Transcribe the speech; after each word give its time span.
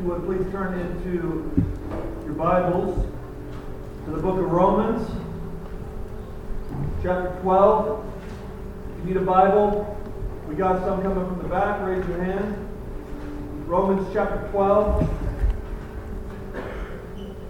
you 0.00 0.06
would 0.06 0.24
please 0.24 0.50
turn 0.50 0.78
into 0.78 1.52
your 2.24 2.32
Bibles 2.32 3.06
to 4.06 4.10
the 4.10 4.16
book 4.16 4.38
of 4.38 4.50
Romans, 4.50 5.06
chapter 7.02 7.38
12. 7.42 8.06
If 8.92 8.98
you 9.00 9.04
need 9.04 9.16
a 9.18 9.24
Bible, 9.26 9.98
we 10.48 10.54
got 10.54 10.82
some 10.86 11.02
coming 11.02 11.26
from 11.26 11.42
the 11.42 11.48
back. 11.48 11.86
Raise 11.86 12.06
your 12.08 12.22
hand. 12.22 12.56
Romans 13.66 14.08
chapter 14.14 14.48
12. 14.52 15.06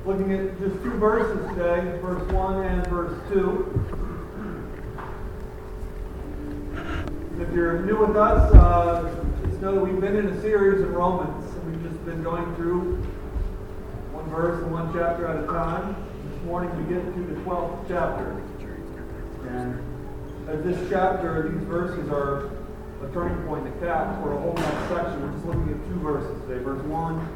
Looking 0.04 0.32
at 0.32 0.58
just 0.58 0.82
two 0.82 0.94
verses 0.94 1.48
today, 1.50 2.00
verse 2.02 2.32
1 2.32 2.64
and 2.66 2.84
verse 2.88 3.16
2. 3.32 3.86
If 7.38 7.54
you're 7.54 7.82
new 7.82 8.04
with 8.04 8.16
us, 8.16 8.52
uh, 8.54 9.24
just 9.46 9.60
know 9.60 9.76
that 9.76 9.80
we've 9.80 10.00
been 10.00 10.16
in 10.16 10.26
a 10.26 10.40
series 10.40 10.80
in 10.80 10.92
Romans, 10.92 11.39
been 12.10 12.22
going 12.24 12.56
through 12.56 12.96
one 14.10 14.28
verse 14.30 14.60
and 14.64 14.72
one 14.72 14.92
chapter 14.92 15.28
at 15.28 15.44
a 15.44 15.46
time. 15.46 15.94
This 16.28 16.42
morning 16.42 16.76
we 16.76 16.92
get 16.92 17.04
to 17.14 17.20
the 17.22 17.40
12th 17.42 17.86
chapter. 17.86 18.42
And 19.46 19.78
as 20.48 20.64
this 20.64 20.90
chapter, 20.90 21.48
these 21.48 21.62
verses 21.68 22.10
are 22.10 22.50
a 23.06 23.12
turning 23.12 23.40
point, 23.46 23.62
the 23.62 23.86
cap 23.86 24.20
for 24.22 24.34
a 24.34 24.40
whole 24.40 24.54
next 24.54 24.88
section. 24.88 25.22
We're 25.22 25.32
just 25.34 25.46
looking 25.46 25.70
at 25.70 25.88
two 25.88 26.00
verses 26.00 26.42
today, 26.48 26.64
verse 26.64 26.82
1 26.82 27.28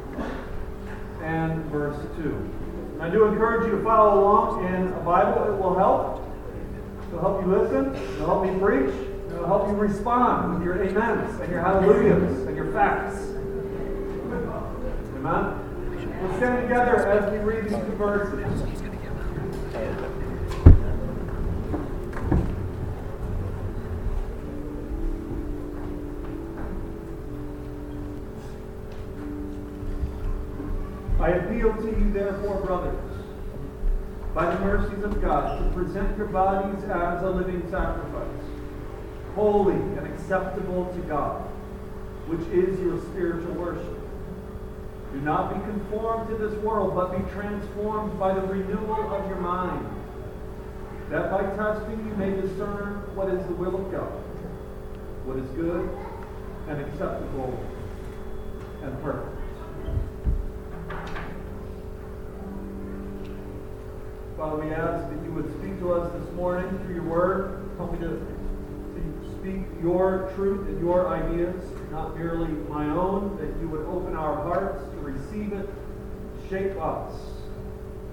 and 1.23 1.63
verse 1.71 1.95
2. 2.17 2.35
And 2.95 3.01
I 3.01 3.09
do 3.09 3.23
encourage 3.27 3.71
you 3.71 3.77
to 3.77 3.83
follow 3.83 4.19
along 4.19 4.65
in 4.65 4.91
a 4.91 4.99
Bible. 4.99 5.53
It 5.53 5.57
will 5.57 5.77
help. 5.77 6.21
It'll 7.07 7.21
help 7.21 7.45
you 7.45 7.55
listen. 7.55 7.95
It'll 8.15 8.25
help 8.25 8.43
me 8.43 8.59
preach. 8.59 8.93
It'll 9.31 9.47
help 9.47 9.69
you 9.69 9.75
respond 9.75 10.55
with 10.55 10.63
your 10.63 10.73
amens 10.73 11.39
and 11.39 11.49
your 11.49 11.61
hallelujahs 11.61 12.45
and 12.45 12.57
your 12.57 12.73
facts. 12.73 13.34
Amen? 15.25 16.21
Let's 16.21 16.37
stand 16.37 16.61
together 16.61 17.07
as 17.07 17.31
we 17.31 17.39
read 17.39 17.65
these 17.65 17.71
two 17.71 17.95
verses. 17.95 18.61
I 31.19 31.29
appeal 31.29 31.73
to 31.73 31.87
you, 31.87 32.11
therefore, 32.13 32.61
brothers, 32.61 32.95
by 34.35 34.53
the 34.53 34.61
mercies 34.61 35.03
of 35.03 35.19
God, 35.23 35.57
to 35.57 35.73
present 35.73 36.15
your 36.17 36.27
bodies 36.27 36.83
as 36.83 37.23
a 37.23 37.29
living 37.31 37.67
sacrifice, 37.71 38.29
holy 39.33 39.73
and 39.73 40.05
acceptable 40.05 40.85
to 40.93 40.99
God, 41.07 41.41
which 42.27 42.47
is 42.49 42.79
your 42.79 43.01
spiritual 43.05 43.53
worship. 43.55 43.94
Not 45.25 45.55
be 45.55 45.59
conformed 45.71 46.29
to 46.29 46.37
this 46.37 46.53
world, 46.61 46.93
but 46.93 47.17
be 47.17 47.31
transformed 47.31 48.19
by 48.19 48.35
the 48.35 48.41
renewal 48.41 49.11
of 49.11 49.27
your 49.27 49.39
mind, 49.39 49.83
that 51.09 51.31
by 51.31 51.41
testing 51.55 51.97
you 52.07 52.15
may 52.15 52.29
discern 52.39 53.01
what 53.15 53.29
is 53.29 53.43
the 53.47 53.53
will 53.53 53.75
of 53.75 53.91
God, 53.91 54.11
what 55.25 55.37
is 55.37 55.49
good 55.55 55.89
and 56.67 56.79
acceptable 56.79 57.59
and 58.83 59.01
perfect. 59.01 59.35
Father, 64.37 64.63
we 64.63 64.69
ask 64.69 65.09
that 65.09 65.25
you 65.25 65.31
would 65.31 65.51
speak 65.57 65.79
to 65.79 65.93
us 65.93 66.13
this 66.13 66.33
morning 66.35 66.69
through 66.85 66.93
your 66.93 67.03
word. 67.03 67.67
Help 67.77 67.93
me 67.93 67.97
to, 67.97 68.09
to 68.09 69.39
speak 69.39 69.65
your 69.81 70.31
truth 70.35 70.67
and 70.67 70.79
your 70.79 71.07
ideas, 71.07 71.63
not 71.89 72.15
merely 72.15 72.49
my 72.69 72.85
own, 72.89 73.35
that 73.37 73.59
you 73.59 73.67
would 73.69 73.87
open 73.87 74.15
our 74.15 74.35
hearts 74.35 74.83
it, 75.43 75.69
shape 76.49 76.77
us, 76.81 77.13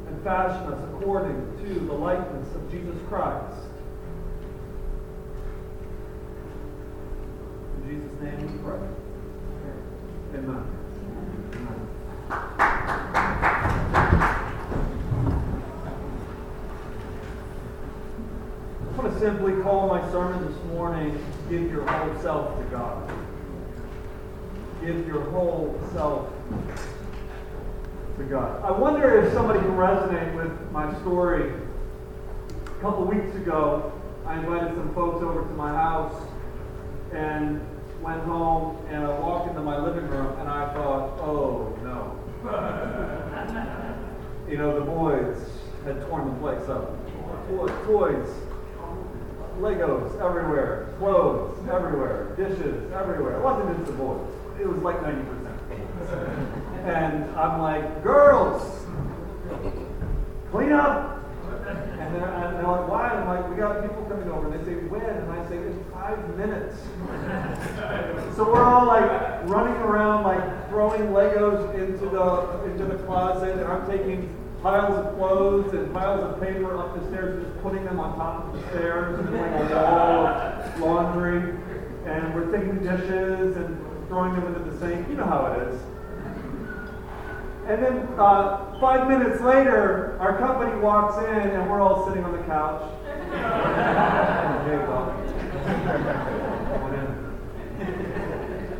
and 0.08 0.22
fashion 0.24 0.72
us 0.72 0.82
according 0.94 1.56
to 1.64 1.74
the 1.86 1.92
likeness 1.92 2.52
of 2.54 2.70
Jesus 2.70 2.96
Christ. 3.08 3.56
In 7.76 7.90
Jesus' 7.90 8.20
name 8.20 8.40
we 8.40 8.58
pray. 8.64 8.88
Amen. 10.34 10.64
I 18.84 18.96
want 18.96 19.12
to 19.12 19.20
simply 19.20 19.62
call 19.62 19.88
my 19.88 20.10
sermon 20.10 20.44
this 20.46 20.64
morning, 20.64 21.24
Give 21.48 21.70
Your 21.70 21.86
Whole 21.86 22.20
Self 22.20 22.58
to 22.58 22.64
God. 22.64 23.12
Give 24.84 25.06
your 25.06 25.22
whole 25.30 25.80
self 25.92 26.28
to 28.22 28.28
God. 28.28 28.64
I 28.64 28.70
wonder 28.70 29.22
if 29.22 29.32
somebody 29.32 29.60
can 29.60 29.72
resonate 29.72 30.34
with 30.34 30.70
my 30.70 30.92
story. 31.00 31.52
A 32.64 32.80
couple 32.80 33.04
weeks 33.04 33.34
ago, 33.36 33.92
I 34.26 34.38
invited 34.38 34.74
some 34.74 34.94
folks 34.94 35.22
over 35.22 35.42
to 35.42 35.54
my 35.54 35.70
house 35.70 36.14
and 37.12 37.60
went 38.00 38.22
home 38.22 38.78
and 38.88 39.04
I 39.04 39.18
walked 39.18 39.48
into 39.48 39.60
my 39.60 39.78
living 39.78 40.08
room 40.08 40.38
and 40.38 40.48
I 40.48 40.72
thought, 40.72 41.18
oh 41.20 41.76
no. 41.82 42.18
you 44.48 44.56
know, 44.56 44.78
the 44.78 44.84
boys 44.84 45.36
had 45.84 46.00
torn 46.08 46.26
the 46.26 46.40
place 46.40 46.68
up. 46.68 46.98
Toys, 47.86 48.28
Legos 49.58 50.18
everywhere, 50.20 50.94
clothes 50.98 51.58
everywhere, 51.70 52.34
dishes 52.36 52.90
everywhere. 52.92 53.36
It 53.36 53.42
wasn't 53.42 53.76
just 53.76 53.90
the 53.90 53.96
boys. 53.96 54.28
It 54.58 54.66
was 54.66 54.82
like 54.82 54.98
90%. 55.00 56.58
and 56.84 57.30
I'm 57.36 57.60
like, 57.60 58.02
girls, 58.02 58.86
clean 60.50 60.72
up. 60.72 61.10
And 61.68 62.14
they're, 62.16 62.28
and 62.28 62.56
they're 62.56 62.66
like, 62.66 62.88
why? 62.88 63.08
I'm 63.08 63.28
like, 63.28 63.48
we 63.48 63.56
got 63.56 63.82
people 63.82 64.04
coming 64.04 64.28
over. 64.30 64.52
And 64.52 64.60
they 64.60 64.64
say, 64.64 64.74
when? 64.86 65.02
And 65.02 65.30
I 65.30 65.48
say, 65.48 65.58
in 65.58 65.84
five 65.92 66.36
minutes. 66.36 66.76
so 68.36 68.44
we're 68.44 68.64
all 68.64 68.86
like 68.86 69.48
running 69.48 69.76
around, 69.76 70.24
like 70.24 70.68
throwing 70.68 71.02
Legos 71.12 71.72
into 71.74 72.08
the 72.08 72.64
into 72.70 72.84
the 72.84 73.02
closet, 73.04 73.56
and 73.58 73.64
I'm 73.66 73.86
taking 73.86 74.34
piles 74.62 74.94
of 74.94 75.16
clothes 75.16 75.72
and 75.74 75.92
piles 75.92 76.22
of 76.24 76.40
paper 76.40 76.76
up 76.76 76.98
the 76.98 77.06
stairs, 77.08 77.44
just 77.44 77.62
putting 77.62 77.84
them 77.84 78.00
on 78.00 78.16
top 78.16 78.46
of 78.46 78.60
the 78.60 78.68
stairs, 78.68 79.20
and 79.20 79.32
like 79.34 79.70
a 79.70 79.74
wall 79.74 80.26
of 80.26 80.80
laundry. 80.80 81.54
And 82.06 82.34
we're 82.34 82.50
taking 82.50 82.82
dishes 82.82 83.56
and 83.56 84.08
throwing 84.08 84.34
them 84.34 84.46
into 84.48 84.70
the 84.70 84.78
sink. 84.80 85.08
You 85.08 85.14
know 85.14 85.24
how 85.24 85.46
it 85.52 85.68
is. 85.68 85.80
And 87.72 87.82
then 87.82 88.06
uh, 88.18 88.78
five 88.78 89.08
minutes 89.08 89.40
later, 89.40 90.18
our 90.20 90.36
company 90.36 90.78
walks 90.82 91.16
in, 91.24 91.24
and 91.24 91.70
we're 91.70 91.80
all 91.80 92.06
sitting 92.06 92.22
on 92.22 92.32
the 92.32 92.42
couch. 92.44 92.82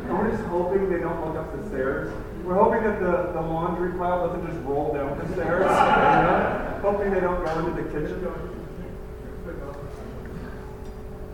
and 0.05 0.19
we're 0.19 0.29
just 0.29 0.43
hoping 0.43 0.91
they 0.91 0.99
don't 0.99 1.25
look 1.25 1.35
up 1.37 1.59
the 1.59 1.67
stairs. 1.69 2.13
We're 2.43 2.53
hoping 2.53 2.83
that 2.83 2.99
the, 2.99 3.31
the 3.33 3.41
laundry 3.41 3.93
pile 3.97 4.27
doesn't 4.27 4.45
just 4.45 4.63
roll 4.63 4.93
down 4.93 5.17
the 5.17 5.33
stairs. 5.33 5.65
hoping 6.83 7.13
they 7.13 7.19
don't 7.19 7.43
go 7.43 7.65
into 7.65 7.81
the 7.81 7.89
kitchen. 7.89 8.19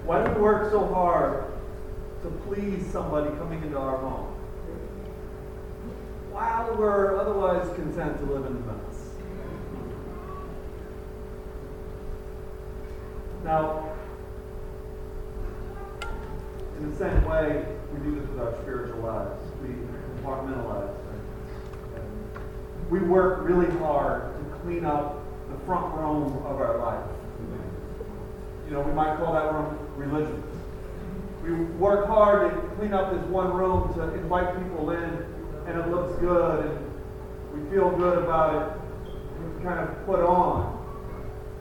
Why 0.06 0.24
do 0.24 0.31
we 0.31 0.40
work 0.40 0.72
so 0.72 0.88
hard 0.88 1.44
to 2.24 2.30
please 2.48 2.88
somebody 2.90 3.31
coming 3.31 3.62
into 3.64 3.78
our 3.78 3.98
home? 3.98 4.38
While 6.39 6.77
we're 6.77 7.19
otherwise 7.19 7.67
content 7.75 8.17
to 8.19 8.23
live 8.23 8.45
in 8.45 8.55
a 8.55 8.59
mess. 8.61 9.09
Now, 13.44 13.91
in 16.77 16.89
the 16.89 16.95
same 16.95 17.25
way, 17.25 17.66
we 17.91 18.00
do 18.09 18.22
this 18.22 18.29
with 18.29 18.39
our 18.39 18.53
spiritual 18.61 19.01
lives. 19.01 19.44
We 19.61 19.67
compartmentalize 20.23 20.95
things. 21.11 22.03
We 22.89 23.00
work 23.00 23.39
really 23.42 23.69
hard 23.80 24.33
to 24.33 24.59
clean 24.59 24.85
up 24.85 25.21
the 25.51 25.57
front 25.65 25.94
room 25.94 26.42
of 26.45 26.62
our 26.62 26.77
life. 26.77 27.06
You 28.65 28.75
know, 28.75 28.80
we 28.80 28.94
might 28.94 29.18
call 29.18 29.33
that 29.33 29.51
room 29.51 29.77
religion. 29.97 30.42
We 31.44 31.51
work 31.51 32.07
hard 32.07 32.50
to 32.50 32.62
clean 32.77 32.94
up 32.94 33.12
this 33.12 33.25
one 33.25 33.51
room 33.51 33.94
to 33.95 34.13
invite 34.13 34.57
people 34.63 34.92
in, 34.92 35.25
and 35.69 35.80
it 35.80 35.88
looks 35.89 36.19
good, 36.19 36.66
and 36.66 36.92
we 37.54 37.69
feel 37.69 37.92
good 37.92 38.18
about 38.18 38.56
it. 38.56 38.81
It's 39.45 39.63
kind 39.63 39.80
of 39.80 40.06
put 40.06 40.19
on. 40.19 40.77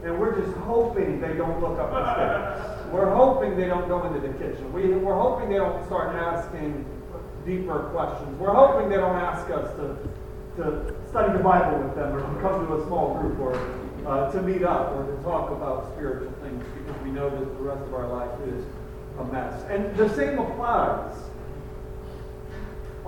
And 0.02 0.18
we're 0.18 0.40
just 0.40 0.56
hoping 0.58 1.20
they 1.20 1.34
don't 1.34 1.60
look 1.60 1.78
up 1.78 1.90
the 1.90 2.14
stairs. 2.14 2.74
We're 2.92 3.12
hoping 3.14 3.56
they 3.56 3.66
don't 3.66 3.86
go 3.86 4.06
into 4.06 4.20
the 4.20 4.32
kitchen. 4.38 4.72
We, 4.72 4.88
we're 4.88 5.18
hoping 5.18 5.50
they 5.50 5.56
don't 5.56 5.84
start 5.84 6.16
asking 6.16 6.86
deeper 7.44 7.80
questions. 7.92 8.38
We're 8.38 8.54
hoping 8.54 8.88
they 8.88 8.96
don't 8.96 9.16
ask 9.16 9.50
us 9.50 9.68
to, 9.76 9.98
to 10.56 10.94
study 11.10 11.36
the 11.36 11.44
Bible 11.44 11.82
with 11.82 11.94
them 11.96 12.14
or 12.14 12.20
to 12.20 12.40
come 12.40 12.66
to 12.66 12.80
a 12.80 12.86
small 12.86 13.18
group 13.18 13.38
or 13.40 13.52
uh, 14.06 14.32
to 14.32 14.40
meet 14.40 14.62
up 14.62 14.92
or 14.92 15.04
to 15.04 15.22
talk 15.22 15.50
about 15.50 15.92
spiritual 15.92 16.32
things 16.40 16.64
because 16.78 17.02
we 17.02 17.10
know 17.10 17.28
that 17.28 17.44
the 17.44 17.62
rest 17.62 17.82
of 17.82 17.92
our 17.92 18.08
life 18.08 18.40
is 18.46 18.64
a 19.18 19.24
mess. 19.24 19.64
And 19.68 19.94
the 19.96 20.08
same 20.14 20.38
applies. 20.38 21.14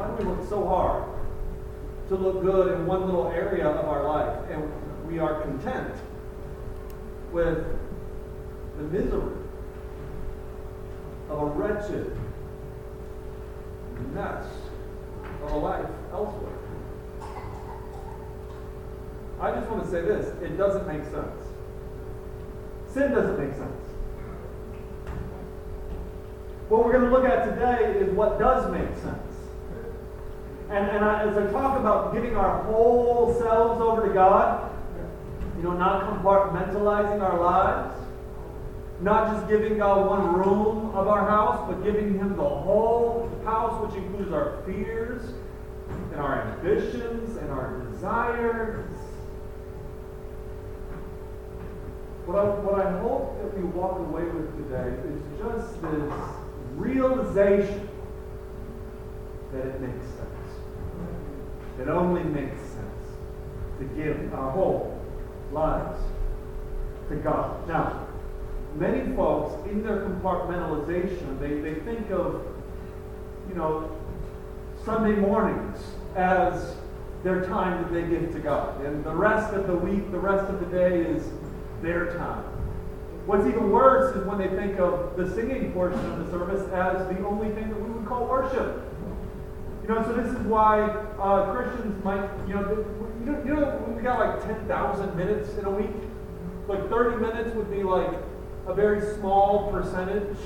Why 0.00 0.06
do 0.16 0.24
we 0.24 0.32
work 0.32 0.48
so 0.48 0.66
hard 0.66 1.04
to 2.08 2.16
look 2.16 2.40
good 2.40 2.72
in 2.72 2.86
one 2.86 3.04
little 3.04 3.28
area 3.28 3.68
of 3.68 3.86
our 3.86 4.02
life, 4.04 4.50
and 4.50 5.06
we 5.06 5.18
are 5.18 5.42
content 5.42 5.94
with 7.32 7.66
the 8.78 8.84
misery 8.84 9.34
of 11.28 11.42
a 11.42 11.44
wretched 11.44 12.16
mess 14.14 14.46
of 15.44 15.52
a 15.52 15.58
life 15.58 15.90
elsewhere. 16.14 16.58
I 19.38 19.50
just 19.52 19.68
want 19.68 19.84
to 19.84 19.90
say 19.90 20.00
this 20.00 20.28
it 20.42 20.56
doesn't 20.56 20.86
make 20.86 21.04
sense. 21.04 21.44
Sin 22.88 23.12
doesn't 23.12 23.38
make 23.38 23.54
sense. 23.54 23.84
What 26.70 26.86
we're 26.86 26.92
going 26.92 27.04
to 27.04 27.10
look 27.10 27.26
at 27.26 27.50
today 27.50 27.98
is 27.98 28.10
what 28.14 28.38
does 28.38 28.72
make 28.72 28.96
sense. 29.02 29.29
And, 30.70 30.88
and 30.88 31.04
I, 31.04 31.24
as 31.24 31.36
I 31.36 31.50
talk 31.50 31.80
about 31.80 32.14
giving 32.14 32.36
our 32.36 32.62
whole 32.62 33.34
selves 33.40 33.80
over 33.80 34.06
to 34.06 34.14
God, 34.14 34.70
you 35.56 35.64
know, 35.64 35.72
not 35.72 36.04
compartmentalizing 36.04 37.20
our 37.20 37.40
lives, 37.40 38.00
not 39.00 39.34
just 39.34 39.48
giving 39.48 39.78
God 39.78 40.08
one 40.08 40.32
room 40.32 40.94
of 40.94 41.08
our 41.08 41.28
house, 41.28 41.68
but 41.68 41.82
giving 41.82 42.14
Him 42.14 42.36
the 42.36 42.48
whole 42.48 43.28
house, 43.44 43.84
which 43.84 44.00
includes 44.00 44.32
our 44.32 44.62
fears 44.64 45.22
and 46.12 46.20
our 46.20 46.42
ambitions 46.42 47.36
and 47.36 47.50
our 47.50 47.80
desires. 47.90 48.86
What 52.26 52.38
I, 52.38 52.44
what 52.60 52.86
I 52.86 53.00
hope 53.00 53.42
that 53.42 53.58
we 53.58 53.64
walk 53.64 53.98
away 53.98 54.22
with 54.22 54.56
today 54.56 54.96
is 55.08 55.20
just 55.36 55.82
this 55.82 56.12
realization 56.76 57.88
that 59.52 59.66
it 59.66 59.80
makes 59.80 60.06
sense. 60.06 60.39
It 61.78 61.88
only 61.88 62.22
makes 62.22 62.60
sense 62.60 62.90
to 63.78 63.84
give 63.96 64.32
our 64.34 64.50
whole 64.50 65.00
lives 65.52 66.00
to 67.08 67.16
God. 67.16 67.66
Now, 67.68 68.06
many 68.76 69.14
folks 69.16 69.68
in 69.68 69.82
their 69.82 70.08
compartmentalization, 70.08 71.40
they, 71.40 71.60
they 71.60 71.80
think 71.80 72.10
of, 72.10 72.46
you 73.48 73.54
know, 73.54 73.90
Sunday 74.84 75.18
mornings 75.20 75.78
as 76.16 76.76
their 77.22 77.44
time 77.46 77.82
that 77.82 77.92
they 77.92 78.02
give 78.02 78.32
to 78.32 78.38
God. 78.38 78.80
And 78.84 79.04
the 79.04 79.14
rest 79.14 79.52
of 79.54 79.66
the 79.66 79.74
week, 79.74 80.10
the 80.10 80.18
rest 80.18 80.50
of 80.50 80.60
the 80.60 80.66
day 80.66 81.00
is 81.00 81.28
their 81.82 82.16
time. 82.16 82.44
What's 83.26 83.46
even 83.46 83.70
worse 83.70 84.16
is 84.16 84.24
when 84.26 84.38
they 84.38 84.48
think 84.48 84.78
of 84.78 85.16
the 85.16 85.28
singing 85.34 85.72
portion 85.72 86.00
of 86.10 86.24
the 86.24 86.30
service 86.30 86.62
as 86.72 87.06
the 87.14 87.24
only 87.26 87.52
thing 87.54 87.68
that 87.68 87.80
we 87.80 87.90
would 87.90 88.06
call 88.06 88.26
worship. 88.26 88.89
You 89.82 89.88
know, 89.88 90.02
so 90.02 90.12
this 90.12 90.26
is 90.26 90.38
why 90.46 90.82
uh, 90.82 91.52
Christians 91.52 92.04
might, 92.04 92.28
you 92.46 92.54
know, 92.54 92.84
you 93.20 93.32
know, 93.32 93.44
you 93.44 93.54
know, 93.54 93.94
we 93.96 94.02
got 94.02 94.18
like 94.18 94.44
10,000 94.44 95.16
minutes 95.16 95.56
in 95.56 95.64
a 95.64 95.70
week. 95.70 95.90
Like 96.68 96.88
30 96.88 97.16
minutes 97.16 97.54
would 97.56 97.70
be 97.70 97.82
like 97.82 98.10
a 98.66 98.74
very 98.74 99.00
small 99.16 99.70
percentage 99.72 100.36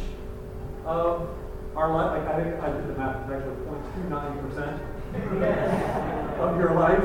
of 0.86 1.28
our 1.76 1.92
life. 1.92 2.18
Like 2.18 2.34
I 2.34 2.42
think 2.42 2.62
I 2.62 2.72
did 2.72 2.88
the 2.88 2.94
math. 2.94 3.30
It's 3.30 3.32
actually 3.32 3.56
0.29 4.08 4.48
percent 4.48 4.82
of 6.40 6.58
your 6.58 6.74
life. 6.74 7.04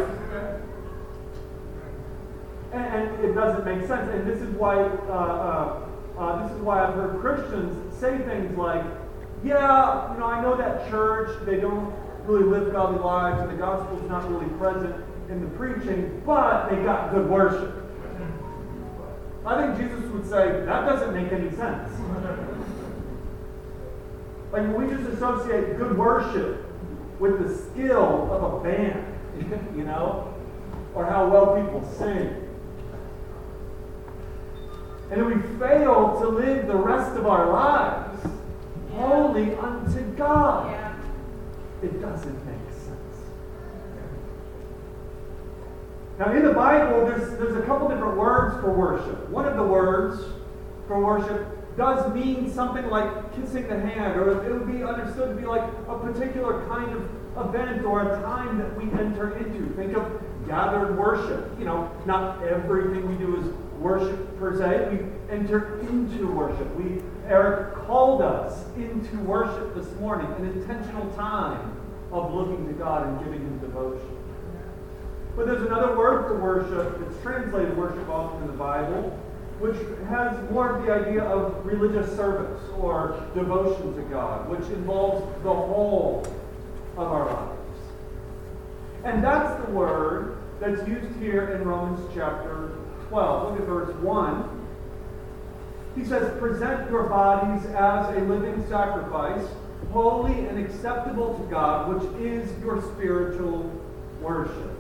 And, 2.72 2.86
and, 2.86 3.26
it 3.26 3.34
doesn't 3.34 3.66
make 3.66 3.88
sense. 3.88 4.10
And 4.12 4.28
this 4.28 4.42
is 4.42 4.50
why 4.56 4.76
uh, 4.76 4.86
uh, 5.12 6.20
uh, 6.20 6.48
this 6.48 6.56
is 6.56 6.62
why 6.62 6.86
I've 6.86 6.94
heard 6.94 7.20
Christians 7.20 8.00
say 8.00 8.18
things 8.20 8.56
like, 8.58 8.86
"Yeah, 9.44 10.14
you 10.14 10.20
know, 10.20 10.26
I 10.28 10.42
know 10.42 10.56
that 10.56 10.90
church. 10.90 11.32
They 11.46 11.58
don't 11.60 11.92
really 12.30 12.46
live 12.46 12.72
godly 12.72 13.00
lives, 13.00 13.42
and 13.42 13.50
the 13.50 13.56
gospel's 13.56 14.08
not 14.10 14.30
really 14.30 14.50
present 14.58 14.96
in 15.30 15.42
the 15.42 15.48
preaching, 15.58 16.22
but 16.26 16.70
they 16.70 16.76
got 16.84 17.12
good 17.12 17.30
worship." 17.30 17.76
I 19.46 19.74
think 19.74 19.78
Jesus 19.78 20.12
would 20.12 20.26
say 20.26 20.64
that 20.66 20.86
doesn't 20.86 21.14
make 21.14 21.32
any 21.32 21.50
sense. 21.56 21.92
Like 24.52 24.76
we 24.76 24.88
just 24.88 25.08
associate 25.10 25.78
good 25.78 25.98
worship 25.98 26.66
with 27.20 27.40
the 27.44 27.56
skill 27.56 28.32
of 28.32 28.54
a 28.54 28.64
band, 28.64 29.06
you 29.76 29.84
know, 29.84 30.34
or 30.94 31.06
how 31.06 31.28
well 31.28 31.62
people 31.62 31.88
sing. 31.98 32.48
And 35.12 35.26
we 35.26 35.34
fail 35.58 36.20
to 36.22 36.28
live 36.28 36.68
the 36.68 36.76
rest 36.76 37.18
of 37.18 37.26
our 37.26 37.52
lives 37.52 38.28
holy 38.94 39.56
unto 39.56 40.02
God. 40.16 40.72
Yeah. 40.72 40.89
It 41.82 42.02
doesn't 42.02 42.46
make 42.46 42.74
sense. 42.74 43.00
Now, 46.20 46.34
in 46.34 46.44
the 46.44 46.54
Bible, 46.54 47.06
there's, 47.06 47.38
there's 47.40 47.56
a 47.56 47.66
couple 47.66 47.88
different 47.88 48.18
words 48.18 48.60
for 48.62 48.74
worship. 48.74 49.30
One 49.30 49.46
of 49.46 49.56
the 49.56 49.64
words 49.64 50.22
for 50.88 51.00
worship 51.04 51.78
does 51.78 52.14
mean 52.14 52.52
something 52.52 52.90
like 52.90 53.34
kissing 53.36 53.68
the 53.68 53.80
hand, 53.80 54.20
or 54.20 54.46
it 54.46 54.52
would 54.52 54.68
be 54.70 54.84
understood 54.84 55.30
to 55.30 55.42
be 55.42 55.48
like 55.48 55.64
a 55.88 55.98
particular 55.98 56.68
kind 56.68 56.92
of 56.92 57.48
event 57.48 57.86
or 57.86 58.02
a 58.02 58.22
time 58.22 58.58
that 58.58 58.76
we 58.76 58.92
enter 59.00 59.38
into. 59.38 59.74
Think 59.76 59.96
of 59.96 60.22
gathered 60.46 60.98
worship. 60.98 61.58
You 61.58 61.64
know, 61.64 61.90
not 62.06 62.44
everything 62.44 63.08
we 63.08 63.16
do 63.24 63.38
is 63.38 63.46
worship 63.80 64.38
per 64.38 64.58
se. 64.58 64.90
We 64.92 65.34
enter 65.34 65.80
into 65.88 66.28
worship. 66.28 66.76
We 66.76 67.02
Eric 67.30 67.76
called 67.86 68.24
us 68.24 68.66
into 68.76 69.18
worship 69.20 69.76
this 69.76 70.00
morning, 70.00 70.26
an 70.40 70.46
intentional 70.46 71.08
time 71.12 71.78
of 72.12 72.34
looking 72.34 72.68
to 72.68 72.74
God 72.74 73.06
and 73.06 73.20
giving 73.20 73.40
Him 73.40 73.60
devotion. 73.60 74.18
But 75.36 75.46
there's 75.46 75.62
another 75.62 75.96
word 75.96 76.28
for 76.28 76.40
worship 76.40 77.00
that's 77.00 77.22
translated 77.22 77.78
worship 77.78 78.10
often 78.10 78.42
in 78.42 78.48
the 78.48 78.54
Bible, 78.54 79.12
which 79.60 79.76
has 80.08 80.52
more 80.52 80.76
of 80.76 80.86
the 80.86 80.92
idea 80.92 81.24
of 81.24 81.64
religious 81.64 82.16
service 82.16 82.62
or 82.80 83.24
devotion 83.36 83.96
to 83.96 84.02
God, 84.10 84.50
which 84.50 84.68
involves 84.72 85.22
the 85.44 85.54
whole 85.54 86.26
of 86.98 87.12
our 87.12 87.26
lives. 87.26 87.80
And 89.04 89.24
that's 89.24 89.64
the 89.66 89.72
word 89.72 90.38
that's 90.60 90.86
used 90.88 91.16
here 91.20 91.52
in 91.52 91.68
Romans 91.68 92.00
chapter 92.16 92.72
12. 93.10 93.52
Look 93.52 93.62
at 93.62 93.68
verse 93.68 93.96
1. 93.98 94.59
He 95.96 96.06
says, 96.06 96.38
Present 96.40 96.90
your 96.90 97.04
bodies 97.04 97.66
as 97.68 98.16
a 98.16 98.20
living 98.22 98.66
sacrifice, 98.68 99.46
holy 99.92 100.48
and 100.48 100.60
acceptable 100.60 101.38
to 101.38 101.44
God, 101.46 101.94
which 101.94 102.22
is 102.22 102.52
your 102.62 102.82
spiritual 102.94 103.72
worship. 104.22 104.78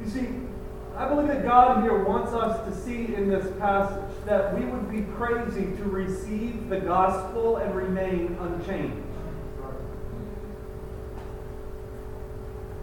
You 0.00 0.08
see, 0.08 0.28
I 0.96 1.08
believe 1.08 1.28
that 1.28 1.44
God 1.44 1.82
here 1.82 2.04
wants 2.04 2.32
us 2.32 2.66
to 2.68 2.84
see 2.84 3.14
in 3.14 3.28
this 3.28 3.46
passage 3.58 4.14
that 4.26 4.56
we 4.58 4.64
would 4.64 4.90
be 4.90 5.02
crazy 5.16 5.76
to 5.76 5.84
receive 5.84 6.68
the 6.68 6.80
gospel 6.80 7.56
and 7.56 7.74
remain 7.74 8.36
unchanged. 8.40 9.02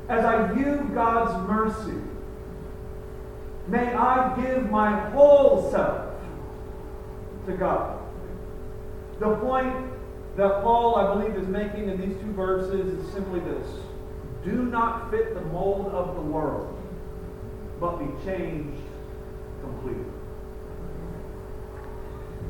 As 0.10 0.26
I 0.26 0.52
view 0.54 0.90
God's 0.94 1.48
mercy, 1.48 1.98
may 3.68 3.94
I 3.94 4.36
give 4.42 4.70
my 4.70 5.10
whole 5.12 5.72
self 5.72 6.11
to 7.46 7.54
God. 7.54 8.00
The 9.20 9.36
point 9.38 9.76
that 10.38 10.62
Paul, 10.64 10.96
I 10.96 11.14
believe, 11.14 11.36
is 11.36 11.48
making 11.48 11.90
in 11.90 12.00
these 12.00 12.20
two 12.22 12.32
verses 12.34 12.94
is 12.94 13.14
simply 13.14 13.40
this 13.42 13.68
do 14.44 14.64
not 14.64 15.12
fit 15.12 15.36
the 15.36 15.42
mold 15.42 15.88
of 15.88 16.16
the 16.16 16.22
world, 16.22 16.76
but 17.80 17.98
be 17.98 18.26
changed 18.26 18.82
completely. 19.62 20.12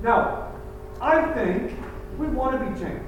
Now, 0.01 0.53
I 1.01 1.33
think 1.33 1.74
we 2.17 2.27
want 2.27 2.60
to 2.60 2.71
be 2.71 2.79
changed. 2.79 3.05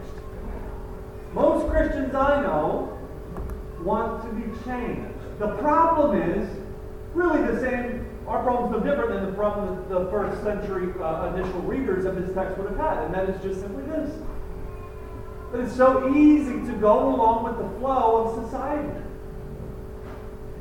Most 1.34 1.70
Christians 1.72 2.14
I 2.14 2.42
know 2.42 2.98
want 3.82 4.24
to 4.24 4.30
be 4.34 4.44
changed. 4.66 5.10
The 5.40 5.56
problem 5.58 6.22
is 6.22 6.50
really 7.14 7.42
the 7.42 7.60
same. 7.62 8.03
Our 8.28 8.42
problem's 8.42 8.72
no 8.72 8.80
different 8.80 9.12
than 9.12 9.26
the 9.26 9.38
problem 9.38 9.76
that 9.76 9.90
the 9.90 10.10
first 10.10 10.42
century 10.44 10.94
uh, 11.02 11.34
initial 11.34 11.62
readers 11.62 12.06
of 12.06 12.16
this 12.16 12.34
text 12.34 12.58
would 12.58 12.70
have 12.70 12.80
had, 12.80 13.04
and 13.04 13.14
that 13.14 13.30
is 13.30 13.42
just 13.44 13.62
simply 13.62 13.84
this. 13.84 14.10
That 15.52 15.62
it's 15.62 15.76
so 15.76 16.14
easy 16.16 16.66
to 16.66 16.74
go 16.80 17.14
along 17.14 17.44
with 17.44 17.58
the 17.58 17.80
flow 17.80 18.28
of 18.28 18.46
society. 18.46 18.90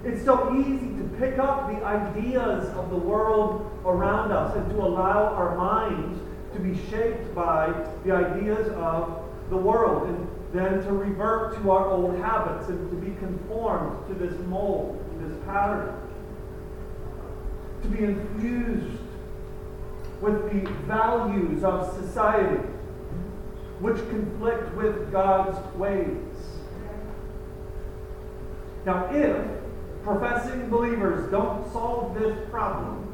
It's 0.05 0.25
so 0.25 0.53
easy 0.57 0.89
to 0.89 1.17
pick 1.19 1.39
up 1.39 1.69
the 1.69 1.85
ideas 1.85 2.69
of 2.77 2.91
the 2.91 2.97
world 2.97 3.71
around 3.87 4.33
us 4.33 4.57
and 4.57 4.69
to 4.71 4.77
allow 4.79 5.29
our 5.29 5.57
minds 5.57 6.21
to 6.55 6.59
be 6.59 6.77
shaped 6.91 7.33
by 7.35 7.73
the 8.05 8.11
ideas 8.11 8.69
of 8.75 9.23
the 9.49 9.57
world. 9.57 10.09
And 10.09 10.29
then 10.53 10.83
to 10.85 10.93
revert 10.93 11.57
to 11.63 11.71
our 11.71 11.87
old 11.87 12.17
habits 12.19 12.69
and 12.69 12.91
to 12.91 12.97
be 12.97 13.17
conformed 13.17 14.07
to 14.09 14.15
this 14.15 14.39
mold, 14.47 15.03
this 15.21 15.33
pattern. 15.47 16.02
To 17.83 17.89
be 17.89 18.05
infused 18.05 19.01
with 20.21 20.53
the 20.53 20.71
values 20.87 21.65
of 21.65 21.93
society, 21.97 22.63
which 23.81 23.97
conflict 23.97 24.73
with 24.77 25.11
God's 25.11 25.59
ways. 25.77 26.17
Now, 28.87 29.09
if 29.13 29.47
professing 30.05 30.69
believers 30.71 31.31
don't 31.31 31.71
solve 31.73 32.15
this 32.19 32.39
problem, 32.51 33.13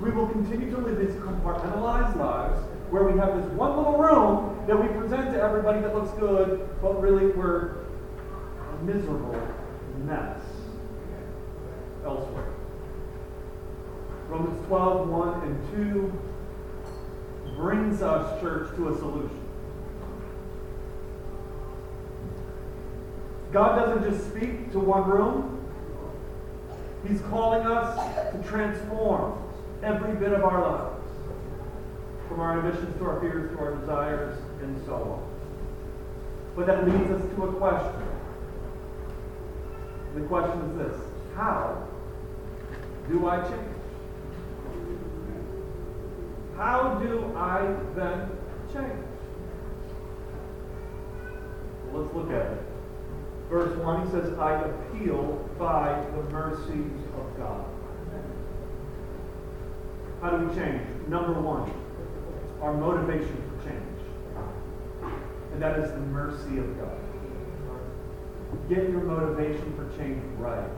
we 0.00 0.10
will 0.10 0.28
continue 0.28 0.70
to 0.70 0.78
live 0.78 0.98
these 0.98 1.14
compartmentalized 1.20 2.16
lives 2.16 2.58
where 2.90 3.04
we 3.04 3.18
have 3.18 3.36
this 3.36 3.50
one 3.52 3.76
little 3.76 3.98
room 3.98 4.64
that 4.66 4.80
we 4.80 4.88
present 4.98 5.32
to 5.34 5.42
everybody 5.42 5.80
that 5.80 5.94
looks 5.94 6.10
good, 6.18 6.68
but 6.80 7.00
really 7.00 7.26
we're 7.32 7.76
a 8.72 8.84
miserable 8.84 9.40
mess 10.04 10.40
elsewhere. 12.04 12.53
Romans 14.28 14.66
12, 14.66 15.08
1 15.08 15.42
and 15.42 15.76
2 15.76 16.12
brings 17.56 18.02
us, 18.02 18.40
church, 18.40 18.74
to 18.76 18.88
a 18.88 18.98
solution. 18.98 19.40
God 23.52 23.76
doesn't 23.76 24.10
just 24.10 24.30
speak 24.30 24.72
to 24.72 24.80
one 24.80 25.08
room, 25.08 25.50
He's 27.06 27.20
calling 27.22 27.66
us 27.66 28.32
to 28.32 28.42
transform 28.48 29.38
every 29.82 30.14
bit 30.16 30.32
of 30.32 30.42
our 30.42 30.60
lives, 30.60 31.04
from 32.28 32.40
our 32.40 32.58
ambitions 32.58 32.96
to 32.98 33.04
our 33.04 33.20
fears 33.20 33.54
to 33.54 33.58
our 33.58 33.74
desires, 33.76 34.38
and 34.62 34.84
so 34.86 34.94
on. 34.94 35.34
But 36.56 36.66
that 36.66 36.86
leads 36.86 37.10
us 37.10 37.22
to 37.36 37.44
a 37.44 37.52
question. 37.52 38.08
The 40.14 40.20
question 40.22 40.60
is 40.70 40.76
this 40.78 41.00
How 41.34 41.86
do 43.08 43.28
I 43.28 43.42
change? 43.42 43.73
How 46.56 46.98
do 47.02 47.32
I 47.36 47.74
then 47.94 48.30
change? 48.72 49.04
Well, 51.90 52.02
let's 52.02 52.14
look 52.14 52.30
at 52.30 52.52
it. 52.52 52.62
Verse 53.48 53.76
1, 53.78 54.06
he 54.06 54.12
says, 54.12 54.38
I 54.38 54.54
appeal 54.62 55.48
by 55.58 56.04
the 56.16 56.22
mercies 56.30 57.02
of 57.16 57.36
God. 57.36 57.64
How 60.20 60.30
do 60.30 60.46
we 60.46 60.54
change? 60.54 60.80
Number 61.08 61.34
one, 61.34 61.70
our 62.62 62.72
motivation 62.72 63.36
for 63.36 63.68
change. 63.68 63.82
And 65.52 65.60
that 65.60 65.78
is 65.78 65.90
the 65.90 66.00
mercy 66.00 66.58
of 66.58 66.78
God. 66.80 66.98
Get 68.68 68.88
your 68.88 69.02
motivation 69.02 69.74
for 69.76 69.86
change 69.98 70.22
right 70.38 70.70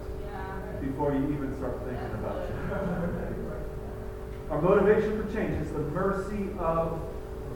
before 0.80 1.12
you 1.12 1.22
even 1.32 1.54
start 1.56 1.78
thinking 1.84 2.12
about 2.18 2.48
change. 2.48 3.25
Our 4.50 4.62
motivation 4.62 5.20
for 5.20 5.32
change 5.34 5.60
is 5.60 5.72
the 5.72 5.80
mercy 5.80 6.48
of 6.58 7.00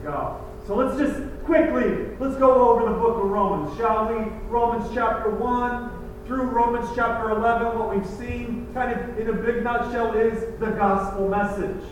God. 0.03 0.41
So 0.67 0.75
let's 0.75 0.97
just 0.97 1.19
quickly, 1.45 2.15
let's 2.19 2.35
go 2.35 2.69
over 2.69 2.91
the 2.91 2.97
book 2.97 3.23
of 3.23 3.29
Romans, 3.29 3.77
shall 3.77 4.13
we? 4.13 4.25
Romans 4.49 4.89
chapter 4.93 5.29
1 5.29 6.01
through 6.27 6.43
Romans 6.43 6.87
chapter 6.95 7.31
11, 7.31 7.77
what 7.77 7.95
we've 7.95 8.05
seen, 8.05 8.67
kind 8.73 8.97
of 8.97 9.19
in 9.19 9.29
a 9.29 9.33
big 9.33 9.63
nutshell, 9.63 10.13
is 10.13 10.57
the 10.59 10.67
gospel 10.71 11.27
message. 11.27 11.83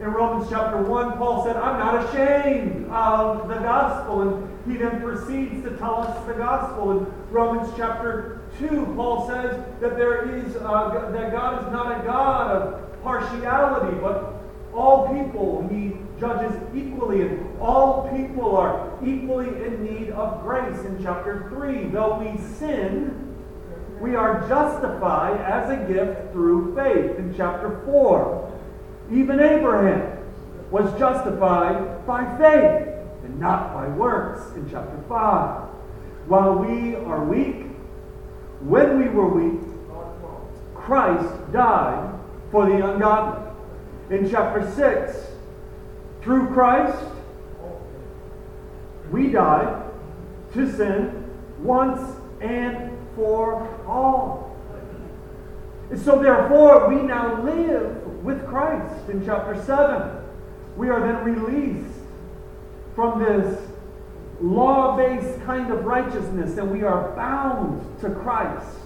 In 0.00 0.06
Romans 0.06 0.48
chapter 0.48 0.80
1, 0.80 1.18
Paul 1.18 1.44
said, 1.44 1.56
I'm 1.56 1.78
not 1.78 2.08
ashamed 2.08 2.88
of 2.90 3.48
the 3.48 3.56
gospel. 3.56 4.22
And 4.22 4.70
he 4.70 4.78
then 4.78 5.00
proceeds 5.00 5.64
to 5.64 5.76
tell 5.76 6.02
us 6.02 6.26
the 6.26 6.34
gospel. 6.34 7.00
In 7.00 7.06
Romans 7.30 7.68
chapter 7.76 8.40
2, 8.60 8.94
Paul 8.94 9.26
says 9.26 9.62
that 9.80 9.96
there 9.96 10.34
is 10.36 10.56
uh, 10.56 11.10
that 11.12 11.32
God 11.32 11.66
is 11.66 11.72
not 11.72 12.00
a 12.00 12.04
God 12.04 12.50
of 12.50 12.87
partiality, 13.08 13.96
but 14.02 14.34
all 14.74 15.08
people 15.08 15.66
he 15.72 15.94
judges 16.20 16.54
equally, 16.74 17.22
and 17.22 17.58
all 17.58 18.06
people 18.14 18.54
are 18.54 18.92
equally 19.02 19.48
in 19.64 19.82
need 19.82 20.10
of 20.10 20.42
grace. 20.42 20.78
In 20.80 21.02
chapter 21.02 21.48
3, 21.48 21.84
though 21.84 22.18
we 22.18 22.38
sin, 22.56 23.34
we 23.98 24.14
are 24.14 24.46
justified 24.46 25.40
as 25.40 25.70
a 25.70 25.90
gift 25.90 26.32
through 26.32 26.74
faith. 26.74 27.18
In 27.18 27.34
chapter 27.34 27.80
4, 27.86 28.60
even 29.10 29.40
Abraham 29.40 30.18
was 30.70 30.86
justified 30.98 32.06
by 32.06 32.24
faith 32.36 32.88
and 33.24 33.40
not 33.40 33.72
by 33.72 33.88
works. 33.88 34.54
In 34.54 34.68
chapter 34.70 35.02
5, 35.08 35.68
while 36.28 36.56
we 36.56 36.94
are 36.94 37.24
weak, 37.24 37.68
when 38.60 38.98
we 38.98 39.08
were 39.08 39.28
weak, 39.28 39.62
Christ 40.74 41.52
died 41.52 42.17
for 42.50 42.66
the 42.66 42.92
ungodly. 42.92 43.44
In 44.10 44.30
chapter 44.30 44.70
6, 44.74 45.26
through 46.22 46.48
Christ, 46.48 47.04
we 49.10 49.28
died 49.28 49.84
to 50.54 50.72
sin 50.76 51.30
once 51.60 52.00
and 52.40 52.96
for 53.14 53.68
all. 53.86 54.56
And 55.90 55.98
so, 55.98 56.22
therefore, 56.22 56.88
we 56.88 57.02
now 57.02 57.42
live 57.42 58.22
with 58.22 58.46
Christ. 58.46 59.08
In 59.08 59.24
chapter 59.24 59.60
7, 59.62 60.24
we 60.76 60.90
are 60.90 61.00
then 61.00 61.24
released 61.24 61.98
from 62.94 63.22
this 63.22 63.60
law 64.40 64.96
based 64.96 65.40
kind 65.44 65.72
of 65.72 65.84
righteousness 65.84 66.58
and 66.58 66.70
we 66.70 66.82
are 66.82 67.14
bound 67.16 68.00
to 68.00 68.10
Christ. 68.10 68.76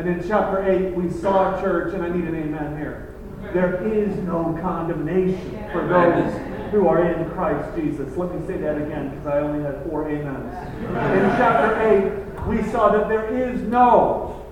And 0.00 0.08
in 0.08 0.26
chapter 0.26 0.66
8, 0.66 0.94
we 0.94 1.10
saw 1.10 1.54
a 1.54 1.60
church, 1.60 1.92
and 1.92 2.02
I 2.02 2.08
need 2.08 2.24
an 2.24 2.34
amen 2.34 2.78
here. 2.78 3.14
There 3.52 3.86
is 3.86 4.16
no 4.20 4.58
condemnation 4.62 5.62
for 5.72 5.86
those 5.86 6.70
who 6.70 6.88
are 6.88 7.04
in 7.04 7.28
Christ 7.32 7.76
Jesus. 7.76 8.16
Let 8.16 8.34
me 8.34 8.46
say 8.46 8.56
that 8.62 8.78
again 8.78 9.10
because 9.10 9.26
I 9.26 9.40
only 9.40 9.62
had 9.62 9.84
four 9.84 10.08
amens. 10.08 10.54
In 10.86 11.36
chapter 11.36 12.38
8, 12.40 12.46
we 12.48 12.62
saw 12.70 12.88
that 12.96 13.10
there 13.10 13.26
is 13.26 13.60
no 13.60 14.42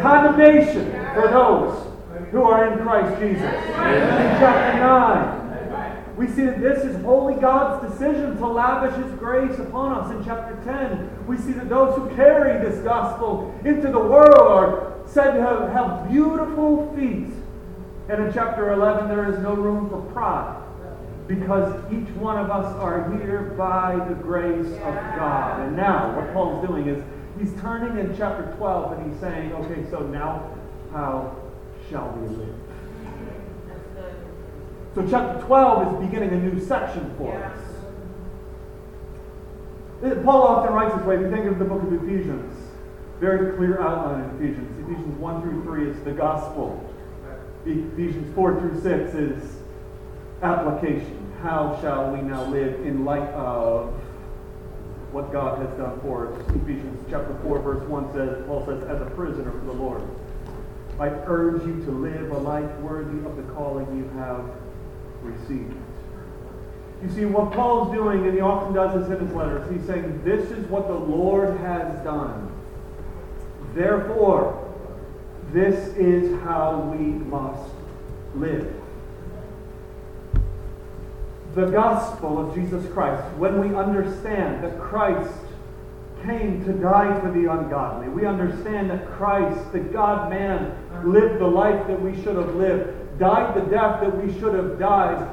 condemnation 0.00 0.90
for 1.14 1.28
those 1.28 1.92
who 2.32 2.42
are 2.42 2.72
in 2.72 2.80
Christ 2.80 3.20
Jesus. 3.20 3.44
In 3.44 4.38
chapter 4.40 4.80
9, 4.80 5.37
we 6.18 6.26
see 6.26 6.42
that 6.42 6.60
this 6.60 6.84
is 6.84 7.00
holy 7.04 7.40
God's 7.40 7.92
decision 7.92 8.36
to 8.38 8.46
lavish 8.46 8.92
His 9.04 9.16
grace 9.20 9.56
upon 9.60 9.92
us. 9.92 10.10
In 10.10 10.24
chapter 10.24 10.58
10, 10.64 11.26
we 11.28 11.36
see 11.38 11.52
that 11.52 11.68
those 11.68 11.96
who 11.96 12.14
carry 12.16 12.58
this 12.58 12.82
gospel 12.82 13.54
into 13.64 13.92
the 13.92 14.00
world 14.00 14.36
are 14.36 14.94
said 15.06 15.34
to 15.34 15.40
have, 15.40 15.70
have 15.70 16.10
beautiful 16.10 16.92
feet. 16.96 17.32
And 18.08 18.26
in 18.26 18.32
chapter 18.34 18.72
11, 18.72 19.08
there 19.08 19.32
is 19.32 19.38
no 19.38 19.54
room 19.54 19.88
for 19.88 20.00
pride 20.12 20.60
because 21.28 21.72
each 21.92 22.08
one 22.16 22.36
of 22.36 22.50
us 22.50 22.74
are 22.80 23.16
here 23.18 23.54
by 23.56 23.94
the 24.08 24.14
grace 24.14 24.66
of 24.66 24.94
God. 25.16 25.60
And 25.60 25.76
now, 25.76 26.16
what 26.16 26.32
Paul's 26.32 26.66
doing 26.66 26.88
is 26.88 27.00
he's 27.38 27.52
turning 27.60 27.96
in 27.96 28.16
chapter 28.16 28.52
12 28.56 28.98
and 28.98 29.12
he's 29.12 29.20
saying, 29.20 29.52
okay, 29.52 29.88
so 29.88 30.00
now 30.00 30.50
how 30.90 31.36
shall 31.88 32.10
we 32.10 32.28
live? 32.34 32.67
So 34.98 35.06
chapter 35.08 35.46
12 35.46 35.86
is 35.86 36.06
beginning 36.08 36.30
a 36.30 36.42
new 36.42 36.58
section 36.58 37.14
for 37.16 37.32
us. 37.32 37.56
Paul 40.24 40.42
often 40.42 40.74
writes 40.74 40.92
this 40.96 41.04
way. 41.04 41.14
If 41.14 41.20
you 41.20 41.30
think 41.30 41.46
of 41.46 41.60
the 41.60 41.64
book 41.64 41.84
of 41.84 41.92
Ephesians, 41.92 42.52
very 43.20 43.56
clear 43.56 43.80
outline 43.80 44.24
in 44.24 44.30
Ephesians. 44.34 44.76
Ephesians 44.84 45.16
1 45.20 45.42
through 45.42 45.62
3 45.62 45.90
is 45.90 46.02
the 46.02 46.10
gospel. 46.10 46.84
Ephesians 47.64 48.34
4 48.34 48.58
through 48.58 48.80
6 48.82 49.14
is 49.14 49.60
application. 50.42 51.32
How 51.42 51.78
shall 51.80 52.10
we 52.10 52.20
now 52.20 52.44
live 52.46 52.84
in 52.84 53.04
light 53.04 53.28
of 53.34 53.94
what 55.12 55.30
God 55.30 55.64
has 55.64 55.70
done 55.78 56.00
for 56.00 56.26
us? 56.26 56.40
Ephesians 56.56 57.06
chapter 57.08 57.38
4, 57.44 57.60
verse 57.60 57.88
1 57.88 58.12
says, 58.14 58.44
Paul 58.48 58.66
says, 58.66 58.82
as 58.82 59.00
a 59.00 59.10
prisoner 59.10 59.52
for 59.52 59.64
the 59.64 59.72
Lord, 59.74 60.02
I 60.98 61.06
urge 61.06 61.62
you 61.62 61.84
to 61.84 61.92
live 61.92 62.32
a 62.32 62.38
life 62.38 62.68
worthy 62.80 63.24
of 63.24 63.36
the 63.36 63.44
calling 63.54 63.86
you 63.96 64.08
have 64.18 64.44
received. 65.22 65.74
You 67.02 67.10
see, 67.10 67.24
what 67.24 67.52
Paul's 67.52 67.94
doing, 67.94 68.24
and 68.24 68.34
he 68.34 68.40
often 68.40 68.74
does 68.74 69.00
this 69.00 69.18
in 69.18 69.24
his 69.24 69.34
letters, 69.34 69.70
he's 69.70 69.86
saying, 69.86 70.22
This 70.24 70.50
is 70.50 70.66
what 70.68 70.88
the 70.88 70.94
Lord 70.94 71.56
has 71.60 72.02
done. 72.02 72.52
Therefore, 73.74 74.64
this 75.52 75.96
is 75.96 76.40
how 76.42 76.80
we 76.80 76.98
must 76.98 77.70
live. 78.34 78.74
The 81.54 81.66
gospel 81.66 82.38
of 82.38 82.54
Jesus 82.54 82.90
Christ, 82.92 83.22
when 83.36 83.60
we 83.60 83.74
understand 83.74 84.62
that 84.64 84.78
Christ 84.80 85.32
came 86.24 86.64
to 86.64 86.72
die 86.72 87.18
for 87.20 87.30
the 87.30 87.50
ungodly, 87.50 88.08
we 88.08 88.26
understand 88.26 88.90
that 88.90 89.06
Christ, 89.12 89.72
the 89.72 89.80
God 89.80 90.30
man, 90.30 90.76
lived 91.04 91.38
the 91.38 91.46
life 91.46 91.86
that 91.86 92.00
we 92.00 92.14
should 92.22 92.36
have 92.36 92.54
lived 92.56 93.07
died 93.18 93.54
the 93.54 93.70
death 93.70 94.00
that 94.00 94.24
we 94.24 94.32
should 94.38 94.54
have 94.54 94.78
died, 94.78 95.28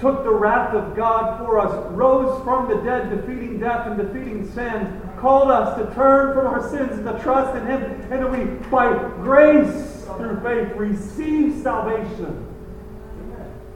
took 0.00 0.24
the 0.24 0.30
wrath 0.30 0.74
of 0.74 0.94
God 0.96 1.38
for 1.38 1.58
us, 1.58 1.92
rose 1.92 2.42
from 2.44 2.68
the 2.68 2.76
dead, 2.82 3.10
defeating 3.10 3.58
death 3.58 3.86
and 3.86 3.96
defeating 3.96 4.50
sin, 4.52 5.00
called 5.18 5.50
us 5.50 5.78
to 5.78 5.94
turn 5.94 6.34
from 6.34 6.46
our 6.46 6.68
sins 6.68 6.98
and 6.98 7.04
to 7.04 7.18
trust 7.22 7.56
in 7.56 7.66
Him, 7.66 7.82
and 7.82 8.22
that 8.22 8.30
we, 8.30 8.44
by 8.68 8.92
grace 9.22 10.04
through 10.16 10.40
faith, 10.42 10.76
receive 10.76 11.62
salvation. 11.62 12.46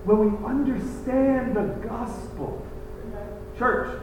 When 0.04 0.18
we 0.38 0.46
understand 0.46 1.56
the 1.56 1.64
gospel, 1.86 2.66
church, 3.58 4.00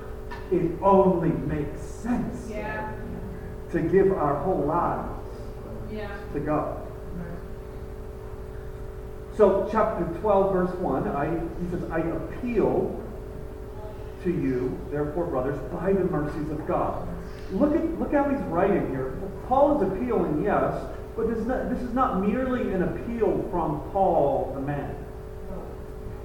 it 0.51 0.71
only 0.81 1.29
makes 1.29 1.81
sense. 1.81 2.49
Yeah. 2.49 2.91
to 3.71 3.81
give 3.81 4.13
our 4.13 4.35
whole 4.35 4.63
lives 4.65 5.09
Yeah. 5.91 6.07
to 6.33 6.39
God. 6.39 6.84
So, 9.37 9.67
chapter 9.69 10.05
12, 10.21 10.53
verse 10.53 10.75
1, 10.75 11.07
I, 11.09 11.29
he 11.29 11.69
says, 11.69 11.83
I 11.91 11.99
appeal 11.99 13.01
to 14.23 14.29
you, 14.29 14.79
therefore, 14.91 15.25
brothers, 15.25 15.59
by 15.73 15.91
the 15.91 16.05
mercies 16.05 16.49
of 16.51 16.65
God. 16.65 17.07
Look 17.51 17.75
at 17.75 17.99
look 17.99 18.13
how 18.13 18.29
he's 18.29 18.39
writing 18.43 18.89
here. 18.89 19.19
Paul 19.47 19.81
is 19.81 19.91
appealing, 19.91 20.43
yes, 20.43 20.81
but 21.15 21.27
this 21.27 21.37
is 21.37 21.45
not, 21.45 21.69
this 21.69 21.81
is 21.81 21.93
not 21.93 22.21
merely 22.21 22.73
an 22.73 22.83
appeal 22.83 23.47
from 23.51 23.81
Paul, 23.91 24.53
the 24.55 24.61
man. 24.61 24.95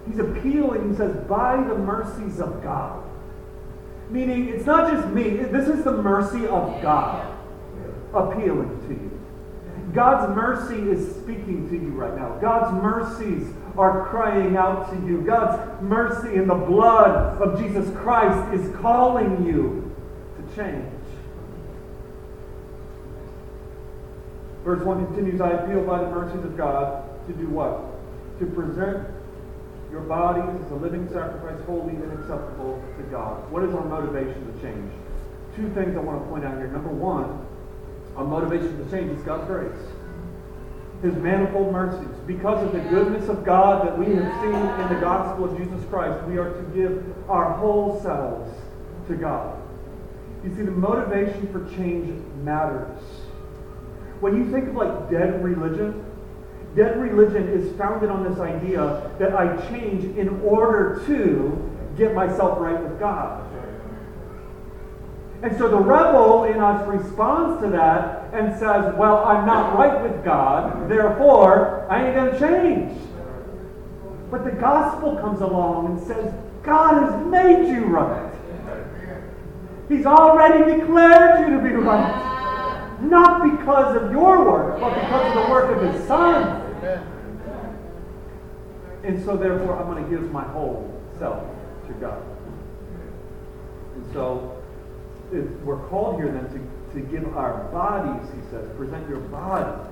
He's 0.08 0.18
appealing, 0.18 0.90
he 0.90 0.96
says, 0.96 1.14
by 1.28 1.56
the 1.56 1.76
mercies 1.76 2.40
of 2.40 2.62
God. 2.62 3.04
Meaning, 4.08 4.48
it's 4.48 4.66
not 4.66 4.90
just 4.92 5.08
me, 5.08 5.30
this 5.30 5.68
is 5.68 5.84
the 5.84 5.92
mercy 5.92 6.46
of 6.46 6.80
God 6.80 7.36
appealing 8.14 8.80
to 8.88 8.94
you. 8.94 9.09
God's 9.92 10.34
mercy 10.34 10.90
is 10.90 11.14
speaking 11.16 11.68
to 11.68 11.74
you 11.74 11.90
right 11.90 12.14
now. 12.14 12.38
God's 12.38 12.82
mercies 12.82 13.48
are 13.76 14.08
crying 14.08 14.56
out 14.56 14.90
to 14.90 15.06
you. 15.06 15.22
God's 15.22 15.82
mercy 15.82 16.34
in 16.34 16.46
the 16.46 16.54
blood 16.54 17.40
of 17.40 17.58
Jesus 17.58 17.88
Christ 17.96 18.54
is 18.54 18.76
calling 18.76 19.44
you 19.44 19.94
to 20.36 20.56
change. 20.56 20.92
Verse 24.64 24.84
1 24.84 25.06
continues 25.06 25.40
I 25.40 25.50
appeal 25.50 25.82
by 25.84 26.00
the 26.04 26.10
mercies 26.10 26.44
of 26.44 26.56
God 26.56 27.04
to 27.26 27.32
do 27.32 27.48
what? 27.48 27.80
To 28.40 28.46
present 28.46 29.08
your 29.90 30.02
bodies 30.02 30.62
as 30.64 30.70
a 30.70 30.74
living 30.74 31.08
sacrifice, 31.08 31.58
holy 31.66 31.94
and 31.94 32.12
acceptable 32.12 32.82
to 32.96 33.02
God. 33.04 33.50
What 33.50 33.64
is 33.64 33.74
our 33.74 33.84
motivation 33.84 34.52
to 34.52 34.62
change? 34.62 34.92
Two 35.56 35.68
things 35.74 35.96
I 35.96 36.00
want 36.00 36.22
to 36.22 36.28
point 36.28 36.44
out 36.44 36.58
here. 36.58 36.68
Number 36.68 36.90
one, 36.90 37.46
our 38.16 38.24
motivation 38.24 38.76
to 38.84 38.90
change 38.90 39.16
is 39.16 39.22
God's 39.22 39.46
grace. 39.46 39.78
His 41.02 41.14
manifold 41.14 41.72
mercies. 41.72 42.14
Because 42.26 42.62
of 42.64 42.72
the 42.72 42.80
goodness 42.90 43.28
of 43.28 43.44
God 43.44 43.86
that 43.86 43.98
we 43.98 44.06
have 44.14 44.40
seen 44.42 44.54
in 44.54 44.94
the 44.94 45.00
gospel 45.00 45.50
of 45.50 45.56
Jesus 45.56 45.82
Christ, 45.88 46.22
we 46.26 46.36
are 46.36 46.52
to 46.52 46.62
give 46.74 47.02
our 47.30 47.52
whole 47.54 48.00
selves 48.02 48.52
to 49.08 49.16
God. 49.16 49.60
You 50.44 50.54
see, 50.54 50.62
the 50.62 50.70
motivation 50.70 51.50
for 51.52 51.68
change 51.74 52.22
matters. 52.42 53.00
When 54.20 54.36
you 54.36 54.50
think 54.50 54.68
of 54.68 54.74
like 54.74 55.10
dead 55.10 55.42
religion, 55.42 56.04
dead 56.76 57.00
religion 57.00 57.48
is 57.48 57.76
founded 57.76 58.10
on 58.10 58.28
this 58.28 58.38
idea 58.38 59.10
that 59.18 59.34
I 59.34 59.56
change 59.68 60.04
in 60.16 60.40
order 60.42 61.02
to 61.06 61.70
get 61.96 62.14
myself 62.14 62.58
right 62.60 62.80
with 62.80 62.98
God. 63.00 63.49
And 65.42 65.56
so 65.56 65.68
the 65.68 65.78
rebel 65.78 66.44
in 66.44 66.58
us 66.58 66.86
responds 66.86 67.62
to 67.62 67.70
that 67.70 68.34
and 68.34 68.52
says, 68.58 68.94
Well, 68.96 69.24
I'm 69.24 69.46
not 69.46 69.76
right 69.76 70.02
with 70.02 70.22
God, 70.24 70.88
therefore 70.90 71.86
I 71.90 72.06
ain't 72.06 72.14
going 72.14 72.32
to 72.32 72.38
change. 72.38 73.00
But 74.30 74.44
the 74.44 74.52
gospel 74.52 75.16
comes 75.16 75.40
along 75.40 75.86
and 75.86 76.06
says, 76.06 76.32
God 76.62 77.02
has 77.02 77.26
made 77.26 77.68
you 77.68 77.86
right. 77.86 78.32
He's 79.88 80.06
already 80.06 80.78
declared 80.78 81.40
you 81.40 81.56
to 81.56 81.62
be 81.62 81.74
right. 81.74 82.98
Not 83.00 83.42
because 83.50 83.96
of 83.96 84.12
your 84.12 84.44
work, 84.44 84.78
but 84.78 84.94
because 84.94 85.36
of 85.36 85.42
the 85.42 85.50
work 85.50 85.76
of 85.76 85.94
His 85.94 86.06
Son. 86.06 86.60
And 89.02 89.24
so, 89.24 89.36
therefore, 89.36 89.78
I'm 89.78 89.86
going 89.86 90.04
to 90.04 90.10
give 90.10 90.30
my 90.30 90.44
whole 90.44 91.02
self 91.18 91.42
to 91.88 91.92
God. 91.94 92.22
And 93.96 94.12
so, 94.12 94.59
we're 95.32 95.88
called 95.88 96.16
here 96.16 96.30
then 96.30 96.48
to, 96.50 97.00
to 97.00 97.06
give 97.06 97.36
our 97.36 97.64
bodies, 97.70 98.28
he 98.34 98.50
says, 98.50 98.68
present 98.76 99.08
your 99.08 99.20
bodies. 99.20 99.88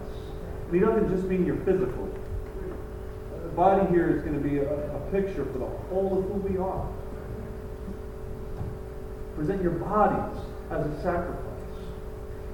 And 0.66 0.74
he 0.74 0.80
doesn't 0.80 1.08
just 1.08 1.24
mean 1.24 1.46
your 1.46 1.56
physical. 1.64 2.08
The 3.42 3.48
body 3.50 3.88
here 3.90 4.10
is 4.10 4.22
going 4.22 4.34
to 4.34 4.46
be 4.46 4.58
a, 4.58 4.96
a 4.96 5.00
picture 5.10 5.44
for 5.46 5.58
the 5.58 5.66
whole 5.88 6.18
of 6.18 6.24
who 6.24 6.48
we 6.48 6.58
are. 6.58 6.86
Present 9.36 9.62
your 9.62 9.72
bodies 9.72 10.40
as 10.70 10.86
a 10.86 11.02
sacrifice. 11.02 11.44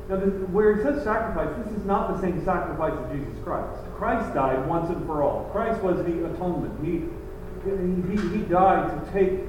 Now, 0.08 0.16
this, 0.16 0.34
where 0.50 0.76
he 0.76 0.82
says 0.82 1.02
sacrifice, 1.02 1.48
this 1.64 1.74
is 1.78 1.84
not 1.86 2.14
the 2.14 2.20
same 2.20 2.44
sacrifice 2.44 2.92
of 2.92 3.10
Jesus 3.10 3.42
Christ. 3.42 3.80
Christ 3.96 4.34
died 4.34 4.68
once 4.68 4.90
and 4.90 5.04
for 5.06 5.22
all. 5.22 5.48
Christ 5.50 5.80
was 5.82 5.96
the 6.04 6.26
atonement. 6.26 6.84
He, 6.84 7.08
he, 7.64 8.36
he 8.36 8.44
died 8.44 8.90
to 8.90 9.12
take 9.12 9.40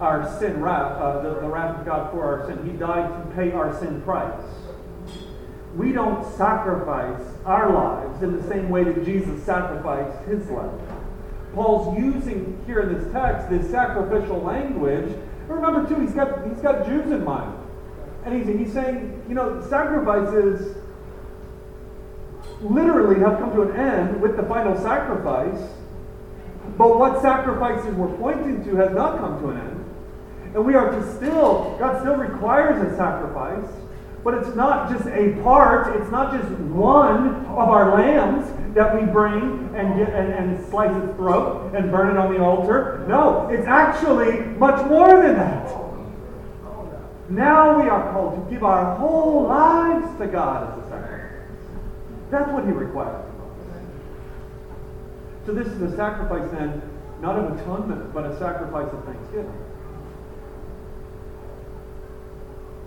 our 0.00 0.38
sin 0.38 0.60
wrath, 0.60 1.00
uh, 1.00 1.22
the, 1.22 1.40
the 1.40 1.48
wrath 1.48 1.78
of 1.78 1.86
God 1.86 2.10
for 2.10 2.24
our 2.24 2.46
sin. 2.46 2.70
He 2.70 2.76
died 2.76 3.08
to 3.08 3.36
pay 3.36 3.52
our 3.52 3.78
sin 3.78 4.00
price. 4.02 4.42
We 5.76 5.92
don't 5.92 6.24
sacrifice 6.36 7.22
our 7.44 7.72
lives 7.72 8.22
in 8.22 8.36
the 8.36 8.42
same 8.48 8.70
way 8.70 8.82
that 8.84 9.04
Jesus 9.04 9.42
sacrificed 9.44 10.26
his 10.26 10.48
life. 10.48 10.80
Paul's 11.54 11.98
using 11.98 12.62
here 12.66 12.80
in 12.80 12.94
this 12.94 13.12
text 13.12 13.50
this 13.50 13.70
sacrificial 13.70 14.40
language. 14.40 15.16
Remember 15.48 15.88
too, 15.88 16.00
he's 16.00 16.12
got 16.12 16.46
he's 16.48 16.60
got 16.60 16.86
Jews 16.86 17.10
in 17.10 17.24
mind. 17.24 17.56
And 18.24 18.34
he's, 18.34 18.46
he's 18.58 18.72
saying, 18.72 19.24
you 19.28 19.34
know, 19.34 19.64
sacrifices 19.68 20.76
literally 22.62 23.20
have 23.20 23.38
come 23.38 23.52
to 23.52 23.62
an 23.62 23.76
end 23.76 24.20
with 24.20 24.36
the 24.36 24.42
final 24.44 24.76
sacrifice. 24.80 25.60
But 26.76 26.98
what 26.98 27.22
sacrifices 27.22 27.94
we're 27.94 28.14
pointing 28.16 28.64
to 28.64 28.76
has 28.76 28.92
not 28.92 29.18
come 29.18 29.40
to 29.40 29.48
an 29.48 29.56
end. 29.58 29.69
And 30.54 30.64
we 30.64 30.74
are 30.74 30.90
to 30.90 31.16
still, 31.16 31.76
God 31.78 32.00
still 32.00 32.16
requires 32.16 32.80
a 32.82 32.96
sacrifice, 32.96 33.70
but 34.24 34.34
it's 34.34 34.54
not 34.54 34.90
just 34.90 35.06
a 35.06 35.32
part, 35.42 35.96
it's 36.00 36.10
not 36.10 36.32
just 36.32 36.48
one 36.60 37.46
of 37.46 37.68
our 37.68 37.94
lambs 37.94 38.52
that 38.74 38.94
we 38.94 39.06
bring 39.10 39.70
and, 39.74 39.96
get, 39.96 40.14
and, 40.14 40.32
and 40.32 40.68
slice 40.68 40.94
its 41.02 41.16
throat 41.16 41.72
and 41.74 41.90
burn 41.90 42.10
it 42.10 42.16
on 42.18 42.32
the 42.32 42.40
altar. 42.40 43.04
No, 43.08 43.48
it's 43.48 43.66
actually 43.66 44.40
much 44.56 44.84
more 44.88 45.22
than 45.22 45.36
that. 45.36 45.72
Now 47.30 47.80
we 47.80 47.88
are 47.88 48.12
called 48.12 48.44
to 48.44 48.52
give 48.52 48.64
our 48.64 48.96
whole 48.96 49.44
lives 49.44 50.18
to 50.18 50.26
God 50.26 50.72
as 50.72 50.84
a 50.84 50.88
sacrifice. 50.90 51.46
That's 52.30 52.50
what 52.50 52.64
He 52.64 52.72
requires. 52.72 53.24
So 55.46 55.54
this 55.54 55.68
is 55.68 55.80
a 55.80 55.96
sacrifice 55.96 56.50
then, 56.50 56.82
not 57.20 57.36
of 57.36 57.58
atonement, 57.58 58.12
but 58.12 58.26
a 58.26 58.38
sacrifice 58.38 58.92
of 58.92 59.04
thanksgiving. 59.04 59.54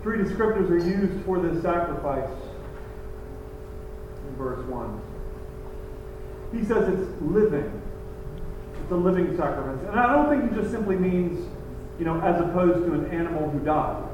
Three 0.04 0.18
descriptors 0.18 0.68
are 0.68 0.76
used 0.76 1.24
for 1.24 1.40
this 1.40 1.62
sacrifice 1.62 2.28
in 4.28 4.36
verse 4.36 4.62
1. 4.66 5.00
He 6.52 6.62
says 6.62 6.86
it's 6.90 7.22
living. 7.22 7.80
It's 8.82 8.92
a 8.92 8.96
living 8.96 9.34
sacrifice. 9.34 9.82
And 9.88 9.98
I 9.98 10.14
don't 10.14 10.28
think 10.28 10.50
he 10.50 10.60
just 10.60 10.70
simply 10.70 10.96
means, 10.96 11.48
you 11.98 12.04
know, 12.04 12.20
as 12.20 12.38
opposed 12.38 12.84
to 12.84 12.92
an 12.92 13.10
animal 13.10 13.48
who 13.48 13.60
died. 13.60 14.04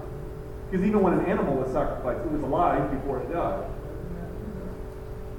Because 0.70 0.86
even 0.86 1.02
when 1.02 1.14
an 1.14 1.26
animal 1.26 1.56
was 1.56 1.72
sacrificed, 1.72 2.24
it 2.24 2.30
was 2.30 2.42
alive 2.42 2.88
before 2.92 3.18
it 3.18 3.32
died. 3.32 3.68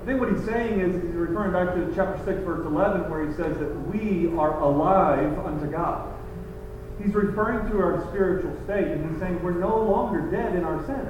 I 0.01 0.05
think 0.05 0.19
what 0.19 0.33
he's 0.33 0.43
saying 0.43 0.81
is, 0.81 1.01
he's 1.01 1.13
referring 1.13 1.53
back 1.53 1.75
to 1.75 1.93
chapter 1.95 2.21
6, 2.25 2.43
verse 2.43 2.65
11, 2.65 3.09
where 3.09 3.25
he 3.25 3.33
says 3.35 3.57
that 3.57 3.73
we 3.87 4.37
are 4.37 4.59
alive 4.59 5.39
unto 5.45 5.71
God. 5.71 6.13
He's 7.03 7.13
referring 7.13 7.69
to 7.71 7.79
our 7.79 8.05
spiritual 8.09 8.55
state, 8.65 8.87
and 8.87 9.09
he's 9.09 9.19
saying 9.19 9.41
we're 9.41 9.51
no 9.51 9.81
longer 9.81 10.29
dead 10.29 10.55
in 10.55 10.63
our 10.63 10.85
sin, 10.85 11.07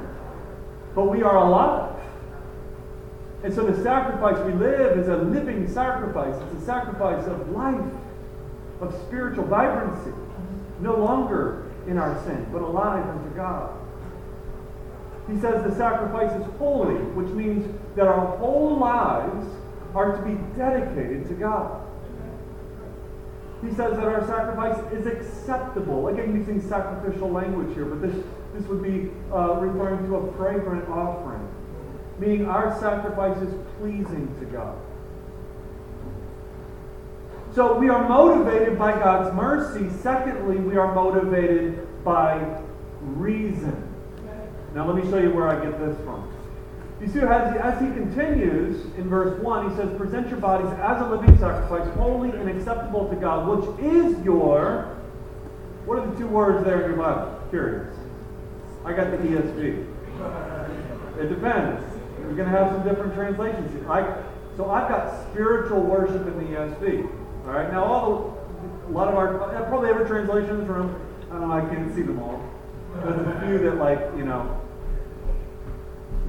but 0.96 1.06
we 1.06 1.22
are 1.24 1.38
alive. 1.38 1.96
And 3.44 3.54
so 3.54 3.66
the 3.66 3.82
sacrifice 3.84 4.38
we 4.46 4.54
live 4.54 4.98
is 4.98 5.08
a 5.08 5.18
living 5.18 5.68
sacrifice. 5.68 6.36
It's 6.42 6.62
a 6.62 6.66
sacrifice 6.66 7.26
of 7.28 7.50
life, 7.50 7.92
of 8.80 8.94
spiritual 9.08 9.46
vibrancy. 9.46 10.14
No 10.80 10.96
longer 10.96 11.72
in 11.88 11.98
our 11.98 12.24
sin, 12.24 12.48
but 12.52 12.62
alive 12.62 13.06
unto 13.08 13.36
God. 13.36 13.78
He 15.28 15.40
says 15.40 15.64
the 15.64 15.76
sacrifice 15.76 16.32
is 16.32 16.46
holy, 16.58 16.96
which 16.96 17.30
means 17.30 17.66
that 17.96 18.08
our 18.08 18.38
whole 18.38 18.78
lives 18.78 19.48
are 19.94 20.18
to 20.18 20.24
be 20.24 20.36
dedicated 20.58 21.28
to 21.28 21.34
God. 21.34 21.82
He 23.62 23.70
says 23.70 23.96
that 23.96 24.08
our 24.08 24.26
sacrifice 24.26 24.78
is 24.92 25.06
acceptable. 25.06 26.08
Again, 26.08 26.36
using 26.36 26.68
sacrificial 26.68 27.30
language 27.30 27.76
here, 27.76 27.86
but 27.86 28.02
this, 28.02 28.16
this 28.56 28.68
would 28.68 28.82
be 28.82 29.12
uh, 29.32 29.56
referring 29.56 30.08
to 30.08 30.16
a 30.16 30.34
fragrant 30.34 30.90
offering, 30.90 31.48
meaning 32.18 32.48
our 32.48 32.78
sacrifice 32.80 33.38
is 33.42 33.54
pleasing 33.78 34.36
to 34.40 34.46
God. 34.46 34.78
So 37.54 37.78
we 37.78 37.90
are 37.90 38.08
motivated 38.08 38.80
by 38.80 38.94
God's 38.94 39.36
mercy. 39.36 39.90
Secondly, 40.02 40.56
we 40.56 40.78
are 40.78 40.96
motivated 40.96 42.04
by 42.04 42.62
reason. 43.02 43.88
Now, 44.74 44.90
let 44.90 45.04
me 45.04 45.10
show 45.12 45.18
you 45.18 45.32
where 45.32 45.50
I 45.50 45.62
get 45.64 45.78
this 45.78 45.98
from. 46.06 46.32
You 47.02 47.08
see, 47.08 47.20
as 47.20 47.54
he, 47.54 47.60
as 47.60 47.82
he 47.82 47.88
continues 47.88 48.86
in 48.96 49.10
verse 49.10 49.42
1, 49.42 49.72
he 49.72 49.76
says, 49.76 49.98
Present 49.98 50.30
your 50.30 50.40
bodies 50.40 50.72
as 50.80 51.02
a 51.02 51.10
living 51.10 51.36
sacrifice, 51.40 51.88
holy 51.96 52.30
and 52.30 52.48
acceptable 52.48 53.10
to 53.10 53.16
God, 53.16 53.48
which 53.48 53.80
is 53.84 54.24
your. 54.24 54.98
What 55.86 55.98
are 55.98 56.06
the 56.06 56.16
two 56.16 56.28
words 56.28 56.64
there 56.64 56.84
in 56.84 56.92
your 56.92 56.98
Bible? 56.98 57.42
Curious. 57.50 57.98
I 58.86 58.94
got 58.94 59.10
the 59.10 59.18
ESV. 59.18 59.88
It 61.20 61.30
depends. 61.30 61.84
You're 62.20 62.36
going 62.36 62.52
to 62.52 62.58
have 62.58 62.72
some 62.72 62.84
different 62.84 63.16
translations. 63.16 63.90
I, 63.90 64.24
so 64.56 64.70
I've 64.70 64.88
got 64.88 65.28
spiritual 65.32 65.82
worship 65.82 66.28
in 66.28 66.38
the 66.38 66.56
ESV. 66.56 67.10
All 67.48 67.52
right. 67.52 67.72
Now, 67.72 67.84
all 67.84 68.38
a 68.88 68.92
lot 68.92 69.08
of 69.08 69.16
our 69.16 69.66
probably 69.68 69.90
every 69.90 70.06
translation 70.06 70.52
in 70.52 70.60
this 70.60 70.70
room. 70.70 70.96
I 71.32 71.40
don't 71.40 71.50
know. 71.50 71.56
I 71.56 71.62
can't 71.62 71.96
see 71.96 72.04
them 72.04 72.22
all. 72.22 72.48
There's 73.04 73.28
a 73.28 73.42
few 73.46 73.58
that 73.60 73.78
like 73.78 74.00
you 74.16 74.26
know 74.26 74.62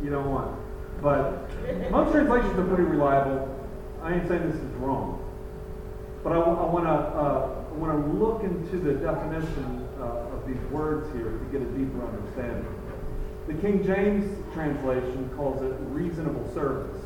you 0.02 0.10
don't 0.10 0.30
want. 0.30 0.61
But 1.02 1.50
most 1.90 2.12
translations 2.12 2.56
are 2.56 2.64
pretty 2.64 2.84
reliable. 2.84 3.58
I 4.02 4.14
ain't 4.14 4.28
saying 4.28 4.48
this 4.50 4.60
is 4.60 4.72
wrong. 4.76 5.18
But 6.22 6.34
I, 6.34 6.36
I 6.36 6.66
want 6.70 6.84
to 6.84 6.90
uh, 6.90 7.64
want 7.74 7.92
to 7.92 8.12
look 8.12 8.44
into 8.44 8.78
the 8.78 8.94
definition 8.94 9.88
uh, 9.98 10.30
of 10.30 10.46
these 10.46 10.62
words 10.70 11.12
here 11.12 11.24
to 11.24 11.44
get 11.50 11.60
a 11.60 11.70
deeper 11.72 12.06
understanding. 12.06 12.66
The 13.48 13.54
King 13.54 13.84
James 13.84 14.38
translation 14.54 15.28
calls 15.36 15.60
it 15.62 15.74
reasonable 15.90 16.48
service. 16.54 16.96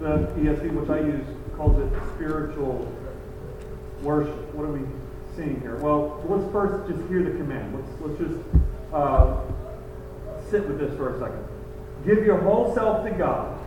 The 0.00 0.30
ESV, 0.38 0.72
which 0.72 0.90
I 0.90 1.00
use, 1.00 1.26
calls 1.56 1.76
it 1.82 1.92
spiritual 2.14 2.90
worship. 4.02 4.54
What 4.54 4.66
are 4.66 4.72
we 4.72 4.86
seeing 5.34 5.60
here? 5.60 5.76
Well, 5.76 6.22
let's 6.28 6.50
first 6.52 6.88
just 6.88 7.08
hear 7.08 7.24
the 7.24 7.36
command. 7.36 7.74
Let's 7.74 8.00
let's 8.00 8.18
just 8.20 8.40
uh, 8.92 9.40
sit 10.48 10.68
with 10.68 10.78
this 10.78 10.96
for 10.96 11.16
a 11.16 11.18
second. 11.18 11.53
Give 12.04 12.24
your 12.24 12.38
whole 12.40 12.74
self 12.74 13.04
to 13.04 13.10
God. 13.10 13.58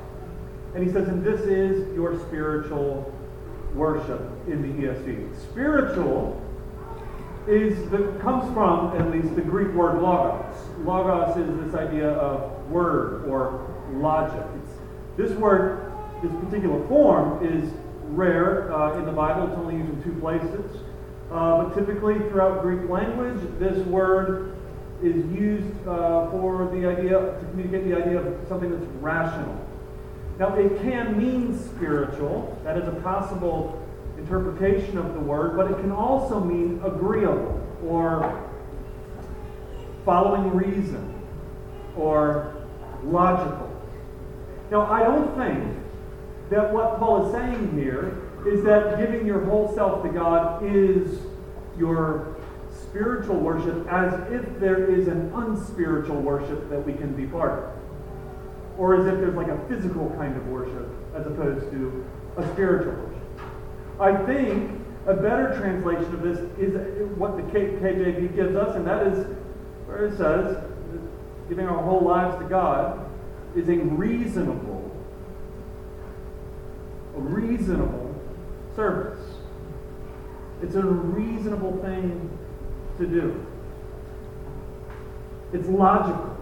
And 0.76 0.86
he 0.86 0.91
says, 0.91 1.08
and 1.08 1.23
this 1.23 1.41
is 1.41 1.93
your 1.95 2.19
spiritual 2.28 3.12
worship 3.73 4.21
in 4.47 4.62
the 4.62 4.88
ESV. 4.88 5.36
Spiritual 5.41 6.41
is 7.47 7.89
the, 7.89 8.17
comes 8.21 8.54
from 8.54 8.95
at 8.97 9.10
least 9.12 9.36
the 9.36 9.41
Greek 9.41 9.73
word 9.73 10.02
logos. 10.02 10.56
Logos 10.80 11.38
is 11.38 11.65
this 11.65 11.76
idea 11.76 12.12
of 12.12 12.69
word 12.69 13.28
or 13.28 13.73
logic. 13.93 14.45
It's, 14.62 14.73
this 15.15 15.32
word, 15.38 15.91
this 16.21 16.32
particular 16.43 16.86
form, 16.88 17.43
is 17.45 17.71
rare 18.10 18.71
uh, 18.73 19.00
in 19.00 19.06
the 19.06 19.12
Bible. 19.12 19.47
It's 19.47 19.58
only 19.58 19.78
used 19.78 19.89
in 19.89 20.04
two 20.04 20.19
places. 20.19 20.78
Uh, 21.32 21.63
but 21.63 21.76
typically, 21.76 22.19
throughout 22.30 22.62
Greek 22.62 22.89
language, 22.89 23.39
this 23.60 23.78
word 23.88 24.57
is 25.01 25.15
used 25.31 25.88
uh, 25.88 26.29
for 26.31 26.69
the 26.73 26.88
idea 26.88 27.19
to 27.19 27.45
communicate 27.51 27.88
the 27.88 27.95
idea 27.95 28.19
of 28.19 28.47
something 28.47 28.71
that's 28.71 28.91
rational. 29.01 29.63
Now, 30.39 30.53
it 30.55 30.81
can 30.81 31.17
mean 31.17 31.57
spiritual. 31.57 32.60
That 32.63 32.77
is 32.77 32.88
a 32.88 32.99
possible 33.01 33.83
interpretation 34.17 34.97
of 34.97 35.13
the 35.13 35.19
word, 35.19 35.55
but 35.55 35.71
it 35.71 35.79
can 35.81 35.91
also 35.91 36.39
mean 36.39 36.81
agreeable 36.83 37.62
or 37.83 38.49
following 40.05 40.55
reason 40.55 41.13
or 41.95 42.55
logical. 43.03 43.69
Now, 44.71 44.91
I 44.91 45.03
don't 45.03 45.36
think 45.38 45.77
that 46.49 46.73
what 46.73 46.99
Paul 46.99 47.27
is 47.27 47.33
saying 47.33 47.73
here 47.73 48.21
is 48.45 48.63
that 48.63 48.97
giving 48.97 49.25
your 49.25 49.43
whole 49.45 49.73
self 49.75 50.03
to 50.03 50.10
God 50.10 50.63
is 50.63 51.19
your 51.77 52.37
spiritual 52.97 53.36
worship 53.36 53.88
as 53.91 54.13
if 54.31 54.60
there 54.60 54.89
is 54.89 55.07
an 55.07 55.31
unspiritual 55.36 56.19
worship 56.19 56.67
that 56.69 56.83
we 56.83 56.93
can 56.93 57.13
be 57.15 57.27
part 57.27 57.63
of. 57.63 58.79
Or 58.79 58.95
as 58.95 59.05
if 59.05 59.19
there's 59.19 59.36
like 59.36 59.49
a 59.49 59.60
physical 59.67 60.10
kind 60.17 60.36
of 60.36 60.47
worship 60.47 60.89
as 61.15 61.25
opposed 61.27 61.69
to 61.71 62.05
a 62.38 62.47
spiritual 62.53 62.93
worship. 62.93 63.21
I 63.99 64.25
think 64.25 64.81
a 65.05 65.13
better 65.13 65.55
translation 65.60 66.12
of 66.13 66.21
this 66.23 66.39
is 66.57 66.75
what 67.17 67.38
the 67.38 67.43
KJV 67.43 68.36
gives 68.36 68.55
us, 68.55 68.75
and 68.75 68.86
that 68.88 69.05
is 69.07 69.27
where 69.86 70.07
it 70.07 70.17
says, 70.17 70.63
giving 71.47 71.67
our 71.67 71.81
whole 71.81 72.01
lives 72.01 72.38
to 72.41 72.49
God 72.49 73.10
is 73.55 73.69
a 73.69 73.77
reasonable, 73.77 74.91
a 77.15 77.19
reasonable 77.19 78.15
service. 78.75 79.23
It's 80.62 80.75
a 80.75 80.83
reasonable 80.83 81.77
thing 81.83 82.38
to 82.97 83.05
do. 83.05 83.45
It's 85.53 85.67
logical. 85.67 86.36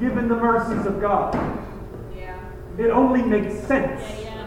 Given 0.00 0.28
the 0.28 0.36
mercies 0.36 0.86
of 0.86 1.00
God, 1.00 1.34
yeah. 2.16 2.38
it 2.78 2.90
only 2.90 3.22
makes 3.22 3.54
sense. 3.66 4.00
Yeah, 4.20 4.20
yeah 4.20 4.38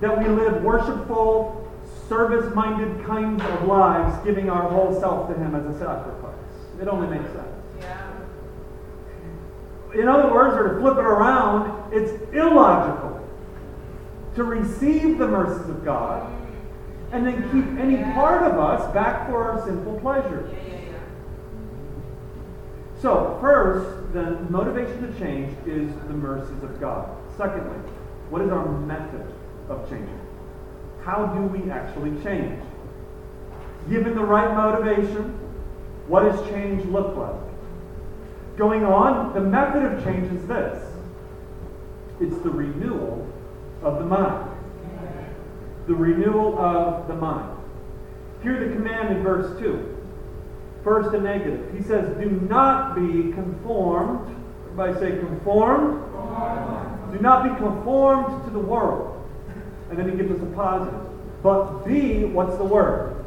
that 0.00 0.18
we 0.18 0.28
live 0.28 0.62
worshipful, 0.62 1.70
service 2.08 2.54
minded 2.54 3.04
kinds 3.06 3.42
of 3.42 3.64
lives, 3.64 4.24
giving 4.24 4.50
our 4.50 4.68
whole 4.68 4.98
self 5.00 5.28
to 5.28 5.34
Him 5.34 5.54
as 5.54 5.64
a 5.74 5.78
sacrifice. 5.78 6.34
It 6.80 6.88
only 6.88 7.08
makes 7.08 7.32
sense. 7.32 7.46
Yeah. 7.80 8.12
In 9.94 10.08
other 10.08 10.32
words, 10.32 10.54
or 10.56 10.74
to 10.74 10.80
flip 10.80 10.98
it 10.98 11.04
around, 11.04 11.92
it's 11.92 12.12
illogical 12.34 13.26
to 14.34 14.44
receive 14.44 15.16
the 15.18 15.26
mercies 15.26 15.70
of 15.70 15.84
God 15.84 16.30
and 17.12 17.26
then 17.26 17.42
keep 17.52 17.78
any 17.80 18.02
part 18.14 18.42
of 18.42 18.58
us 18.58 18.92
back 18.92 19.28
for 19.28 19.50
our 19.50 19.64
sinful 19.64 20.00
pleasures. 20.00 20.52
So, 23.00 23.38
first, 23.40 24.12
the 24.12 24.40
motivation 24.50 25.02
to 25.02 25.18
change 25.18 25.56
is 25.66 25.92
the 26.08 26.14
mercies 26.14 26.62
of 26.62 26.80
God. 26.80 27.08
Secondly, 27.36 27.78
what 28.30 28.42
is 28.42 28.50
our 28.50 28.66
method 28.80 29.26
of 29.68 29.88
changing. 29.88 30.20
How 31.04 31.26
do 31.26 31.42
we 31.42 31.70
actually 31.70 32.10
change? 32.22 32.62
Given 33.88 34.14
the 34.14 34.24
right 34.24 34.54
motivation, 34.54 35.38
what 36.08 36.22
does 36.22 36.48
change 36.50 36.84
look 36.86 37.16
like? 37.16 37.40
Going 38.56 38.84
on, 38.84 39.34
the 39.34 39.40
method 39.40 39.84
of 39.84 40.04
change 40.04 40.32
is 40.32 40.46
this 40.46 40.82
it's 42.18 42.38
the 42.38 42.50
renewal 42.50 43.30
of 43.82 43.98
the 43.98 44.04
mind. 44.04 44.50
The 45.86 45.94
renewal 45.94 46.58
of 46.58 47.08
the 47.08 47.14
mind. 47.14 47.56
Hear 48.42 48.68
the 48.68 48.74
command 48.74 49.16
in 49.16 49.22
verse 49.22 49.58
2. 49.60 49.94
First, 50.84 51.14
a 51.14 51.20
negative. 51.20 51.74
He 51.76 51.82
says, 51.82 52.16
Do 52.18 52.30
not 52.48 52.94
be 52.94 53.32
conformed. 53.32 54.34
Everybody 54.64 54.94
say 55.00 55.18
conformed. 55.18 56.02
conformed. 56.12 57.12
Do 57.12 57.18
not 57.20 57.42
be 57.44 57.50
conformed 57.56 58.44
to 58.44 58.50
the 58.50 58.58
world 58.58 59.16
and 59.90 59.98
then 59.98 60.10
he 60.10 60.16
gives 60.16 60.32
us 60.32 60.42
a 60.42 60.50
positive. 60.54 61.00
But 61.42 61.84
be, 61.84 62.24
what's 62.24 62.56
the 62.56 62.64
word? 62.64 63.24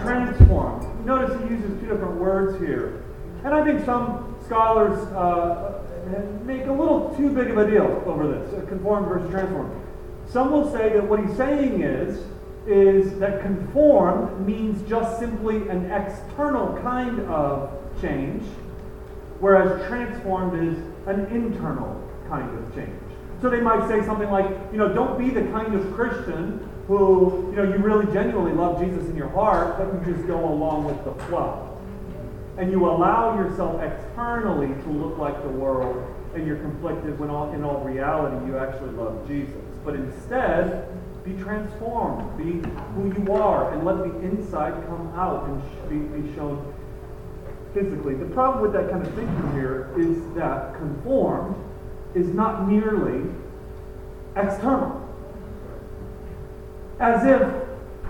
Transform. 0.00 1.04
Notice 1.06 1.40
he 1.42 1.54
uses 1.54 1.80
two 1.80 1.86
different 1.86 2.14
words 2.14 2.58
here. 2.58 3.02
And 3.44 3.54
I 3.54 3.64
think 3.64 3.84
some 3.84 4.36
scholars 4.44 4.98
uh, 5.12 5.82
make 6.44 6.66
a 6.66 6.72
little 6.72 7.14
too 7.16 7.30
big 7.30 7.50
of 7.50 7.58
a 7.58 7.70
deal 7.70 8.02
over 8.06 8.26
this, 8.26 8.68
conformed 8.68 9.06
versus 9.06 9.30
transform. 9.30 9.80
Some 10.32 10.50
will 10.50 10.72
say 10.72 10.94
that 10.94 11.04
what 11.04 11.20
he's 11.20 11.36
saying 11.36 11.82
is, 11.82 12.24
is 12.66 13.18
that 13.18 13.42
conform 13.42 14.46
means 14.46 14.88
just 14.88 15.18
simply 15.18 15.68
an 15.68 15.90
external 15.90 16.78
kind 16.80 17.20
of 17.28 17.70
change, 18.00 18.42
whereas 19.40 19.86
transformed 19.88 20.58
is 20.58 20.78
an 21.06 21.26
internal 21.26 22.02
kind 22.28 22.48
of 22.58 22.74
change. 22.74 22.98
So 23.42 23.50
they 23.50 23.60
might 23.60 23.86
say 23.88 24.02
something 24.06 24.30
like, 24.30 24.46
you 24.70 24.78
know, 24.78 24.88
don't 24.94 25.18
be 25.18 25.28
the 25.28 25.42
kind 25.50 25.74
of 25.74 25.92
Christian 25.92 26.66
who, 26.86 27.50
you 27.50 27.56
know, 27.56 27.64
you 27.64 27.76
really 27.76 28.10
genuinely 28.10 28.52
love 28.52 28.80
Jesus 28.80 29.06
in 29.10 29.16
your 29.16 29.28
heart, 29.28 29.76
but 29.76 29.92
you 29.92 30.14
just 30.14 30.26
go 30.26 30.48
along 30.48 30.84
with 30.84 31.04
the 31.04 31.12
flow. 31.26 31.78
And 32.56 32.70
you 32.70 32.88
allow 32.88 33.36
yourself 33.36 33.82
externally 33.82 34.68
to 34.82 34.90
look 34.90 35.18
like 35.18 35.42
the 35.42 35.48
world 35.48 36.06
and 36.34 36.46
you're 36.46 36.56
conflicted 36.56 37.18
when 37.18 37.28
all, 37.28 37.52
in 37.52 37.64
all 37.64 37.80
reality 37.80 38.46
you 38.46 38.56
actually 38.56 38.92
love 38.92 39.26
Jesus. 39.26 39.71
But 39.84 39.96
instead, 39.96 40.88
be 41.24 41.34
transformed, 41.34 42.36
be 42.36 42.68
who 42.94 43.14
you 43.14 43.32
are, 43.32 43.72
and 43.72 43.84
let 43.84 43.98
the 43.98 44.18
inside 44.20 44.72
come 44.86 45.12
out 45.14 45.48
and 45.48 45.62
be, 45.88 46.20
be 46.20 46.34
shown 46.34 46.74
physically. 47.74 48.14
The 48.14 48.26
problem 48.26 48.62
with 48.62 48.72
that 48.72 48.90
kind 48.90 49.06
of 49.06 49.14
thinking 49.14 49.52
here 49.52 49.90
is 49.96 50.18
that 50.34 50.74
conformed 50.76 51.56
is 52.14 52.28
not 52.28 52.68
merely 52.68 53.30
external. 54.36 54.98
As 57.00 57.24
if 57.24 57.42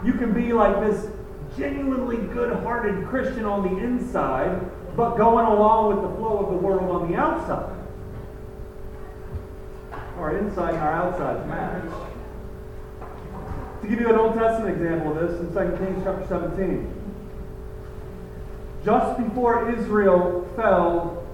you 0.05 0.13
can 0.15 0.33
be 0.33 0.53
like 0.53 0.81
this 0.81 1.09
genuinely 1.57 2.17
good 2.17 2.53
hearted 2.63 3.07
Christian 3.07 3.45
on 3.45 3.63
the 3.63 3.83
inside, 3.83 4.61
but 4.97 5.17
going 5.17 5.47
along 5.47 5.95
with 5.95 6.11
the 6.11 6.17
flow 6.17 6.39
of 6.39 6.51
the 6.51 6.59
world 6.67 7.03
on 7.03 7.11
the 7.11 7.17
outside. 7.17 7.82
Our 10.23 10.39
inside 10.39 10.75
and 10.75 10.83
our 10.85 10.93
outside 10.93 11.49
match. 11.49 11.83
To 13.83 13.89
give 13.89 14.01
you 14.01 14.09
an 14.09 14.15
Old 14.15 14.35
Testament 14.35 14.77
example 14.77 15.19
of 15.19 15.29
this, 15.29 15.41
in 15.41 15.53
2 15.53 15.85
Kings 15.85 16.01
chapter 16.05 16.25
17. 16.29 16.95
Just 18.85 19.19
before 19.19 19.69
Israel 19.73 20.49
fell 20.55 21.27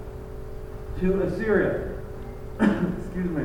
to 1.01 1.21
Assyria, 1.21 1.99
excuse 2.61 3.29
me, 3.29 3.45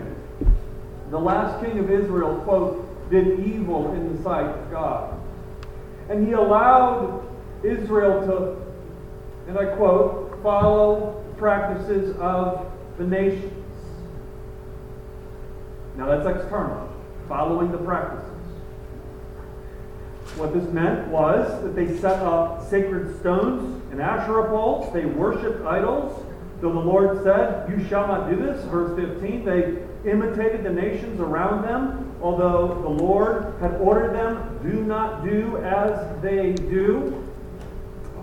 the 1.09 1.19
last 1.19 1.61
king 1.61 1.77
of 1.77 1.91
Israel, 1.91 2.37
quote, 2.45 3.09
did 3.11 3.41
evil 3.41 3.91
in 3.95 4.15
the 4.15 4.23
sight 4.23 4.45
of 4.45 4.71
God. 4.71 5.19
And 6.07 6.25
he 6.25 6.31
allowed 6.31 7.21
Israel 7.63 8.25
to, 8.27 9.49
and 9.49 9.59
I 9.59 9.75
quote, 9.75 10.41
follow 10.41 11.21
practices 11.35 12.15
of 12.21 12.71
the 12.97 13.03
nations. 13.03 13.62
Now 15.95 16.07
that's 16.07 16.27
external, 16.27 16.89
following 17.27 17.71
the 17.71 17.77
practices. 17.77 18.29
What 20.35 20.53
this 20.53 20.67
meant 20.73 21.09
was 21.09 21.61
that 21.61 21.75
they 21.75 21.95
set 21.99 22.19
up 22.23 22.67
sacred 22.67 23.19
stones 23.19 23.83
and 23.91 24.01
Asherah 24.01 24.49
poles. 24.49 24.91
They 24.91 25.05
worshipped 25.05 25.63
idols. 25.63 26.25
Though 26.59 26.73
the 26.73 26.79
Lord 26.79 27.21
said, 27.23 27.69
You 27.69 27.85
shall 27.87 28.07
not 28.07 28.29
do 28.29 28.37
this, 28.37 28.63
verse 28.65 28.97
15, 28.97 29.45
they 29.45 29.83
imitated 30.09 30.63
the 30.63 30.71
nations 30.71 31.19
around 31.19 31.63
them, 31.63 32.15
although 32.21 32.81
the 32.81 33.03
Lord 33.03 33.53
had 33.59 33.75
ordered 33.75 34.15
them, 34.15 34.59
Do 34.63 34.81
not 34.83 35.23
do 35.23 35.57
as 35.57 36.21
they 36.21 36.53
do. 36.53 37.23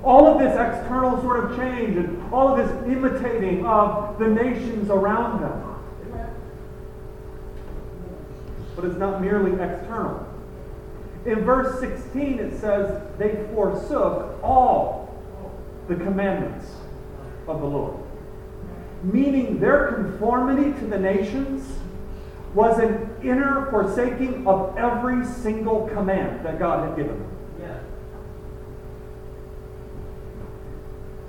All 0.02 0.26
of 0.26 0.38
this 0.38 0.58
external 0.58 1.20
sort 1.20 1.44
of 1.44 1.56
change 1.58 1.96
and 1.96 2.32
all 2.32 2.48
of 2.48 2.56
this 2.56 2.92
imitating 2.92 3.64
of 3.66 4.18
the 4.18 4.26
nations 4.26 4.90
around 4.90 5.42
them. 5.42 5.69
But 8.80 8.90
it's 8.90 8.98
not 8.98 9.20
merely 9.20 9.52
external. 9.52 10.26
In 11.26 11.40
verse 11.44 11.80
16, 11.80 12.38
it 12.38 12.58
says, 12.60 13.02
They 13.18 13.46
forsook 13.52 14.42
all 14.42 15.14
the 15.86 15.96
commandments 15.96 16.66
of 17.46 17.60
the 17.60 17.66
Lord. 17.66 17.98
Meaning 19.02 19.60
their 19.60 19.92
conformity 19.92 20.78
to 20.80 20.86
the 20.86 20.98
nations 20.98 21.78
was 22.54 22.78
an 22.78 23.10
inner 23.22 23.70
forsaking 23.70 24.46
of 24.46 24.76
every 24.78 25.26
single 25.26 25.86
command 25.88 26.44
that 26.46 26.58
God 26.58 26.88
had 26.88 26.96
given 26.96 27.18
them. 27.18 27.30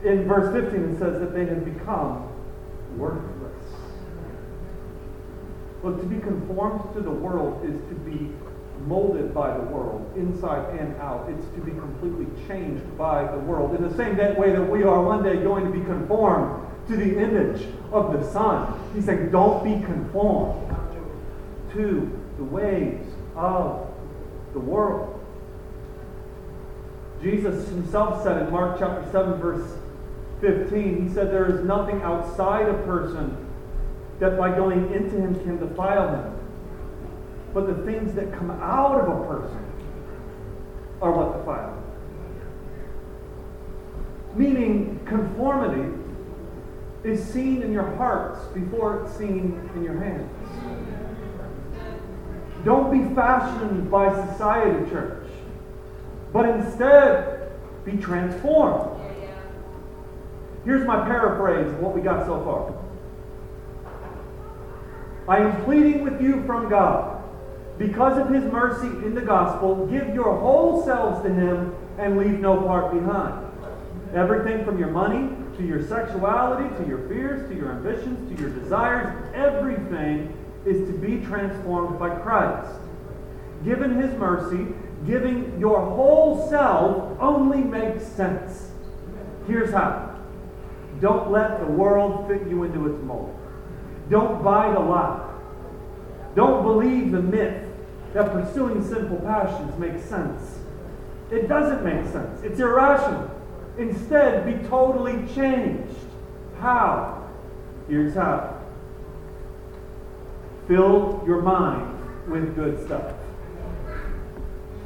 In 0.04 0.28
verse 0.28 0.52
15, 0.54 0.96
it 0.96 1.00
says 1.00 1.20
that 1.20 1.34
they 1.34 1.46
had 1.46 1.64
become 1.64 2.28
worthless. 2.98 3.40
Look, 5.84 6.00
to 6.00 6.06
be 6.06 6.20
conformed 6.20 6.94
to 6.94 7.02
the 7.02 7.12
world 7.12 7.65
is 7.65 7.76
to 7.89 7.96
be 8.06 8.32
molded 8.86 9.34
by 9.34 9.56
the 9.56 9.63
world, 9.63 10.12
inside 10.15 10.78
and 10.80 10.96
out. 11.02 11.30
It's 11.30 11.46
to 11.56 11.62
be 11.62 11.72
completely 11.72 12.28
changed 12.48 12.98
by 12.98 13.32
the 13.32 13.39
world. 13.39 13.76
In 13.76 13.88
the 13.88 13.96
same 13.96 14.17
way 14.17 14.52
that 14.52 14.70
we 14.70 14.84
are 14.84 15.02
one 15.02 15.24
day 15.24 15.38
going 15.38 15.65
to 15.65 15.72
be 15.72 15.84
conformed 15.86 16.67
to 16.88 16.98
the 16.98 17.20
image 17.20 17.67
of 17.91 18.13
the 18.13 18.32
Son. 18.32 18.80
He's 18.94 19.06
saying, 19.06 19.32
don't 19.32 19.63
be 19.63 19.86
conformed 19.86 20.76
to 21.74 22.20
the 22.38 22.44
ways 22.44 23.06
of 23.36 23.88
the 24.54 24.60
world. 24.60 25.20
Jesus 27.22 27.70
himself 27.70 28.24
said 28.24 28.41
in 28.41 28.52
Mark 28.52 28.80
chapter 28.80 29.10
7, 29.12 29.39
verse 29.39 29.78
15, 30.41 31.08
he 31.08 31.13
said, 31.13 31.32
There 31.32 31.56
is 31.56 31.63
nothing 31.63 32.02
outside 32.02 32.67
a 32.67 32.74
person 32.84 33.40
that 34.21 34.38
by 34.38 34.55
going 34.55 34.93
into 34.93 35.17
him 35.17 35.34
can 35.43 35.57
defile 35.57 36.15
him. 36.15 36.39
But 37.55 37.65
the 37.65 37.73
things 37.91 38.13
that 38.13 38.31
come 38.31 38.51
out 38.51 39.01
of 39.01 39.07
a 39.07 39.25
person 39.25 39.65
are 41.01 41.12
what 41.12 41.39
defile 41.39 41.73
him. 41.73 41.84
Meaning, 44.36 44.99
conformity 45.05 45.97
is 47.03 47.23
seen 47.34 47.63
in 47.63 47.73
your 47.73 47.95
hearts 47.95 48.45
before 48.53 49.03
it's 49.03 49.17
seen 49.17 49.60
in 49.75 49.84
your 49.84 49.99
hands. 49.99 50.29
Don't 52.63 52.91
be 52.91 53.15
fashioned 53.15 53.89
by 53.89 54.13
society, 54.27 54.88
church, 54.91 55.27
but 56.31 56.47
instead 56.47 57.51
be 57.84 57.97
transformed. 57.97 59.01
Here's 60.63 60.86
my 60.86 61.03
paraphrase 61.07 61.73
of 61.73 61.79
what 61.79 61.95
we 61.95 62.01
got 62.01 62.27
so 62.27 62.39
far. 62.43 62.90
I 65.27 65.38
am 65.38 65.63
pleading 65.63 66.03
with 66.03 66.21
you 66.21 66.43
from 66.45 66.69
God. 66.69 67.23
Because 67.77 68.17
of 68.17 68.29
his 68.29 68.43
mercy 68.45 68.88
in 69.05 69.15
the 69.15 69.21
gospel, 69.21 69.88
give 69.88 70.13
your 70.13 70.38
whole 70.39 70.84
selves 70.84 71.23
to 71.23 71.34
him 71.34 71.75
and 71.97 72.17
leave 72.17 72.39
no 72.39 72.62
part 72.62 72.93
behind. 72.93 73.47
Everything 74.13 74.65
from 74.65 74.77
your 74.77 74.89
money 74.89 75.36
to 75.57 75.65
your 75.65 75.86
sexuality 75.88 76.75
to 76.77 76.88
your 76.88 77.07
fears 77.07 77.49
to 77.49 77.55
your 77.55 77.71
ambitions 77.71 78.29
to 78.29 78.41
your 78.41 78.51
desires, 78.51 79.31
everything 79.34 80.38
is 80.65 80.88
to 80.88 80.97
be 80.97 81.25
transformed 81.25 81.99
by 81.99 82.10
Christ. 82.19 82.71
Given 83.63 83.99
his 84.01 84.13
mercy, 84.17 84.73
giving 85.05 85.60
your 85.60 85.79
whole 85.79 86.49
self 86.49 87.17
only 87.19 87.62
makes 87.62 88.05
sense. 88.05 88.69
Here's 89.47 89.71
how. 89.71 90.19
Don't 90.99 91.31
let 91.31 91.60
the 91.60 91.65
world 91.65 92.27
fit 92.27 92.47
you 92.47 92.63
into 92.63 92.93
its 92.93 93.03
mold. 93.03 93.40
Don't 94.12 94.43
buy 94.43 94.74
the 94.74 94.80
lie. 94.80 95.26
Don't 96.36 96.63
believe 96.63 97.13
the 97.13 97.21
myth 97.21 97.65
that 98.13 98.34
pursuing 98.34 98.86
sinful 98.86 99.19
passions 99.19 99.80
makes 99.80 100.04
sense. 100.04 100.60
It 101.32 101.47
doesn't 101.47 101.86
make 101.86 102.06
sense. 102.12 102.43
It's 102.43 102.60
irrational. 102.60 103.32
Instead, 103.78 104.45
be 104.45 104.67
totally 104.67 105.26
changed. 105.34 105.95
How? 106.60 107.26
Here's 107.88 108.13
how. 108.13 108.60
Fill 110.67 111.24
your 111.26 111.41
mind 111.41 111.97
with 112.30 112.54
good 112.54 112.86
stuff. 112.86 113.13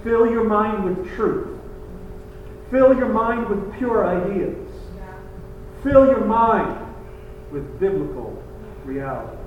Fill 0.03 0.29
your 0.29 0.43
mind 0.43 0.83
with 0.83 1.15
truth. 1.15 1.59
Fill 2.69 2.95
your 2.95 3.09
mind 3.09 3.49
with 3.49 3.75
pure 3.79 4.07
ideas. 4.07 4.71
Fill 5.81 6.05
your 6.05 6.25
mind 6.25 6.79
with 7.51 7.79
biblical 7.79 8.44
realities. 8.85 9.39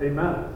Amen. 0.00 0.50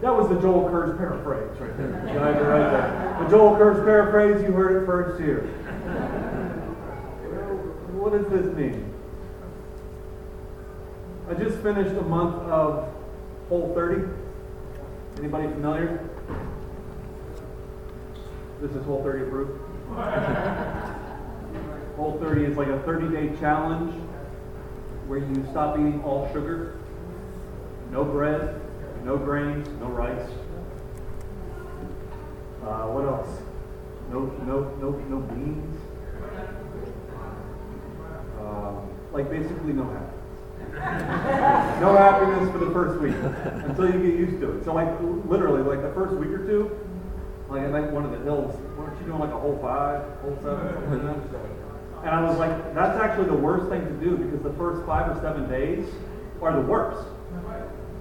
That 0.00 0.16
was 0.16 0.28
the 0.28 0.40
Joel 0.40 0.68
Kurz 0.68 0.96
paraphrase 0.96 1.60
right 1.60 1.76
there. 1.76 1.90
Right 1.90 2.34
there. 2.34 3.18
The 3.22 3.30
Joel 3.30 3.56
Kurz 3.56 3.84
paraphrase, 3.84 4.42
you 4.42 4.52
heard 4.52 4.82
it 4.82 4.86
first 4.86 5.20
here. 5.20 5.42
What 7.92 8.12
does 8.12 8.26
this 8.30 8.52
mean? 8.56 8.92
I 11.30 11.34
just 11.34 11.58
finished 11.58 11.96
a 11.96 12.02
month 12.02 12.34
of 12.48 12.92
Whole 13.48 13.72
30. 13.74 14.08
Anybody 15.18 15.46
familiar? 15.48 16.08
This 18.60 18.72
is 18.72 18.84
Whole 18.84 19.04
30 19.04 19.26
approved. 19.26 20.88
Whole 21.96 22.18
30 22.18 22.44
is 22.44 22.56
like 22.56 22.68
a 22.68 22.80
30 22.80 23.14
day 23.14 23.38
challenge 23.38 23.92
where 25.06 25.18
you 25.18 25.46
stop 25.50 25.78
eating 25.78 26.02
all 26.04 26.26
sugar, 26.32 26.78
no 27.90 28.04
bread, 28.04 28.60
no 29.04 29.18
grains, 29.18 29.68
no 29.80 29.86
rice. 29.88 30.30
Uh, 32.64 32.86
what 32.86 33.04
else? 33.04 33.28
No, 34.10 34.20
no, 34.46 34.70
no, 34.80 34.90
no 35.10 35.20
beans. 35.20 35.80
Uh, 38.38 38.72
like 39.12 39.28
basically 39.28 39.72
no 39.72 39.84
happiness. 39.84 40.18
no 41.80 41.96
happiness 41.96 42.50
for 42.52 42.58
the 42.58 42.70
first 42.70 43.00
week 43.00 43.14
until 43.66 43.86
you 43.86 44.10
get 44.10 44.18
used 44.18 44.40
to 44.40 44.56
it. 44.56 44.64
So 44.64 44.72
like 44.72 44.88
literally, 45.26 45.62
like 45.62 45.82
the 45.82 45.92
first 45.92 46.14
week 46.14 46.30
or 46.30 46.46
two, 46.46 46.70
like 47.50 47.62
at 47.62 47.72
like 47.72 47.90
one 47.90 48.04
of 48.04 48.12
the 48.12 48.18
hills. 48.18 48.54
Weren't 48.78 48.98
you 49.00 49.06
doing 49.06 49.18
like 49.18 49.30
a 49.30 49.38
whole 49.38 49.58
five, 49.60 50.02
whole 50.20 50.38
seven? 50.42 51.61
And 52.02 52.10
I 52.10 52.20
was 52.22 52.36
like, 52.36 52.74
that's 52.74 52.98
actually 52.98 53.26
the 53.26 53.34
worst 53.34 53.68
thing 53.68 53.84
to 53.84 54.04
do 54.04 54.16
because 54.16 54.42
the 54.42 54.52
first 54.54 54.84
five 54.86 55.16
or 55.16 55.20
seven 55.20 55.48
days 55.48 55.88
are 56.40 56.52
the 56.52 56.66
worst. 56.66 57.06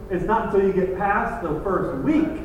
It's 0.10 0.26
not 0.26 0.48
until 0.48 0.68
you 0.68 0.74
get 0.74 0.98
past 0.98 1.44
the 1.44 1.62
first 1.62 2.04
week 2.04 2.42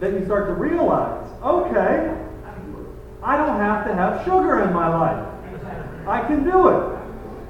that 0.00 0.12
you 0.12 0.24
start 0.24 0.46
to 0.48 0.54
realize, 0.54 1.28
okay, 1.42 2.16
I 3.22 3.36
don't 3.36 3.60
have 3.60 3.86
to 3.86 3.94
have 3.94 4.24
sugar 4.24 4.62
in 4.62 4.72
my 4.72 4.88
life. 4.88 5.26
I 6.08 6.26
can 6.26 6.42
do 6.44 6.68
it. 6.68 6.98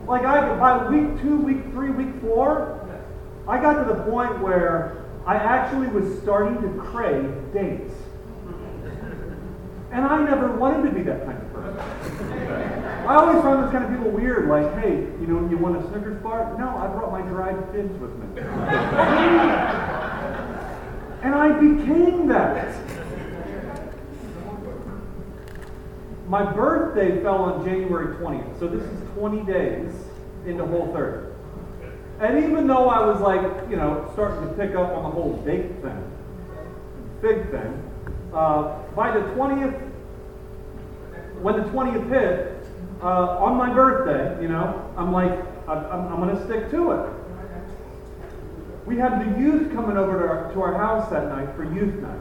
Like 0.07 0.25
I 0.25 0.57
by 0.59 0.89
week 0.89 1.21
two, 1.23 1.37
week 1.37 1.63
three, 1.71 1.91
week 1.91 2.21
four, 2.21 2.77
I 3.47 3.61
got 3.63 3.85
to 3.85 3.95
the 3.95 4.03
point 4.03 4.41
where 4.41 5.05
I 5.25 5.37
actually 5.37 5.87
was 5.89 6.21
starting 6.21 6.61
to 6.63 6.83
crave 6.83 7.33
dates. 7.55 7.95
And 9.93 10.05
I 10.05 10.23
never 10.25 10.53
wanted 10.57 10.89
to 10.89 10.95
be 10.95 11.03
that 11.05 11.25
kind. 11.25 11.40
I 13.07 13.15
always 13.15 13.43
found 13.43 13.65
those 13.65 13.73
kind 13.73 13.85
of 13.85 13.91
people 13.91 14.11
weird, 14.11 14.49
like, 14.49 14.73
hey, 14.83 14.97
you 15.21 15.27
know, 15.27 15.49
you 15.51 15.59
want 15.59 15.77
a 15.77 15.89
Snickers 15.89 16.23
bar? 16.23 16.57
No, 16.59 16.69
I 16.77 16.87
brought 16.87 17.11
my 17.11 17.23
dried 17.23 17.57
figs 17.73 17.99
with 17.99 18.15
me. 18.17 18.41
and 21.23 21.35
I 21.35 21.49
became 21.59 22.29
that. 22.29 22.75
My 26.29 26.53
birthday 26.53 27.21
fell 27.23 27.43
on 27.43 27.65
January 27.65 28.15
20th, 28.17 28.61
so 28.61 28.69
this 28.69 28.85
is 28.85 29.11
20 29.15 29.43
days 29.45 29.93
into 30.47 30.65
Whole 30.65 30.93
30. 30.93 31.27
And 32.21 32.45
even 32.45 32.67
though 32.67 32.89
I 32.89 33.05
was 33.05 33.21
like, 33.21 33.41
you 33.69 33.77
know, 33.77 34.09
starting 34.13 34.49
to 34.49 34.55
pick 34.55 34.77
up 34.77 34.93
on 34.93 35.03
the 35.05 35.11
whole 35.11 35.43
date 35.45 35.73
thing, 35.83 36.13
big 37.23 37.51
thing, 37.51 37.91
uh, 38.33 38.79
by 38.95 39.11
the 39.11 39.21
20th, 39.31 39.90
when 41.43 41.57
the 41.57 41.69
20th 41.69 42.09
hit, 42.09 42.61
uh, 43.03 43.39
on 43.39 43.57
my 43.57 43.73
birthday, 43.73 44.43
you 44.43 44.49
know, 44.49 44.93
I'm 44.97 45.13
like, 45.13 45.33
I'm, 45.69 46.13
I'm 46.13 46.21
going 46.21 46.37
to 46.37 46.45
stick 46.45 46.71
to 46.71 46.93
it. 46.93 47.13
We 48.87 48.97
had 48.97 49.21
the 49.21 49.41
youth 49.41 49.73
coming 49.73 49.97
over 49.97 50.19
to 50.19 50.27
our, 50.27 50.53
to 50.53 50.63
our 50.63 50.75
house 50.75 51.11
that 51.11 51.29
night 51.29 51.55
for 51.55 51.65
youth 51.65 51.95
night. 52.01 52.21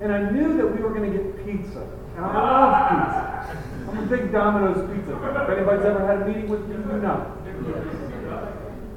And 0.00 0.12
I 0.12 0.30
knew 0.30 0.56
that 0.56 0.66
we 0.66 0.82
were 0.82 0.90
going 0.90 1.12
to 1.12 1.18
get 1.18 1.46
pizza. 1.46 1.86
And 2.16 2.24
I 2.24 2.32
love 2.34 3.50
pizza. 3.50 3.90
I'm 3.90 3.98
a 3.98 4.06
big 4.06 4.32
Domino's 4.32 4.90
pizza. 4.90 5.12
If 5.14 5.48
anybody's 5.50 5.84
ever 5.84 6.06
had 6.06 6.22
a 6.22 6.26
meeting 6.26 6.48
with 6.48 6.66
me, 6.66 6.74
you 6.74 7.00
know. 7.00 7.36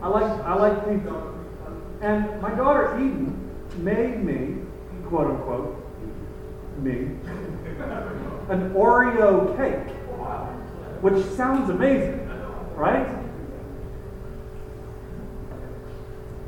I 0.02 0.08
like, 0.08 0.24
I 0.46 0.56
like 0.56 0.90
pizza. 0.90 1.34
And 2.02 2.42
my 2.42 2.54
daughter 2.56 2.96
Eden 2.98 3.52
made 3.78 4.24
me, 4.24 4.62
quote 5.08 5.32
unquote, 5.32 5.82
me, 6.78 7.10
an 7.80 8.74
Oreo 8.74 9.56
cake, 9.58 9.94
which 11.02 11.26
sounds 11.36 11.70
amazing, 11.70 12.30
right? 12.76 13.08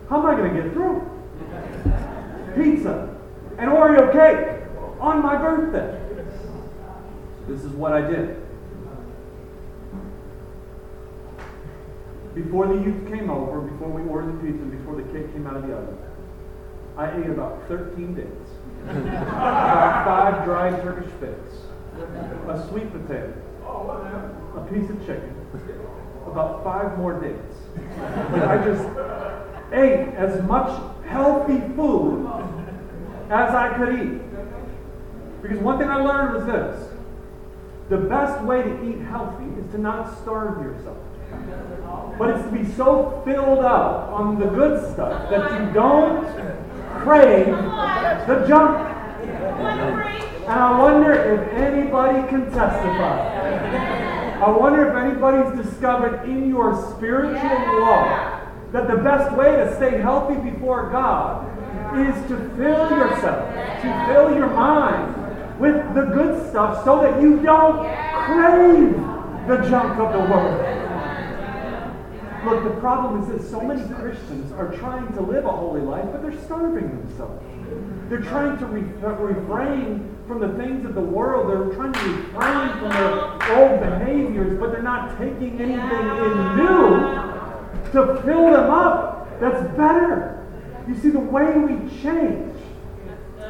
How 0.10 0.20
am 0.20 0.26
I 0.26 0.36
going 0.36 0.56
to 0.56 0.62
get 0.62 0.74
through? 0.74 1.02
Pizza 2.56 3.16
and 3.58 3.72
Oreo 3.72 4.12
cake 4.12 4.63
on 5.00 5.22
my 5.22 5.36
birthday. 5.38 6.00
This 7.48 7.63
is 7.63 7.72
what 7.74 7.94
I 7.94 8.02
did. 8.02 8.44
Before 12.36 12.68
the 12.68 12.76
youth 12.76 13.08
came 13.10 13.30
over, 13.30 13.62
before 13.62 13.90
we 13.90 14.08
ordered 14.10 14.38
the 14.38 14.46
pizza, 14.46 14.63
before 14.66 14.96
the 14.96 15.04
cake 15.12 15.32
came 15.34 15.48
out 15.48 15.58
of 15.58 15.68
the 15.68 15.74
oven, 15.74 15.98
I 16.96 17.18
ate 17.18 17.30
about 17.30 17.68
13 17.68 18.13
dates. 18.13 18.47
About 18.89 20.06
five 20.06 20.45
dried 20.45 20.82
Turkish 20.82 21.12
bits, 21.19 21.56
a 22.47 22.67
sweet 22.69 22.91
potato, 22.91 23.34
a 24.56 24.67
piece 24.71 24.89
of 24.89 25.00
chicken, 25.06 25.36
about 26.26 26.63
five 26.63 26.97
more 26.97 27.19
dates. 27.19 27.58
I 28.34 28.58
just 28.63 28.88
ate 29.73 30.13
as 30.15 30.41
much 30.43 30.69
healthy 31.06 31.60
food 31.76 32.26
as 33.30 33.54
I 33.54 33.73
could 33.78 34.00
eat. 34.00 34.21
Because 35.41 35.60
one 35.60 35.78
thing 35.78 35.89
I 35.89 35.97
learned 35.97 36.36
was 36.36 36.45
this 36.45 36.89
the 37.89 37.97
best 37.97 38.43
way 38.43 38.62
to 38.63 38.89
eat 38.89 39.00
healthy 39.06 39.45
is 39.60 39.71
to 39.71 39.78
not 39.78 40.17
starve 40.21 40.62
yourself. 40.62 40.97
But 42.17 42.32
it's 42.32 42.43
to 42.43 42.52
be 42.52 42.69
so 42.73 43.21
filled 43.23 43.60
up 43.60 44.10
on 44.10 44.39
the 44.39 44.47
good 44.47 44.91
stuff 44.93 45.30
that 45.30 45.52
you 45.52 45.73
don't 45.73 46.26
crave 47.04 47.48
the 48.28 48.46
junk. 48.48 48.78
And 50.48 50.60
I 50.60 50.80
wonder 50.80 51.14
if 51.14 51.54
anybody 51.54 52.28
can 52.30 52.50
testify. 52.52 53.38
I 54.40 54.50
wonder 54.50 54.88
if 54.88 54.96
anybody's 54.96 55.66
discovered 55.66 56.24
in 56.30 56.48
your 56.48 56.76
spiritual 56.96 57.82
walk 57.82 58.72
that 58.72 58.88
the 58.88 58.98
best 58.98 59.36
way 59.36 59.56
to 59.58 59.76
stay 59.76 60.00
healthy 60.00 60.36
before 60.50 60.90
God 60.92 61.46
is 61.98 62.16
to 62.28 62.38
fill 62.56 62.90
yourself, 62.92 63.54
to 63.82 64.06
fill 64.08 64.36
your 64.36 64.50
mind 64.50 65.60
with 65.60 65.76
the 65.96 66.04
good 66.04 66.50
stuff 66.50 66.84
so 66.84 67.02
that 67.02 67.22
you 67.22 67.42
don't 67.42 67.80
crave 68.26 68.94
the 69.48 69.70
junk 69.70 69.98
of 69.98 70.14
the 70.14 70.20
world. 70.20 70.78
Look, 72.46 72.64
the 72.64 72.80
problem 72.80 73.24
is 73.24 73.28
that 73.30 73.50
so 73.50 73.62
many 73.62 73.82
Christians 73.96 74.52
are 74.52 74.72
trying 74.78 75.12
to 75.14 75.22
live 75.22 75.46
a 75.46 75.52
holy 75.52 75.82
life, 75.82 76.06
but 76.12 76.22
they're 76.22 76.37
starving 76.48 76.90
themselves. 76.90 77.44
They're 78.10 78.22
trying 78.22 78.58
to 78.60 78.66
re- 78.66 79.34
refrain 79.34 80.18
from 80.28 80.40
the 80.40 80.50
things 80.58 80.86
of 80.86 80.96
the 80.96 81.02
world. 81.02 81.50
They're 81.50 81.76
trying 81.76 81.92
to 81.92 82.00
refrain 82.00 82.70
from 82.80 82.90
their 82.90 83.58
old 83.58 83.80
behaviors, 83.82 84.58
but 84.60 84.72
they're 84.72 84.82
not 84.82 85.18
taking 85.18 85.60
anything 85.60 85.76
in 85.76 86.58
new 86.58 87.28
to 87.92 88.22
fill 88.24 88.52
them 88.52 88.70
up 88.70 89.40
that's 89.40 89.62
better. 89.76 90.46
You 90.88 90.96
see, 90.96 91.10
the 91.10 91.20
way 91.20 91.58
we 91.58 91.90
change 92.02 92.56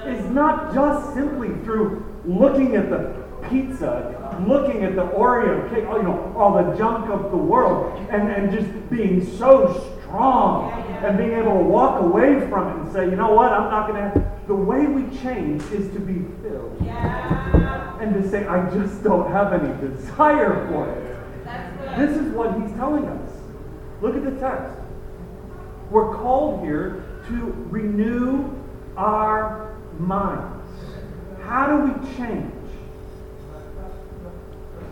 is 0.06 0.26
not 0.32 0.74
just 0.74 1.14
simply 1.14 1.50
through 1.64 2.04
looking 2.26 2.76
at 2.76 2.90
the 2.90 3.24
pizza, 3.50 4.44
looking 4.48 4.84
at 4.84 4.96
the 4.96 5.04
Oreo 5.04 5.70
cake, 5.70 5.86
oh, 5.88 5.98
you 5.98 6.04
know, 6.04 6.34
all 6.36 6.54
the 6.54 6.76
junk 6.76 7.10
of 7.10 7.32
the 7.32 7.38
world, 7.38 7.98
and, 8.10 8.30
and 8.30 8.52
just 8.52 8.90
being 8.90 9.24
so 9.38 9.97
strong 10.08 10.72
and 11.04 11.18
being 11.18 11.34
able 11.34 11.58
to 11.58 11.64
walk 11.64 12.02
away 12.02 12.40
from 12.50 12.70
it 12.70 12.84
and 12.84 12.92
say, 12.94 13.06
you 13.06 13.16
know 13.16 13.34
what, 13.34 13.52
I'm 13.52 13.70
not 13.70 13.88
going 13.88 14.12
to. 14.12 14.32
The 14.48 14.56
way 14.56 14.86
we 14.88 15.04
change 15.20 15.62
is 15.72 15.92
to 15.94 16.00
be 16.00 16.26
filled. 16.42 16.78
Yeah. 16.82 18.00
And 18.00 18.14
to 18.14 18.30
say, 18.30 18.48
I 18.48 18.70
just 18.70 19.04
don't 19.04 19.30
have 19.32 19.54
any 19.54 19.74
desire 19.82 20.68
for 20.70 20.90
it. 20.90 21.98
This 21.98 22.18
is 22.18 22.32
what 22.34 22.60
he's 22.62 22.72
telling 22.78 23.06
us. 23.06 23.32
Look 24.02 24.16
at 24.16 24.24
the 24.24 24.40
text. 24.40 24.78
We're 25.90 26.16
called 26.16 26.64
here 26.64 27.04
to 27.28 27.66
renew 27.70 28.54
our 28.96 29.78
minds. 30.00 30.70
How 31.44 31.68
do 31.68 31.92
we 31.92 32.16
change? 32.16 32.54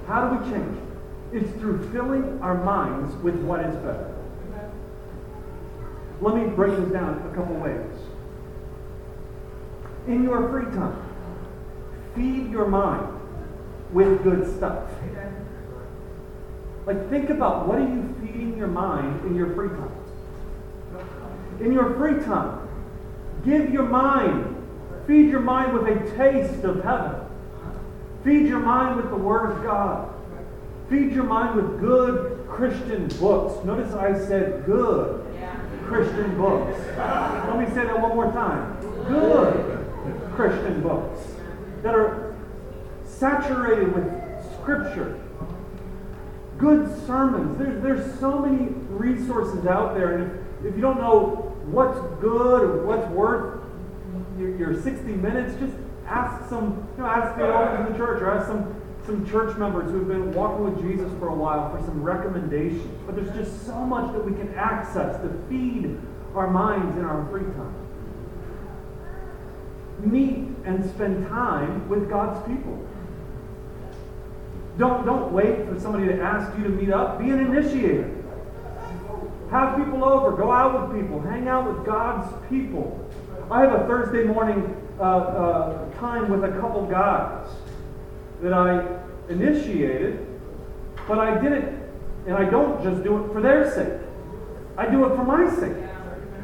How 0.07 0.27
do 0.27 0.37
we 0.37 0.51
change? 0.51 0.79
It's 1.31 1.51
through 1.59 1.91
filling 1.91 2.39
our 2.41 2.63
minds 2.63 3.15
with 3.17 3.35
what 3.35 3.61
is 3.61 3.75
better. 3.77 4.14
Let 6.21 6.35
me 6.35 6.47
break 6.47 6.77
this 6.77 6.91
down 6.91 7.29
a 7.31 7.35
couple 7.35 7.55
ways. 7.55 7.91
In 10.07 10.23
your 10.23 10.49
free 10.49 10.71
time, 10.75 11.01
feed 12.15 12.51
your 12.51 12.67
mind 12.67 13.19
with 13.91 14.23
good 14.23 14.55
stuff. 14.57 14.89
Like, 16.85 17.09
think 17.09 17.29
about 17.29 17.67
what 17.67 17.79
are 17.79 17.87
you 17.87 18.15
feeding 18.21 18.57
your 18.57 18.67
mind 18.67 19.25
in 19.25 19.35
your 19.35 19.53
free 19.55 19.69
time? 19.69 19.91
In 21.59 21.73
your 21.73 21.95
free 21.95 22.23
time, 22.23 22.67
give 23.43 23.71
your 23.71 23.85
mind, 23.85 24.55
feed 25.07 25.29
your 25.29 25.39
mind 25.39 25.73
with 25.73 25.87
a 25.87 26.15
taste 26.15 26.63
of 26.63 26.83
heaven. 26.83 27.21
Feed 28.23 28.47
your 28.47 28.59
mind 28.59 28.97
with 28.97 29.09
the 29.09 29.15
Word 29.15 29.51
of 29.51 29.63
God. 29.63 30.13
Feed 30.89 31.11
your 31.13 31.23
mind 31.23 31.55
with 31.55 31.79
good 31.79 32.45
Christian 32.47 33.07
books. 33.19 33.63
Notice 33.65 33.93
I 33.93 34.13
said 34.13 34.65
good. 34.65 35.25
Christian 35.87 36.37
books. 36.37 36.77
Let 36.97 37.59
me 37.59 37.65
say 37.67 37.85
that 37.85 37.99
one 37.99 38.15
more 38.15 38.31
time. 38.31 38.77
Good 39.07 40.33
Christian 40.35 40.81
books 40.81 41.21
that 41.83 41.95
are 41.95 42.35
saturated 43.03 43.93
with 43.93 44.05
Scripture 44.61 45.21
good 46.57 47.05
sermons. 47.05 47.57
There's, 47.57 47.83
there's 47.83 48.19
so 48.19 48.39
many 48.39 48.69
resources 48.89 49.65
out 49.65 49.95
there. 49.95 50.17
And 50.17 50.31
if, 50.31 50.67
if 50.67 50.75
you 50.75 50.81
don't 50.81 50.97
know 50.97 51.53
what's 51.65 51.99
good 52.21 52.61
or 52.61 52.85
what's 52.85 53.07
worth 53.11 53.61
your, 54.37 54.55
your 54.57 54.81
60 54.81 55.03
minutes, 55.13 55.59
just 55.59 55.73
ask 56.07 56.49
some, 56.49 56.87
you 56.95 57.03
know, 57.03 57.09
ask 57.09 57.37
the 57.37 57.45
elders 57.45 57.87
in 57.87 57.91
the 57.93 57.97
church 57.97 58.21
or 58.21 58.31
ask 58.31 58.47
some, 58.47 58.81
some 59.05 59.29
church 59.29 59.55
members 59.57 59.91
who've 59.91 60.07
been 60.07 60.33
walking 60.33 60.65
with 60.65 60.81
Jesus 60.81 61.11
for 61.19 61.27
a 61.27 61.33
while 61.33 61.69
for 61.75 61.83
some 61.85 62.01
recommendations. 62.01 63.01
But 63.05 63.15
there's 63.15 63.33
just 63.35 63.65
so 63.65 63.75
much 63.75 64.11
that 64.13 64.25
we 64.25 64.33
can 64.33 64.53
access 64.55 65.21
to 65.21 65.29
feed 65.49 65.97
our 66.33 66.49
minds 66.49 66.97
in 66.97 67.05
our 67.05 67.27
free 67.29 67.43
time. 67.43 67.75
Meet 69.99 70.49
and 70.65 70.89
spend 70.89 71.27
time 71.27 71.87
with 71.87 72.09
God's 72.09 72.45
people. 72.47 72.85
Don't, 74.77 75.05
don't 75.05 75.31
wait 75.31 75.65
for 75.67 75.79
somebody 75.79 76.07
to 76.07 76.21
ask 76.21 76.57
you 76.57 76.63
to 76.65 76.69
meet 76.69 76.89
up. 76.89 77.17
Be 77.19 77.29
an 77.29 77.39
initiator. 77.39 78.11
Have 79.51 79.77
people 79.77 80.03
over. 80.03 80.35
Go 80.35 80.51
out 80.51 80.89
with 80.89 81.01
people. 81.01 81.21
Hang 81.21 81.47
out 81.47 81.71
with 81.71 81.85
God's 81.85 82.33
people. 82.49 83.09
I 83.49 83.61
have 83.61 83.71
a 83.73 83.87
Thursday 83.87 84.23
morning 84.23 84.75
uh, 84.99 85.03
uh, 85.03 85.91
time 85.95 86.29
with 86.29 86.43
a 86.43 86.59
couple 86.59 86.85
guys 86.87 87.47
that 88.41 88.51
I 88.51 88.94
initiated, 89.29 90.25
but 91.07 91.19
I 91.19 91.39
did 91.39 91.51
it, 91.51 91.73
and 92.27 92.35
I 92.35 92.49
don't 92.49 92.81
just 92.83 93.03
do 93.03 93.23
it 93.23 93.33
for 93.33 93.41
their 93.41 93.69
sake. 93.71 94.01
I 94.77 94.87
do 94.87 95.05
it 95.05 95.15
for 95.15 95.23
my 95.23 95.49
sake. 95.55 95.77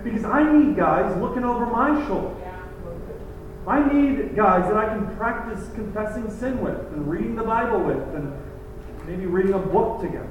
Because 0.04 0.26
I 0.26 0.52
need 0.52 0.76
guys 0.76 1.16
looking 1.22 1.44
over 1.44 1.66
my 1.66 2.06
shoulder. 2.08 2.36
I 3.68 3.94
need 3.94 4.36
guys 4.36 4.68
that 4.68 4.78
I 4.78 4.88
can 4.88 5.16
practice 5.16 5.70
confessing 5.76 6.30
sin 6.32 6.62
with 6.62 6.78
and 6.94 7.08
reading 7.08 7.36
the 7.36 7.44
Bible 7.44 7.80
with 7.82 8.02
and 8.16 8.34
maybe 9.06 9.28
reading 9.28 9.54
a 9.54 9.60
book 9.60 10.02
together. 10.02 10.30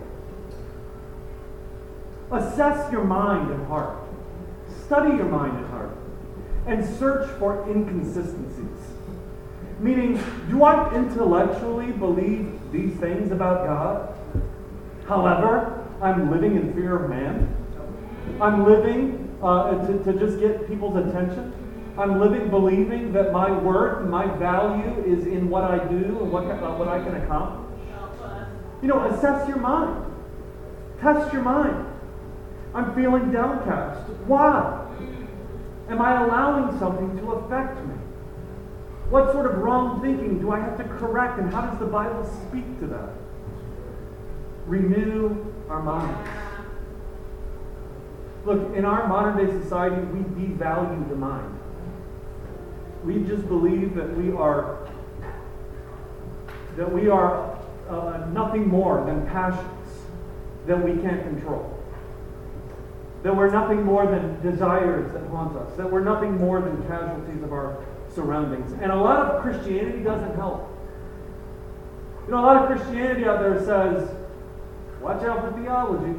Assess 2.33 2.91
your 2.93 3.05
mind 3.05 3.51
and 3.53 3.67
heart. 3.67 3.97
Study 4.87 5.17
your 5.17 5.27
mind 5.27 5.57
and 5.57 5.67
heart. 5.67 5.97
And 6.67 6.85
search 6.99 7.29
for 7.39 7.69
inconsistencies. 7.71 8.70
Meaning, 9.81 10.23
do 10.51 10.63
I 10.63 10.95
intellectually 10.95 11.91
believe 11.93 12.61
these 12.71 12.95
things 12.97 13.33
about 13.33 13.67
God? 13.67 14.15
However, 15.09 15.89
I'm 16.03 16.31
living 16.31 16.57
in 16.57 16.75
fear 16.75 16.97
of 17.03 17.09
man. 17.09 17.57
I'm 18.43 18.67
living 18.67 19.35
uh, 19.43 19.87
to, 19.87 20.05
to 20.05 20.13
just 20.19 20.39
get 20.39 20.69
people's 20.69 20.97
attention. 20.97 21.55
I'm 21.97 22.21
living 22.21 22.51
believing 22.51 23.13
that 23.15 23.33
my 23.33 23.51
worth 23.51 24.03
and 24.03 24.11
my 24.11 24.27
value 24.37 25.03
is 25.05 25.27
in 25.27 25.49
what 25.49 25.65
I 25.65 25.79
do 25.89 25.97
and 25.97 26.31
what, 26.31 26.45
uh, 26.45 26.75
what 26.75 26.89
I 26.89 27.03
can 27.03 27.17
accomplish. 27.17 27.67
You 28.83 28.89
know, 28.89 29.01
assess 29.09 29.49
your 29.49 29.59
mind. 29.59 30.05
Test 31.01 31.33
your 31.33 31.43
mind. 31.43 31.87
I'm 32.75 32.95
feeling 32.95 33.33
downcast. 33.33 34.09
Why? 34.27 34.87
Am 35.89 36.01
I 36.01 36.23
allowing 36.23 36.79
something 36.79 37.19
to 37.19 37.33
affect 37.33 37.85
me? 37.87 37.95
What 39.11 39.33
sort 39.33 39.47
of 39.47 39.59
wrong 39.59 40.01
thinking 40.01 40.39
do 40.39 40.53
I 40.53 40.61
have 40.61 40.77
to 40.77 40.85
correct, 40.85 41.41
and 41.41 41.53
how 41.53 41.63
does 41.63 41.79
the 41.81 41.87
Bible 41.87 42.25
speak 42.49 42.79
to 42.79 42.87
that? 42.87 43.11
Renew 44.67 45.53
our 45.69 45.83
minds. 45.83 46.31
Look, 48.45 48.77
in 48.77 48.85
our 48.85 49.09
modern 49.09 49.45
day 49.45 49.53
society, 49.63 50.01
we 50.07 50.21
devalue 50.21 51.09
the 51.09 51.17
mind. 51.17 51.59
We 53.05 53.25
just 53.25 53.49
believe 53.49 53.97
that 53.97 54.17
we 54.17 54.33
are 54.33 54.89
that 56.77 56.91
we 56.91 57.09
are 57.09 57.59
uh, 57.89 58.29
nothing 58.33 58.69
more 58.69 59.05
than 59.05 59.27
passions 59.27 59.89
that 60.67 60.83
we 60.83 60.93
can't 61.03 61.23
control. 61.25 61.77
That 63.25 63.37
we're 63.37 63.51
nothing 63.51 63.83
more 63.83 64.07
than 64.07 64.41
desires 64.41 65.13
that 65.13 65.27
haunt 65.31 65.57
us. 65.57 65.77
That 65.77 65.91
we're 65.91 66.05
nothing 66.05 66.39
more 66.39 66.61
than 66.61 66.81
casualties 66.87 67.43
of 67.43 67.53
our 67.53 67.85
surroundings. 68.15 68.73
And 68.73 68.91
a 68.93 68.97
lot 68.97 69.27
of 69.27 69.43
Christianity 69.43 70.03
doesn't 70.03 70.35
help. 70.37 70.69
You 72.27 72.33
know, 72.33 72.41
a 72.41 72.47
lot 72.47 72.63
of 72.63 72.77
Christianity 72.77 73.25
out 73.25 73.41
there 73.41 73.59
says, 73.65 74.09
watch 75.01 75.23
out 75.25 75.41
for 75.41 75.61
theology. 75.61 76.19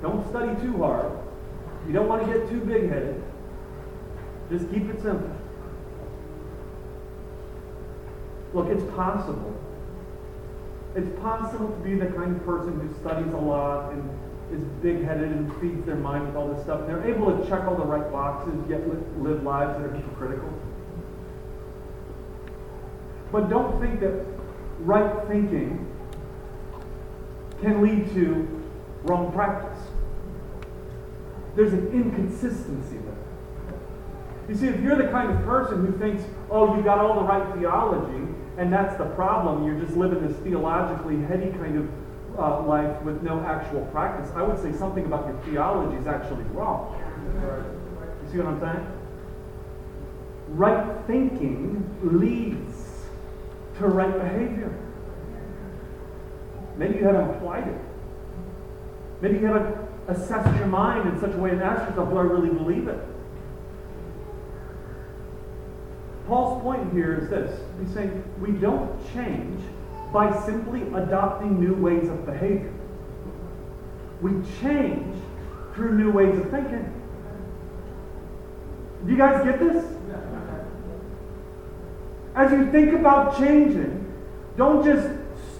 Don't 0.00 0.28
study 0.30 0.60
too 0.60 0.78
hard. 0.78 1.12
You 1.86 1.92
don't 1.92 2.08
want 2.08 2.26
to 2.26 2.32
get 2.32 2.48
too 2.48 2.60
big 2.60 2.88
headed. 2.88 3.22
Just 4.50 4.70
keep 4.70 4.88
it 4.88 5.00
simple. 5.02 5.30
Look, 8.52 8.68
it's 8.68 8.84
possible. 8.94 9.54
It's 10.94 11.08
possible 11.20 11.68
to 11.68 11.76
be 11.76 11.94
the 11.94 12.06
kind 12.06 12.36
of 12.36 12.44
person 12.44 12.78
who 12.80 12.94
studies 13.00 13.32
a 13.32 13.36
lot 13.36 13.92
and 13.92 14.10
is 14.52 14.62
big 14.82 15.02
headed 15.04 15.32
and 15.32 15.50
feeds 15.60 15.86
their 15.86 15.96
mind 15.96 16.26
with 16.26 16.36
all 16.36 16.48
this 16.52 16.62
stuff. 16.64 16.80
And 16.80 16.88
they're 16.88 17.08
able 17.08 17.36
to 17.36 17.48
check 17.48 17.64
all 17.64 17.76
the 17.76 17.84
right 17.84 18.12
boxes, 18.12 18.54
yet 18.68 18.86
live 19.18 19.42
lives 19.42 19.78
that 19.78 19.86
are 19.86 19.94
hypocritical. 19.94 20.52
But 23.32 23.48
don't 23.48 23.80
think 23.80 24.00
that 24.00 24.24
right 24.80 25.26
thinking 25.26 25.88
can 27.60 27.82
lead 27.82 28.12
to 28.14 28.62
wrong 29.04 29.32
practice. 29.32 29.82
There's 31.56 31.72
an 31.72 31.88
inconsistency 31.88 32.98
there. 32.98 33.14
You 34.48 34.54
see, 34.54 34.66
if 34.66 34.80
you're 34.80 34.96
the 34.96 35.08
kind 35.08 35.30
of 35.30 35.44
person 35.44 35.86
who 35.86 35.98
thinks, 35.98 36.24
oh, 36.50 36.76
you 36.76 36.82
got 36.82 36.98
all 36.98 37.14
the 37.14 37.22
right 37.22 37.58
theology, 37.58 38.28
and 38.58 38.72
that's 38.72 38.96
the 38.98 39.06
problem, 39.06 39.64
you're 39.64 39.80
just 39.80 39.96
living 39.96 40.26
this 40.26 40.36
theologically 40.38 41.20
heady 41.22 41.50
kind 41.52 41.78
of 41.78 41.88
uh, 42.38 42.62
life 42.62 43.00
with 43.02 43.22
no 43.22 43.40
actual 43.40 43.84
practice, 43.86 44.30
I 44.34 44.42
would 44.42 44.58
say 44.60 44.72
something 44.72 45.04
about 45.04 45.26
your 45.26 45.38
theology 45.44 45.96
is 45.96 46.06
actually 46.06 46.44
wrong. 46.44 46.98
You 48.24 48.32
see 48.32 48.38
what 48.38 48.46
I'm 48.46 48.60
saying? 48.60 48.86
Right 50.48 51.06
thinking 51.06 51.84
leads 52.02 52.71
to 53.82 53.88
right 53.88 54.12
behavior. 54.12 54.72
Maybe 56.76 56.98
you 56.98 57.04
haven't 57.04 57.30
applied 57.30 57.68
it. 57.68 57.80
Maybe 59.20 59.38
you 59.38 59.46
haven't 59.46 59.76
assessed 60.08 60.56
your 60.58 60.66
mind 60.66 61.08
in 61.08 61.20
such 61.20 61.34
a 61.34 61.38
way 61.38 61.50
and 61.50 61.62
asked 61.62 61.88
yourself, 61.90 62.10
do 62.10 62.18
I 62.18 62.22
really 62.22 62.50
believe 62.50 62.88
it? 62.88 62.98
Paul's 66.26 66.62
point 66.62 66.92
here 66.92 67.14
is 67.14 67.28
this. 67.28 67.60
He's 67.80 67.92
saying 67.92 68.24
we 68.40 68.52
don't 68.52 68.98
change 69.12 69.60
by 70.12 70.44
simply 70.44 70.82
adopting 70.94 71.60
new 71.60 71.74
ways 71.74 72.08
of 72.08 72.24
behavior. 72.24 72.72
We 74.20 74.32
change 74.60 75.16
through 75.74 75.98
new 75.98 76.10
ways 76.10 76.38
of 76.38 76.50
thinking. 76.50 76.92
Do 79.04 79.10
you 79.10 79.18
guys 79.18 79.44
get 79.44 79.58
this? 79.58 79.84
As 82.34 82.50
you 82.50 82.70
think 82.72 82.94
about 82.94 83.38
changing, 83.38 84.10
don't 84.56 84.84
just 84.84 85.08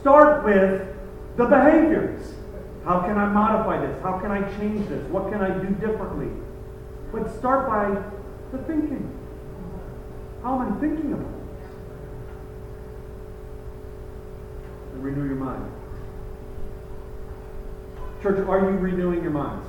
start 0.01 0.45
with 0.45 0.89
the 1.37 1.45
behaviors. 1.45 2.35
How 2.85 3.01
can 3.01 3.19
I 3.19 3.27
modify 3.27 3.85
this? 3.85 4.03
How 4.03 4.19
can 4.19 4.31
I 4.31 4.41
change 4.59 4.89
this? 4.89 5.07
What 5.11 5.31
can 5.31 5.43
I 5.43 5.51
do 5.51 5.69
differently? 5.75 6.29
But 7.13 7.31
start 7.39 7.69
by 7.69 8.03
the 8.57 8.65
thinking. 8.65 9.19
How 10.43 10.61
am 10.61 10.73
I 10.73 10.81
thinking 10.81 11.13
about 11.13 11.27
it? 11.27 11.43
And 14.95 15.05
renew 15.05 15.27
your 15.27 15.37
mind. 15.37 15.71
Church, 18.23 18.47
are 18.49 18.59
you 18.61 18.79
renewing 18.79 19.23
your 19.23 19.31
minds? 19.31 19.67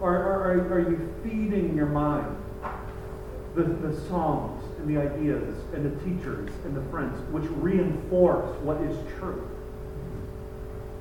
Are, 0.00 0.16
are, 0.16 0.72
are 0.72 0.80
you 0.80 1.14
feeding 1.22 1.74
your 1.74 1.86
mind 1.86 2.36
the, 3.54 3.62
the 3.62 4.00
songs 4.08 4.62
and 4.78 4.88
the 4.88 5.00
ideas 5.00 5.54
and 5.74 5.84
the 5.84 6.04
teachers 6.04 6.50
and 6.64 6.76
the 6.76 6.82
friends 6.90 7.18
which 7.32 7.44
reinforce 7.50 8.56
what 8.62 8.80
is 8.82 8.96
true? 9.18 9.48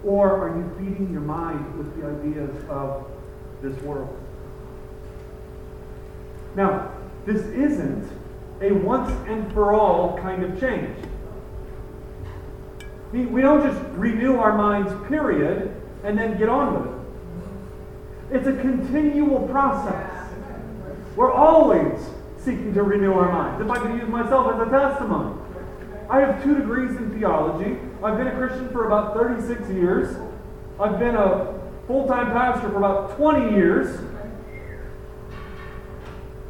Or 0.03 0.47
are 0.47 0.57
you 0.57 0.71
feeding 0.77 1.11
your 1.11 1.21
mind 1.21 1.77
with 1.77 1.95
the 1.99 2.07
ideas 2.07 2.63
of 2.69 3.05
this 3.61 3.79
world? 3.83 4.17
Now, 6.55 6.91
this 7.25 7.41
isn't 7.41 8.09
a 8.61 8.71
once 8.71 9.11
and 9.27 9.51
for 9.53 9.73
all 9.73 10.17
kind 10.17 10.43
of 10.43 10.59
change. 10.59 10.95
We 13.11 13.41
don't 13.41 13.63
just 13.63 13.81
renew 13.97 14.37
our 14.37 14.55
minds, 14.55 14.93
period, 15.07 15.81
and 16.03 16.17
then 16.17 16.37
get 16.37 16.47
on 16.47 16.73
with 16.73 16.93
it. 16.93 16.99
It's 18.37 18.47
a 18.47 18.61
continual 18.61 19.47
process. 19.47 20.29
We're 21.15 21.31
always 21.31 21.99
seeking 22.43 22.73
to 22.73 22.83
renew 22.83 23.13
our 23.13 23.31
minds. 23.31 23.61
If 23.63 23.69
I 23.69 23.77
could 23.77 23.99
use 23.99 24.07
myself 24.07 24.53
as 24.53 24.67
a 24.67 24.71
testimony, 24.71 25.39
I 26.09 26.21
have 26.21 26.43
two 26.43 26.55
degrees 26.55 26.91
in 26.91 27.11
theology. 27.17 27.77
I've 28.03 28.17
been 28.17 28.27
a 28.27 28.35
Christian 28.35 28.69
for 28.69 28.87
about 28.87 29.13
36 29.13 29.69
years. 29.69 30.17
I've 30.79 30.97
been 30.97 31.15
a 31.15 31.59
full 31.85 32.07
time 32.07 32.27
pastor 32.31 32.69
for 32.69 32.77
about 32.77 33.15
20 33.17 33.55
years. 33.55 33.99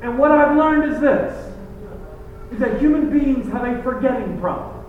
And 0.02 0.18
what 0.18 0.32
I've 0.32 0.56
learned 0.56 0.94
is 0.94 1.02
this 1.02 1.46
is 2.52 2.60
that 2.60 2.80
human 2.80 3.10
beings 3.10 3.52
have 3.52 3.64
a 3.64 3.82
forgetting 3.84 4.40
problem. 4.40 4.86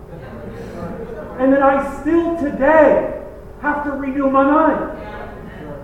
And 1.39 1.51
that 1.53 1.61
I 1.61 2.01
still 2.01 2.37
today 2.37 3.21
have 3.61 3.83
to 3.83 3.91
renew 3.91 4.29
my 4.29 4.43
mind. 4.43 4.97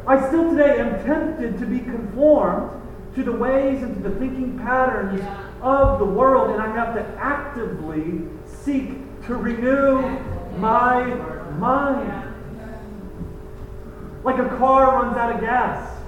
I 0.08 0.28
still 0.28 0.52
today 0.52 0.80
am 0.80 1.04
tempted 1.06 1.60
to 1.60 1.66
be 1.66 1.80
conformed 1.80 2.77
to 3.18 3.24
the 3.24 3.32
ways 3.32 3.82
and 3.82 3.96
to 3.96 4.10
the 4.10 4.16
thinking 4.18 4.60
patterns 4.60 5.22
of 5.62 5.98
the 5.98 6.06
world, 6.06 6.52
and 6.52 6.62
I 6.62 6.68
have 6.68 6.94
to 6.94 7.04
actively 7.20 8.22
seek 8.46 8.92
to 9.26 9.36
renew 9.36 10.02
my 10.58 11.04
mind. 11.58 12.24
Like 14.24 14.38
a 14.38 14.48
car 14.58 15.04
runs 15.04 15.18
out 15.18 15.34
of 15.34 15.42
gas, 15.42 16.00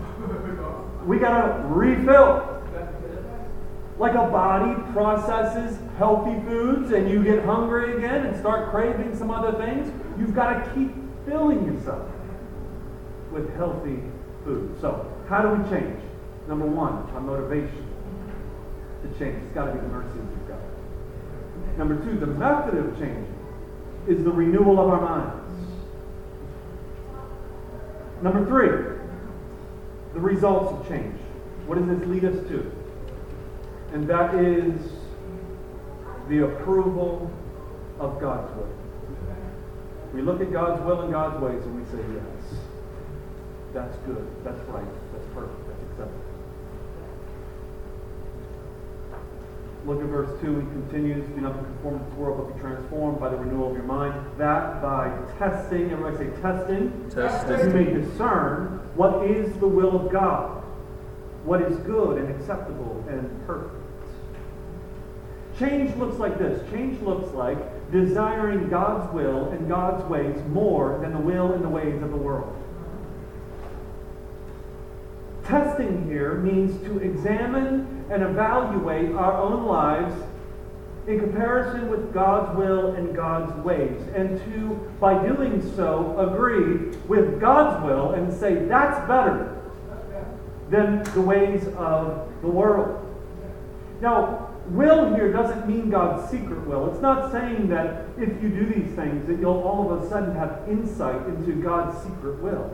we 1.06 1.18
got 1.18 1.42
to 1.42 1.64
refill. 1.68 2.46
Like 3.98 4.14
a 4.14 4.28
body 4.28 4.80
processes 4.94 5.78
healthy 5.98 6.40
foods 6.46 6.92
and 6.92 7.10
you 7.10 7.22
get 7.22 7.44
hungry 7.44 7.98
again 7.98 8.28
and 8.28 8.40
start 8.40 8.70
craving 8.70 9.18
some 9.18 9.30
other 9.30 9.58
things, 9.58 9.92
you've 10.18 10.34
got 10.34 10.54
to 10.54 10.74
keep 10.74 10.94
filling 11.26 11.66
yourself 11.66 12.08
with 13.32 13.54
healthy 13.58 14.00
food. 14.46 14.78
So, 14.80 15.12
how 15.28 15.42
do 15.42 15.62
we 15.62 15.70
change? 15.70 16.00
Number 16.50 16.66
one, 16.66 17.08
our 17.14 17.22
motivation 17.22 17.86
to 19.04 19.20
change. 19.20 19.38
It's 19.44 19.54
got 19.54 19.66
to 19.66 19.74
be 19.74 19.80
the 19.80 19.88
mercy 19.88 20.18
of 20.18 20.48
God. 20.48 20.58
Number 21.78 22.04
two, 22.04 22.20
the 22.20 22.26
method 22.26 22.74
of 22.74 22.98
change 22.98 23.28
is 24.08 24.24
the 24.24 24.32
renewal 24.32 24.80
of 24.80 24.90
our 24.90 25.00
minds. 25.00 25.46
Number 28.24 28.44
three, 28.48 28.98
the 30.16 30.20
results 30.20 30.74
of 30.74 30.88
change. 30.90 31.20
What 31.68 31.78
does 31.78 32.00
this 32.00 32.10
lead 32.10 32.26
us 32.26 32.36
to? 32.50 32.72
And 33.94 34.08
that 34.08 34.34
is 34.34 34.92
the 36.30 36.46
approval 36.46 37.32
of 38.00 38.20
God's 38.20 38.52
will. 38.58 38.74
We 40.16 40.24
look 40.24 40.42
at 40.42 40.52
God's 40.52 40.82
will 40.84 41.02
and 41.02 41.12
God's 41.12 41.40
ways 41.44 41.62
and 41.62 41.80
we 41.80 41.86
say, 41.92 42.04
yes, 42.12 42.60
that's 43.72 43.96
good, 44.00 44.28
that's 44.44 44.68
right, 44.70 44.84
that's 45.14 45.26
perfect, 45.36 45.68
that's 45.68 45.84
acceptable. 45.92 46.39
Look 49.90 50.02
at 50.02 50.06
verse 50.06 50.40
2. 50.42 50.60
He 50.60 50.62
continues, 50.68 51.28
Be 51.32 51.42
not 51.42 51.56
conformed 51.56 52.06
to 52.06 52.16
the 52.16 52.22
world, 52.22 52.48
but 52.48 52.56
be 52.56 52.62
transformed 52.62 53.20
by 53.20 53.30
the 53.30 53.38
renewal 53.38 53.72
of 53.72 53.74
your 53.74 53.86
mind. 53.86 54.14
That 54.38 54.84
by 54.84 55.10
testing, 55.40 55.90
everybody 55.90 56.30
say 56.30 56.42
testing, 56.42 57.10
testing. 57.10 57.60
you 57.60 57.74
may 57.74 57.86
discern 57.86 58.88
what 58.94 59.26
is 59.26 59.52
the 59.58 59.68
will 59.68 60.06
of 60.06 60.12
God. 60.12 60.64
what 61.44 61.64
is 61.64 61.76
good 61.80 62.20
and 62.20 62.30
acceptable 62.30 63.04
and 63.10 63.48
perfect. 63.48 63.74
Change 65.58 65.96
looks 65.96 66.20
like 66.20 66.38
this. 66.38 66.70
Change 66.70 67.02
looks 67.02 67.34
like 67.34 67.58
desiring 67.92 68.70
God's 68.70 69.12
will 69.12 69.50
and 69.50 69.68
God's 69.68 70.08
ways 70.08 70.38
more 70.50 71.00
than 71.02 71.14
the 71.14 71.20
will 71.20 71.54
and 71.54 71.64
the 71.64 71.70
ways 71.70 72.00
of 72.04 72.12
the 72.12 72.18
world. 72.18 72.59
Testing 75.50 76.06
here 76.06 76.36
means 76.36 76.80
to 76.84 77.00
examine 77.00 78.06
and 78.12 78.22
evaluate 78.22 79.16
our 79.16 79.34
own 79.42 79.66
lives 79.66 80.14
in 81.08 81.20
comparison 81.20 81.90
with 81.90 82.14
God's 82.14 82.56
will 82.56 82.94
and 82.94 83.16
God's 83.16 83.52
ways, 83.66 84.00
and 84.14 84.40
to, 84.46 84.76
by 85.00 85.26
doing 85.28 85.60
so, 85.76 86.20
agree 86.20 86.96
with 87.08 87.42
God's 87.42 87.84
will 87.84 88.12
and 88.12 88.32
say 88.32 88.64
that's 88.66 89.00
better 89.08 89.60
than 90.70 91.02
the 91.16 91.22
ways 91.22 91.66
of 91.78 92.32
the 92.44 92.48
world. 92.48 93.04
Now, 94.02 94.52
will 94.68 95.16
here 95.16 95.34
doesn't 95.34 95.68
mean 95.68 95.90
God's 95.90 96.30
secret 96.30 96.68
will. 96.68 96.92
It's 96.92 97.02
not 97.02 97.32
saying 97.32 97.70
that 97.70 98.06
if 98.20 98.30
you 98.44 98.50
do 98.50 98.68
these 98.68 98.96
things 98.96 99.26
that 99.26 99.40
you'll 99.40 99.64
all 99.64 99.92
of 99.92 100.04
a 100.04 100.10
sudden 100.10 100.36
have 100.36 100.62
insight 100.70 101.26
into 101.26 101.54
God's 101.54 101.98
secret 102.04 102.40
will. 102.40 102.72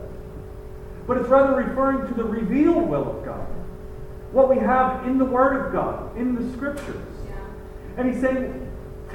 But 1.06 1.18
it's 1.18 1.28
rather 1.28 1.54
referring 1.54 2.08
to 2.08 2.14
the 2.14 2.24
revealed 2.24 2.88
will 2.88 3.18
of 3.18 3.24
God. 3.24 3.46
What 4.32 4.48
we 4.48 4.56
have 4.56 5.06
in 5.06 5.18
the 5.18 5.24
Word 5.24 5.66
of 5.66 5.72
God, 5.72 6.16
in 6.16 6.34
the 6.34 6.56
Scriptures. 6.56 7.02
And 7.96 8.12
he's 8.12 8.20
saying, 8.20 8.62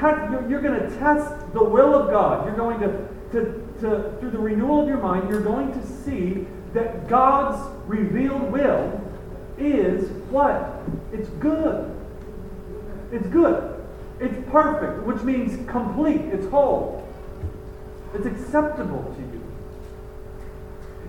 you're 0.01 0.61
going 0.61 0.79
to 0.79 0.97
test 0.97 1.53
the 1.53 1.63
will 1.63 1.93
of 1.93 2.09
God. 2.09 2.45
You're 2.45 2.55
going 2.55 2.79
to, 2.79 3.07
to, 3.33 3.41
to, 3.81 4.17
through 4.19 4.31
the 4.31 4.39
renewal 4.39 4.81
of 4.81 4.87
your 4.87 4.97
mind, 4.97 5.29
you're 5.29 5.41
going 5.41 5.71
to 5.73 5.85
see 5.85 6.47
that 6.73 7.07
God's 7.07 7.69
revealed 7.85 8.51
will 8.51 8.99
is 9.57 10.09
what? 10.29 10.81
It's 11.11 11.29
good. 11.29 11.95
It's 13.11 13.27
good. 13.27 13.83
It's 14.19 14.49
perfect, 14.49 15.05
which 15.05 15.21
means 15.21 15.69
complete. 15.69 16.21
It's 16.21 16.47
whole. 16.47 17.07
It's 18.13 18.25
acceptable 18.25 19.03
to 19.15 19.21
you. 19.21 19.50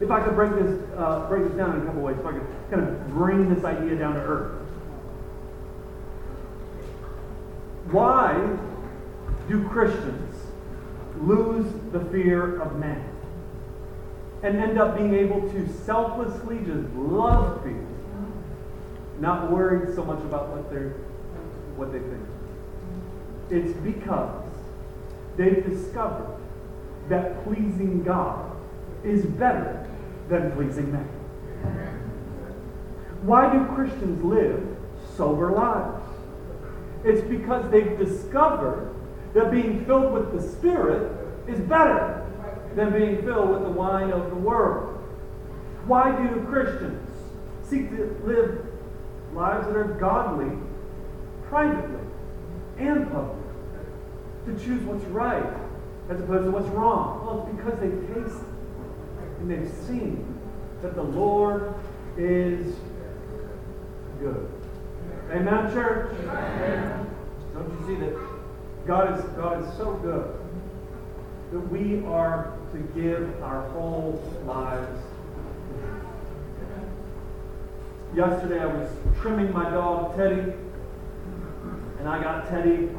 If 0.02 0.10
I 0.10 0.20
could 0.20 0.34
break 0.34 0.52
this, 0.56 0.80
uh, 0.96 1.28
break 1.28 1.44
this 1.44 1.52
down 1.52 1.76
in 1.76 1.82
a 1.82 1.86
couple 1.86 2.02
ways, 2.02 2.16
if 2.18 2.26
I 2.26 2.32
could 2.32 2.46
kind 2.72 2.82
of 2.82 3.08
bring 3.10 3.54
this 3.54 3.62
idea 3.62 3.94
down 3.94 4.14
to 4.14 4.20
earth. 4.20 4.58
Why 7.92 8.58
do 9.48 9.68
Christians 9.68 10.34
lose 11.20 11.72
the 11.92 12.00
fear 12.06 12.60
of 12.60 12.80
man 12.80 13.08
and 14.42 14.56
end 14.56 14.76
up 14.76 14.96
being 14.96 15.14
able 15.14 15.40
to 15.52 15.68
selflessly 15.84 16.58
just 16.66 16.92
love 16.96 17.62
people, 17.62 17.86
not 19.20 19.52
worried 19.52 19.94
so 19.94 20.04
much 20.04 20.18
about 20.24 20.48
what 20.48 20.68
they 20.68 20.86
what 21.76 21.92
they 21.92 22.00
think? 22.00 22.26
It's 23.50 23.78
because 23.78 24.50
they've 25.36 25.64
discovered 25.64 26.40
that 27.08 27.44
pleasing 27.44 28.02
God 28.02 28.50
is 29.04 29.24
better 29.24 29.88
than 30.32 30.50
pleasing 30.52 30.90
man. 30.90 31.08
Why 33.22 33.52
do 33.52 33.64
Christians 33.74 34.24
live 34.24 34.76
sober 35.14 35.52
lives? 35.52 36.02
It's 37.04 37.20
because 37.28 37.70
they've 37.70 37.98
discovered 37.98 38.94
that 39.34 39.50
being 39.50 39.84
filled 39.84 40.12
with 40.12 40.32
the 40.32 40.42
Spirit 40.42 41.12
is 41.46 41.60
better 41.60 42.26
than 42.74 42.92
being 42.92 43.22
filled 43.22 43.50
with 43.50 43.62
the 43.62 43.68
wine 43.68 44.10
of 44.10 44.30
the 44.30 44.36
world. 44.36 44.98
Why 45.86 46.10
do 46.10 46.46
Christians 46.46 47.08
seek 47.62 47.90
to 47.90 48.18
live 48.24 48.66
lives 49.34 49.66
that 49.66 49.76
are 49.76 49.84
godly 49.84 50.56
privately 51.48 52.06
and 52.78 53.10
publicly? 53.10 53.38
To 54.46 54.64
choose 54.64 54.82
what's 54.82 55.04
right 55.06 55.54
as 56.08 56.20
opposed 56.20 56.44
to 56.46 56.50
what's 56.50 56.68
wrong? 56.68 57.24
Well, 57.24 57.46
it's 57.46 57.56
because 57.56 57.78
they've 57.80 58.14
tasted 58.14 58.51
and 59.42 59.50
they've 59.50 59.72
seen 59.86 60.38
that 60.80 60.94
the 60.94 61.02
Lord 61.02 61.74
is 62.16 62.74
good. 64.20 64.48
Amen, 65.30 65.72
church? 65.72 66.12
Amen. 66.20 67.06
Don't 67.52 67.80
you 67.80 67.86
see 67.86 68.00
that 68.00 68.16
God 68.86 69.18
is, 69.18 69.24
God 69.36 69.62
is 69.62 69.76
so 69.76 69.94
good 69.94 70.38
that 71.52 71.70
we 71.70 72.04
are 72.06 72.56
to 72.72 72.78
give 72.94 73.42
our 73.42 73.68
whole 73.70 74.22
lives 74.46 75.02
Yesterday 78.14 78.60
I 78.60 78.66
was 78.66 78.90
trimming 79.22 79.50
my 79.54 79.70
dog 79.70 80.14
Teddy, 80.14 80.52
and 81.98 82.06
I 82.06 82.22
got 82.22 82.46
Teddy 82.46 82.90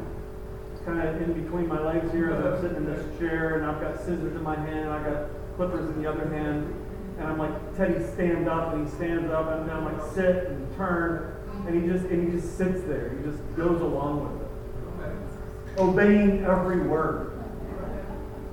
kind 0.84 1.00
of 1.00 1.20
in 1.22 1.32
between 1.42 1.66
my 1.66 1.80
legs 1.80 2.12
here 2.12 2.30
as 2.30 2.44
I'm 2.44 2.60
sitting 2.60 2.76
in 2.78 2.84
this 2.86 3.18
chair, 3.18 3.56
and 3.56 3.66
I've 3.66 3.80
got 3.80 3.98
scissors 3.98 4.34
in 4.34 4.42
my 4.42 4.56
hand, 4.56 4.80
and 4.80 4.90
I've 4.90 5.04
got 5.04 5.28
clippers 5.56 5.88
in 5.90 6.02
the 6.02 6.10
other 6.10 6.28
hand, 6.28 6.74
and 7.18 7.28
I'm 7.28 7.38
like, 7.38 7.76
Teddy, 7.76 8.04
stand 8.14 8.48
up, 8.48 8.74
and 8.74 8.86
he 8.86 8.94
stands 8.94 9.30
up, 9.32 9.50
and 9.50 9.70
I'm 9.70 9.84
like, 9.84 10.12
sit 10.14 10.48
and 10.48 10.76
turn, 10.76 11.34
and 11.66 11.82
he 11.82 11.88
just 11.88 12.04
and 12.06 12.26
he 12.26 12.38
just 12.38 12.58
sits 12.58 12.82
there. 12.82 13.16
He 13.16 13.30
just 13.30 13.40
goes 13.56 13.80
along 13.80 14.24
with 14.24 14.42
it, 14.42 15.80
obeying 15.80 16.44
every 16.44 16.80
word. 16.80 17.42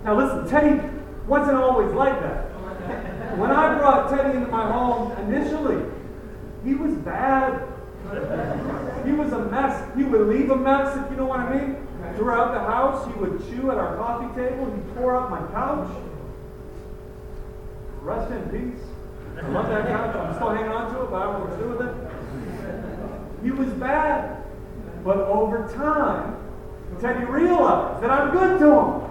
Now 0.03 0.17
listen, 0.17 0.47
Teddy 0.49 0.87
wasn't 1.27 1.57
always 1.57 1.91
like 1.93 2.19
that. 2.21 2.47
When 3.37 3.51
I 3.51 3.77
brought 3.77 4.09
Teddy 4.09 4.37
into 4.37 4.49
my 4.49 4.71
home 4.71 5.11
initially, 5.23 5.83
he 6.63 6.75
was 6.75 6.93
bad. 6.95 7.67
He 9.05 9.11
was 9.11 9.31
a 9.31 9.45
mess. 9.45 9.97
He 9.97 10.03
would 10.03 10.27
leave 10.27 10.49
a 10.51 10.55
mess, 10.55 10.97
if 10.97 11.11
you 11.11 11.17
know 11.17 11.25
what 11.25 11.39
I 11.39 11.57
mean. 11.57 11.87
Throughout 12.21 12.53
the 12.53 12.59
house, 12.59 13.07
he 13.07 13.13
would 13.13 13.39
chew 13.49 13.71
at 13.71 13.79
our 13.79 13.97
coffee 13.97 14.27
table. 14.39 14.71
He 14.71 14.93
tore 14.93 15.15
up 15.15 15.31
my 15.31 15.39
couch. 15.47 15.89
Rest 18.01 18.31
in 18.31 18.43
peace. 18.51 18.83
I 19.41 19.47
love 19.47 19.67
that 19.69 19.87
couch. 19.87 20.15
I'm 20.15 20.35
still 20.35 20.49
hanging 20.51 20.69
on 20.69 20.93
to 20.93 21.01
it, 21.01 21.09
but 21.09 21.15
I 21.15 21.23
don't 21.23 21.49
know 21.49 21.55
to 21.55 21.63
do 21.63 21.69
with 21.69 21.81
it. 21.87 23.43
He 23.43 23.49
was 23.49 23.69
bad. 23.73 24.43
But 25.03 25.17
over 25.17 25.67
time, 25.73 26.37
Teddy 27.01 27.25
realized 27.25 28.03
that 28.03 28.11
I'm 28.11 28.29
good 28.29 28.59
to 28.59 28.67
him. 28.69 29.01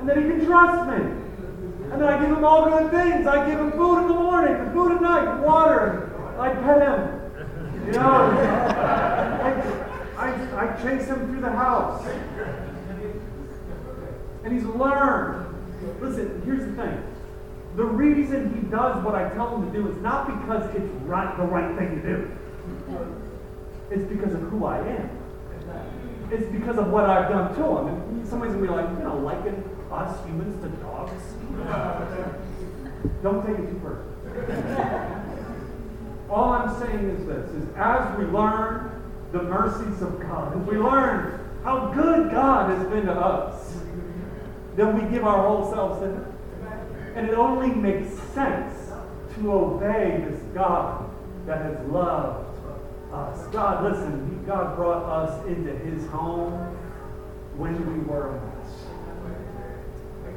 And 0.00 0.08
that 0.08 0.16
he 0.16 0.22
can 0.22 0.46
trust 0.46 0.88
me. 0.88 1.04
And 1.92 2.00
that 2.00 2.08
I 2.08 2.20
give 2.22 2.34
him 2.34 2.42
all 2.42 2.70
good 2.70 2.90
things. 2.90 3.26
I 3.26 3.46
give 3.50 3.60
him 3.60 3.70
food 3.72 3.98
in 3.98 4.08
the 4.08 4.14
morning, 4.14 4.72
food 4.72 4.92
at 4.92 5.02
night, 5.02 5.40
water. 5.40 6.10
I 6.38 6.54
pet 6.54 6.80
him. 6.80 7.20
You 7.84 7.92
know, 7.92 9.80
I, 10.24 10.30
I, 10.56 10.72
I 10.72 10.82
chase 10.82 11.06
him 11.06 11.26
through 11.26 11.40
the 11.42 11.50
house. 11.50 12.04
And 14.44 14.52
he's 14.52 14.64
learned. 14.64 15.54
Listen, 16.00 16.42
here's 16.44 16.64
the 16.66 16.72
thing. 16.82 17.02
The 17.76 17.84
reason 17.84 18.54
he 18.54 18.60
does 18.70 19.04
what 19.04 19.14
I 19.14 19.28
tell 19.30 19.56
him 19.56 19.70
to 19.70 19.78
do 19.78 19.88
is 19.90 19.96
not 19.98 20.26
because 20.26 20.74
it's 20.74 20.92
right, 21.04 21.36
the 21.36 21.44
right 21.44 21.76
thing 21.76 22.00
to 22.00 22.02
do. 22.02 22.30
It's 23.90 24.04
because 24.04 24.32
of 24.34 24.40
who 24.42 24.64
I 24.64 24.78
am. 24.78 25.10
It's 26.30 26.50
because 26.52 26.78
of 26.78 26.88
what 26.88 27.04
I've 27.04 27.28
done 27.28 27.54
to 27.54 27.62
him. 27.62 27.86
And 27.88 28.26
somebody's 28.26 28.54
gonna 28.54 28.66
be 28.66 28.72
like, 28.72 28.88
you 28.90 29.04
know, 29.04 29.18
liken 29.18 29.62
us 29.90 30.24
humans 30.24 30.62
to 30.62 30.68
dogs. 30.82 31.22
Don't 33.22 33.46
take 33.46 33.58
it 33.58 33.68
too 33.68 33.80
personal. 33.82 35.20
All 36.30 36.52
I'm 36.52 36.80
saying 36.80 37.10
is 37.10 37.26
this: 37.26 37.50
is 37.50 37.68
as 37.76 38.18
we 38.18 38.24
learn 38.24 38.93
the 39.34 39.42
mercies 39.42 40.00
of 40.00 40.20
God, 40.20 40.56
as 40.56 40.66
we 40.66 40.78
learn 40.78 41.40
how 41.64 41.88
good 41.88 42.30
God 42.30 42.70
has 42.70 42.86
been 42.86 43.06
to 43.06 43.12
us, 43.12 43.76
then 44.76 44.94
we 44.94 45.10
give 45.12 45.24
our 45.24 45.48
whole 45.48 45.68
selves 45.72 46.00
to 46.00 46.06
Him. 46.06 46.32
And 47.16 47.28
it 47.28 47.34
only 47.34 47.70
makes 47.74 48.14
sense 48.32 48.92
to 49.34 49.52
obey 49.52 50.24
this 50.28 50.40
God 50.54 51.10
that 51.46 51.62
has 51.62 51.84
loved 51.88 52.46
us. 53.12 53.46
God, 53.48 53.82
listen, 53.82 54.44
God 54.46 54.76
brought 54.76 55.02
us 55.02 55.46
into 55.48 55.72
his 55.78 56.06
home 56.08 56.52
when 57.56 57.74
we 57.92 58.04
were 58.04 58.28
a 58.28 58.32
mess. 58.34 58.84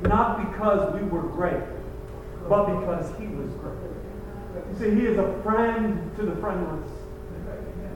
Not 0.03 0.51
because 0.51 0.99
we 0.99 1.07
were 1.07 1.21
great, 1.21 1.63
but 2.49 2.65
because 2.79 3.07
he 3.19 3.27
was 3.27 3.51
great. 3.53 3.77
You 4.71 4.79
see, 4.79 4.95
he 4.99 5.05
is 5.05 5.17
a 5.17 5.39
friend 5.43 6.11
to 6.17 6.23
the 6.23 6.35
friendless. 6.37 6.96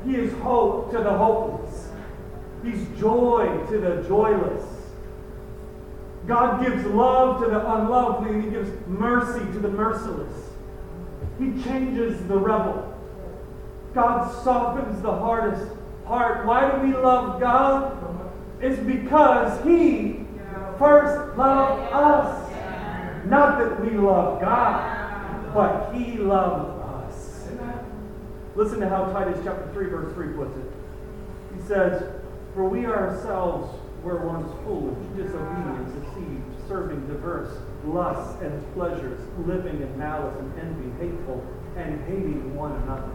He 0.05 0.15
is 0.15 0.33
hope 0.41 0.91
to 0.91 0.97
the 0.97 1.11
hopeless. 1.11 1.89
He's 2.63 2.87
joy 2.99 3.65
to 3.69 3.79
the 3.79 4.03
joyless. 4.07 4.63
God 6.27 6.63
gives 6.63 6.85
love 6.85 7.41
to 7.41 7.49
the 7.49 7.59
unlovely, 7.59 8.31
and 8.31 8.43
He 8.43 8.49
gives 8.51 8.69
mercy 8.87 9.39
to 9.53 9.59
the 9.59 9.69
merciless. 9.69 10.49
He 11.39 11.61
changes 11.63 12.21
the 12.27 12.37
rebel. 12.37 12.87
God 13.93 14.31
softens 14.43 15.01
the 15.01 15.11
hardest 15.11 15.71
heart. 16.05 16.45
Why 16.45 16.71
do 16.71 16.87
we 16.87 16.93
love 16.93 17.39
God? 17.39 17.97
It's 18.61 18.79
because 18.79 19.63
He 19.65 20.25
first 20.77 21.37
loved 21.37 21.91
us. 21.91 22.47
Not 23.25 23.59
that 23.59 23.81
we 23.81 23.91
love 23.97 24.39
God, 24.39 25.53
but 25.53 25.93
He 25.93 26.17
loved. 26.17 26.70
Listen 28.55 28.79
to 28.81 28.89
how 28.89 29.05
Titus 29.05 29.39
chapter 29.43 29.69
3, 29.73 29.85
verse 29.87 30.13
3 30.13 30.33
puts 30.33 30.57
it. 30.57 30.73
He 31.55 31.61
says, 31.67 32.03
For 32.53 32.67
we 32.67 32.85
ourselves 32.85 33.73
were 34.03 34.25
once 34.25 34.51
foolish, 34.63 34.97
disobedient, 35.15 35.87
deceived, 36.03 36.67
serving 36.67 37.07
diverse 37.07 37.57
lusts 37.85 38.41
and 38.41 38.73
pleasures, 38.73 39.19
living 39.45 39.81
in 39.81 39.97
malice 39.97 40.35
and 40.37 40.59
envy, 40.59 41.05
hateful, 41.05 41.45
and 41.77 42.01
hating 42.05 42.55
one 42.55 42.73
another. 42.83 43.11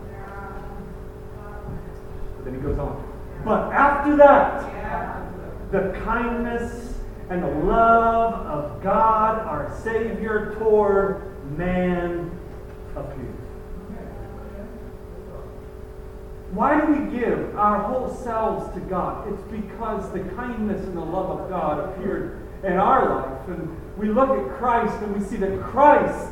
But 2.36 2.44
then 2.44 2.54
he 2.54 2.60
goes 2.60 2.78
on. 2.78 3.12
But 3.44 3.72
after 3.72 4.16
that, 4.16 5.70
the 5.70 5.98
kindness 6.04 6.94
and 7.28 7.42
the 7.42 7.48
love 7.64 8.34
of 8.46 8.82
God, 8.82 9.40
our 9.40 9.76
Savior, 9.82 10.54
toward 10.58 11.22
man 11.58 12.30
appeared. 12.94 13.25
Why 16.52 16.80
do 16.80 16.92
we 16.92 17.18
give 17.18 17.56
our 17.56 17.82
whole 17.82 18.14
selves 18.14 18.72
to 18.74 18.80
God? 18.80 19.32
It's 19.32 19.42
because 19.50 20.10
the 20.12 20.20
kindness 20.34 20.84
and 20.86 20.96
the 20.96 21.04
love 21.04 21.40
of 21.40 21.50
God 21.50 21.90
appeared 21.90 22.46
in 22.62 22.74
our 22.74 23.16
life. 23.16 23.48
And 23.48 23.76
we 23.98 24.08
look 24.08 24.30
at 24.30 24.56
Christ 24.58 24.94
and 25.02 25.14
we 25.14 25.24
see 25.24 25.36
that 25.36 25.60
Christ 25.60 26.30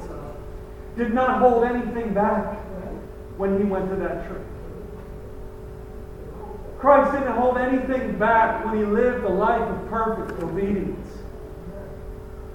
did 0.96 1.12
not 1.12 1.40
hold 1.40 1.64
anything 1.64 2.14
back 2.14 2.58
when 3.36 3.58
he 3.58 3.64
went 3.64 3.90
to 3.90 3.96
that 3.96 4.28
tree. 4.28 4.40
Christ 6.78 7.12
didn't 7.12 7.32
hold 7.32 7.58
anything 7.58 8.18
back 8.18 8.64
when 8.64 8.76
he 8.76 8.84
lived 8.84 9.24
a 9.24 9.28
life 9.28 9.62
of 9.62 9.88
perfect 9.88 10.40
obedience. 10.42 11.06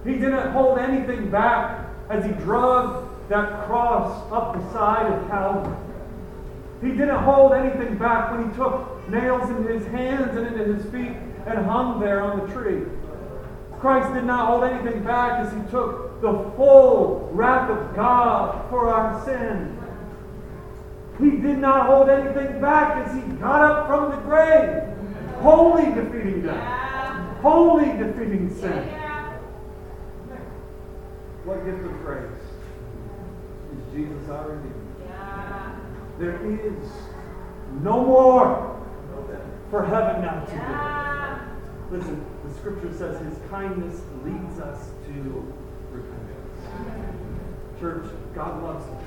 He 0.05 0.14
didn't 0.14 0.51
hold 0.51 0.78
anything 0.78 1.30
back 1.30 1.89
as 2.10 2.26
he 2.26 2.32
drug 2.32 3.10
that 3.28 3.66
cross 3.66 4.32
up 4.32 4.53
the 4.53 4.72
side 4.72 5.12
of 5.12 5.28
Calvary. 5.28 5.88
He 6.82 6.89
didn't 6.89 7.23
hold 7.23 7.53
anything 7.53 7.97
back 7.97 8.32
when 8.32 8.49
he 8.49 8.55
took 8.55 9.09
nails 9.09 9.49
into 9.49 9.67
his 9.67 9.86
hands 9.88 10.38
and 10.38 10.47
into 10.47 10.73
his 10.73 10.86
feet 10.91 11.15
and 11.45 11.65
hung 11.65 11.99
there 11.99 12.21
on 12.21 12.39
the 12.39 12.53
tree. 12.53 12.86
Christ 13.80 14.13
did 14.13 14.23
not 14.23 14.47
hold 14.47 14.63
anything 14.63 15.03
back 15.03 15.45
as 15.45 15.53
he 15.53 15.59
took 15.71 16.21
the 16.21 16.51
full 16.55 17.30
wrath 17.34 17.69
of 17.69 17.95
God 17.95 18.69
for 18.69 18.89
our 18.93 19.23
sin. 19.25 19.77
He 21.17 21.32
did 21.32 21.57
not 21.57 21.88
hold 21.88 22.09
anything 22.09 22.61
back 22.61 23.05
as 23.05 23.13
he 23.13 23.21
got 23.38 23.61
up 23.61 23.88
from 23.88 24.11
the 24.11 24.17
grave, 24.17 24.84
wholly 25.41 25.86
defeating 25.93 26.43
death, 26.43 27.38
wholly 27.41 27.88
defeating 27.97 28.53
sin. 28.55 28.88
What 31.43 31.65
gift 31.65 31.84
of 31.86 32.01
grace 32.01 32.32
is 33.73 33.93
Jesus 33.93 34.30
our 34.30 34.49
Redeemer? 34.49 34.78
There 36.20 36.36
is 36.45 36.76
no 37.82 38.03
more 38.03 38.78
for 39.72 39.86
heaven 39.86 40.22
now 40.22 40.43
to 40.43 40.51
give. 40.51 42.01
Listen, 42.01 42.26
the 42.43 42.53
scripture 42.55 42.91
says 42.93 43.26
his 43.26 43.39
kindness 43.49 44.01
leads 44.26 44.59
us 44.59 44.89
to 45.07 45.53
repentance. 45.93 46.59
Church, 47.80 48.05
God 48.36 48.61
loves 48.61 48.86
you. 48.86 48.97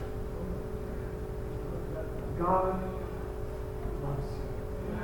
God 2.42 2.82
loves 4.02 4.26
you. 4.32 4.98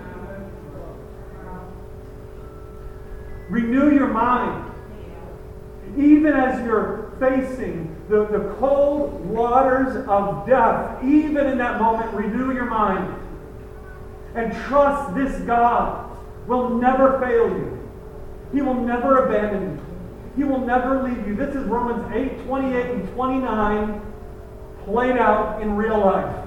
Renew 3.50 3.94
your 3.94 4.08
mind. 4.08 4.72
Even 5.98 6.32
as 6.32 6.64
you're 6.64 7.12
facing 7.20 7.97
the, 8.08 8.24
the 8.26 8.54
cold 8.58 9.24
waters 9.26 10.06
of 10.08 10.46
death, 10.46 11.04
even 11.04 11.46
in 11.46 11.58
that 11.58 11.80
moment, 11.80 12.12
renew 12.14 12.54
your 12.54 12.64
mind. 12.64 13.14
And 14.34 14.54
trust 14.64 15.14
this 15.14 15.40
God 15.42 16.16
will 16.46 16.70
never 16.70 17.20
fail 17.20 17.48
you. 17.48 17.88
He 18.52 18.62
will 18.62 18.74
never 18.74 19.24
abandon 19.24 19.76
you. 19.76 19.84
He 20.36 20.44
will 20.44 20.64
never 20.64 21.02
leave 21.02 21.26
you. 21.26 21.34
This 21.34 21.54
is 21.54 21.64
Romans 21.64 22.10
8, 22.14 22.46
28 22.46 22.90
and 22.90 23.08
29 23.14 24.00
played 24.84 25.18
out 25.18 25.60
in 25.60 25.76
real 25.76 25.98
life. 25.98 26.44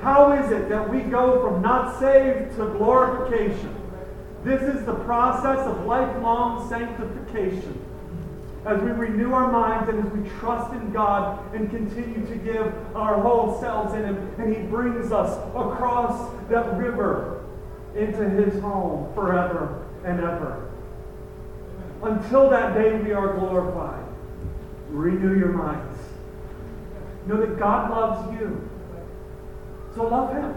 How 0.00 0.32
is 0.32 0.50
it 0.50 0.68
that 0.68 0.88
we 0.88 1.00
go 1.00 1.42
from 1.42 1.60
not 1.60 1.98
saved 1.98 2.56
to 2.56 2.66
glorification? 2.78 3.74
This 4.44 4.62
is 4.62 4.84
the 4.86 4.94
process 4.94 5.58
of 5.66 5.84
lifelong 5.86 6.68
sanctification. 6.68 7.81
As 8.64 8.80
we 8.80 8.92
renew 8.92 9.32
our 9.32 9.50
minds 9.50 9.88
and 9.88 10.06
as 10.06 10.12
we 10.12 10.28
trust 10.38 10.72
in 10.72 10.92
God 10.92 11.52
and 11.54 11.68
continue 11.68 12.24
to 12.26 12.36
give 12.36 12.72
our 12.94 13.20
whole 13.20 13.60
selves 13.60 13.92
in 13.94 14.04
Him, 14.04 14.34
and 14.38 14.54
He 14.54 14.62
brings 14.62 15.10
us 15.10 15.36
across 15.48 16.30
that 16.48 16.76
river 16.76 17.44
into 17.96 18.28
His 18.30 18.60
home 18.62 19.12
forever 19.14 19.84
and 20.04 20.20
ever. 20.20 20.70
Until 22.02 22.50
that 22.50 22.74
day 22.74 22.96
we 22.98 23.12
are 23.12 23.36
glorified. 23.36 24.04
Renew 24.90 25.38
your 25.38 25.52
minds. 25.52 25.98
Know 27.26 27.38
that 27.38 27.58
God 27.58 27.90
loves 27.90 28.40
you. 28.40 28.68
So 29.96 30.06
love 30.06 30.34
Him. 30.34 30.54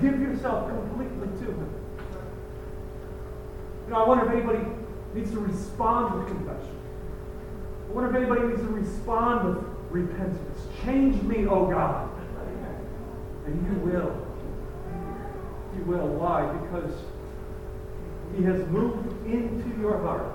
Give 0.00 0.20
yourself 0.20 0.68
completely 0.68 1.28
to 1.38 1.52
Him. 1.52 1.74
You 3.86 3.92
know, 3.92 4.04
I 4.04 4.08
wonder 4.08 4.24
if 4.24 4.32
anybody 4.32 4.64
needs 5.14 5.30
to 5.32 5.40
respond 5.40 6.14
with 6.14 6.28
confession. 6.28 6.78
I 7.88 7.92
wonder 7.92 8.10
if 8.10 8.16
anybody 8.16 8.48
needs 8.48 8.62
to 8.62 8.68
respond 8.68 9.56
with 9.56 9.64
repentance. 9.90 10.66
Change 10.84 11.22
me, 11.22 11.46
oh 11.46 11.66
God. 11.66 12.08
And 13.46 13.66
you 13.66 13.78
will. 13.80 14.26
You 15.76 15.84
will. 15.84 16.08
Why? 16.08 16.50
Because 16.52 16.94
He 18.36 18.44
has 18.44 18.66
moved 18.68 19.26
into 19.26 19.78
your 19.80 19.98
heart. 19.98 20.32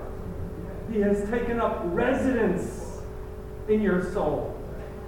He 0.92 1.00
has 1.00 1.28
taken 1.28 1.60
up 1.60 1.82
residence 1.86 3.00
in 3.68 3.82
your 3.82 4.12
soul. 4.12 4.54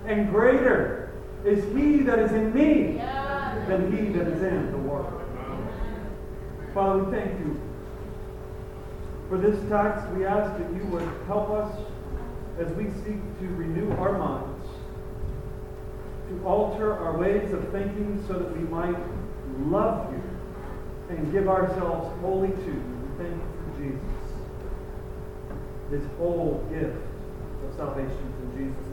And 0.07 0.31
greater 0.31 1.13
is 1.45 1.63
He 1.77 1.99
that 1.99 2.19
is 2.19 2.33
in 2.33 2.53
me 2.53 2.95
than 3.69 3.97
He 3.97 4.13
that 4.13 4.27
is 4.27 4.43
in 4.43 4.73
the 4.73 4.79
world. 4.79 5.23
Father, 6.75 7.05
we 7.05 7.17
thank 7.17 7.39
you 7.41 7.61
for 9.31 9.39
this 9.39 9.57
text, 9.71 10.09
we 10.09 10.27
ask 10.27 10.59
that 10.59 10.75
you 10.75 10.83
would 10.91 11.09
help 11.29 11.51
us 11.51 11.73
as 12.59 12.69
we 12.73 12.87
seek 13.05 13.23
to 13.39 13.47
renew 13.55 13.89
our 13.93 14.19
minds, 14.19 14.67
to 16.29 16.45
alter 16.45 16.93
our 16.93 17.17
ways 17.17 17.53
of 17.53 17.63
thinking 17.71 18.23
so 18.27 18.35
that 18.35 18.59
we 18.59 18.65
might 18.65 18.99
love 19.61 20.13
you 20.13 20.23
and 21.11 21.33
give 21.33 21.49
ourselves 21.49 22.11
wholly 22.21 22.49
to 22.49 22.67
you. 22.67 23.11
Thank 23.19 23.31
you 23.31 23.43
for 23.63 23.79
Jesus, 23.81 24.03
This 25.93 26.03
whole 26.19 26.67
gift 26.69 26.97
of 27.69 27.77
salvation. 27.77 28.35
In 28.43 28.75
Jesus'. 28.75 28.90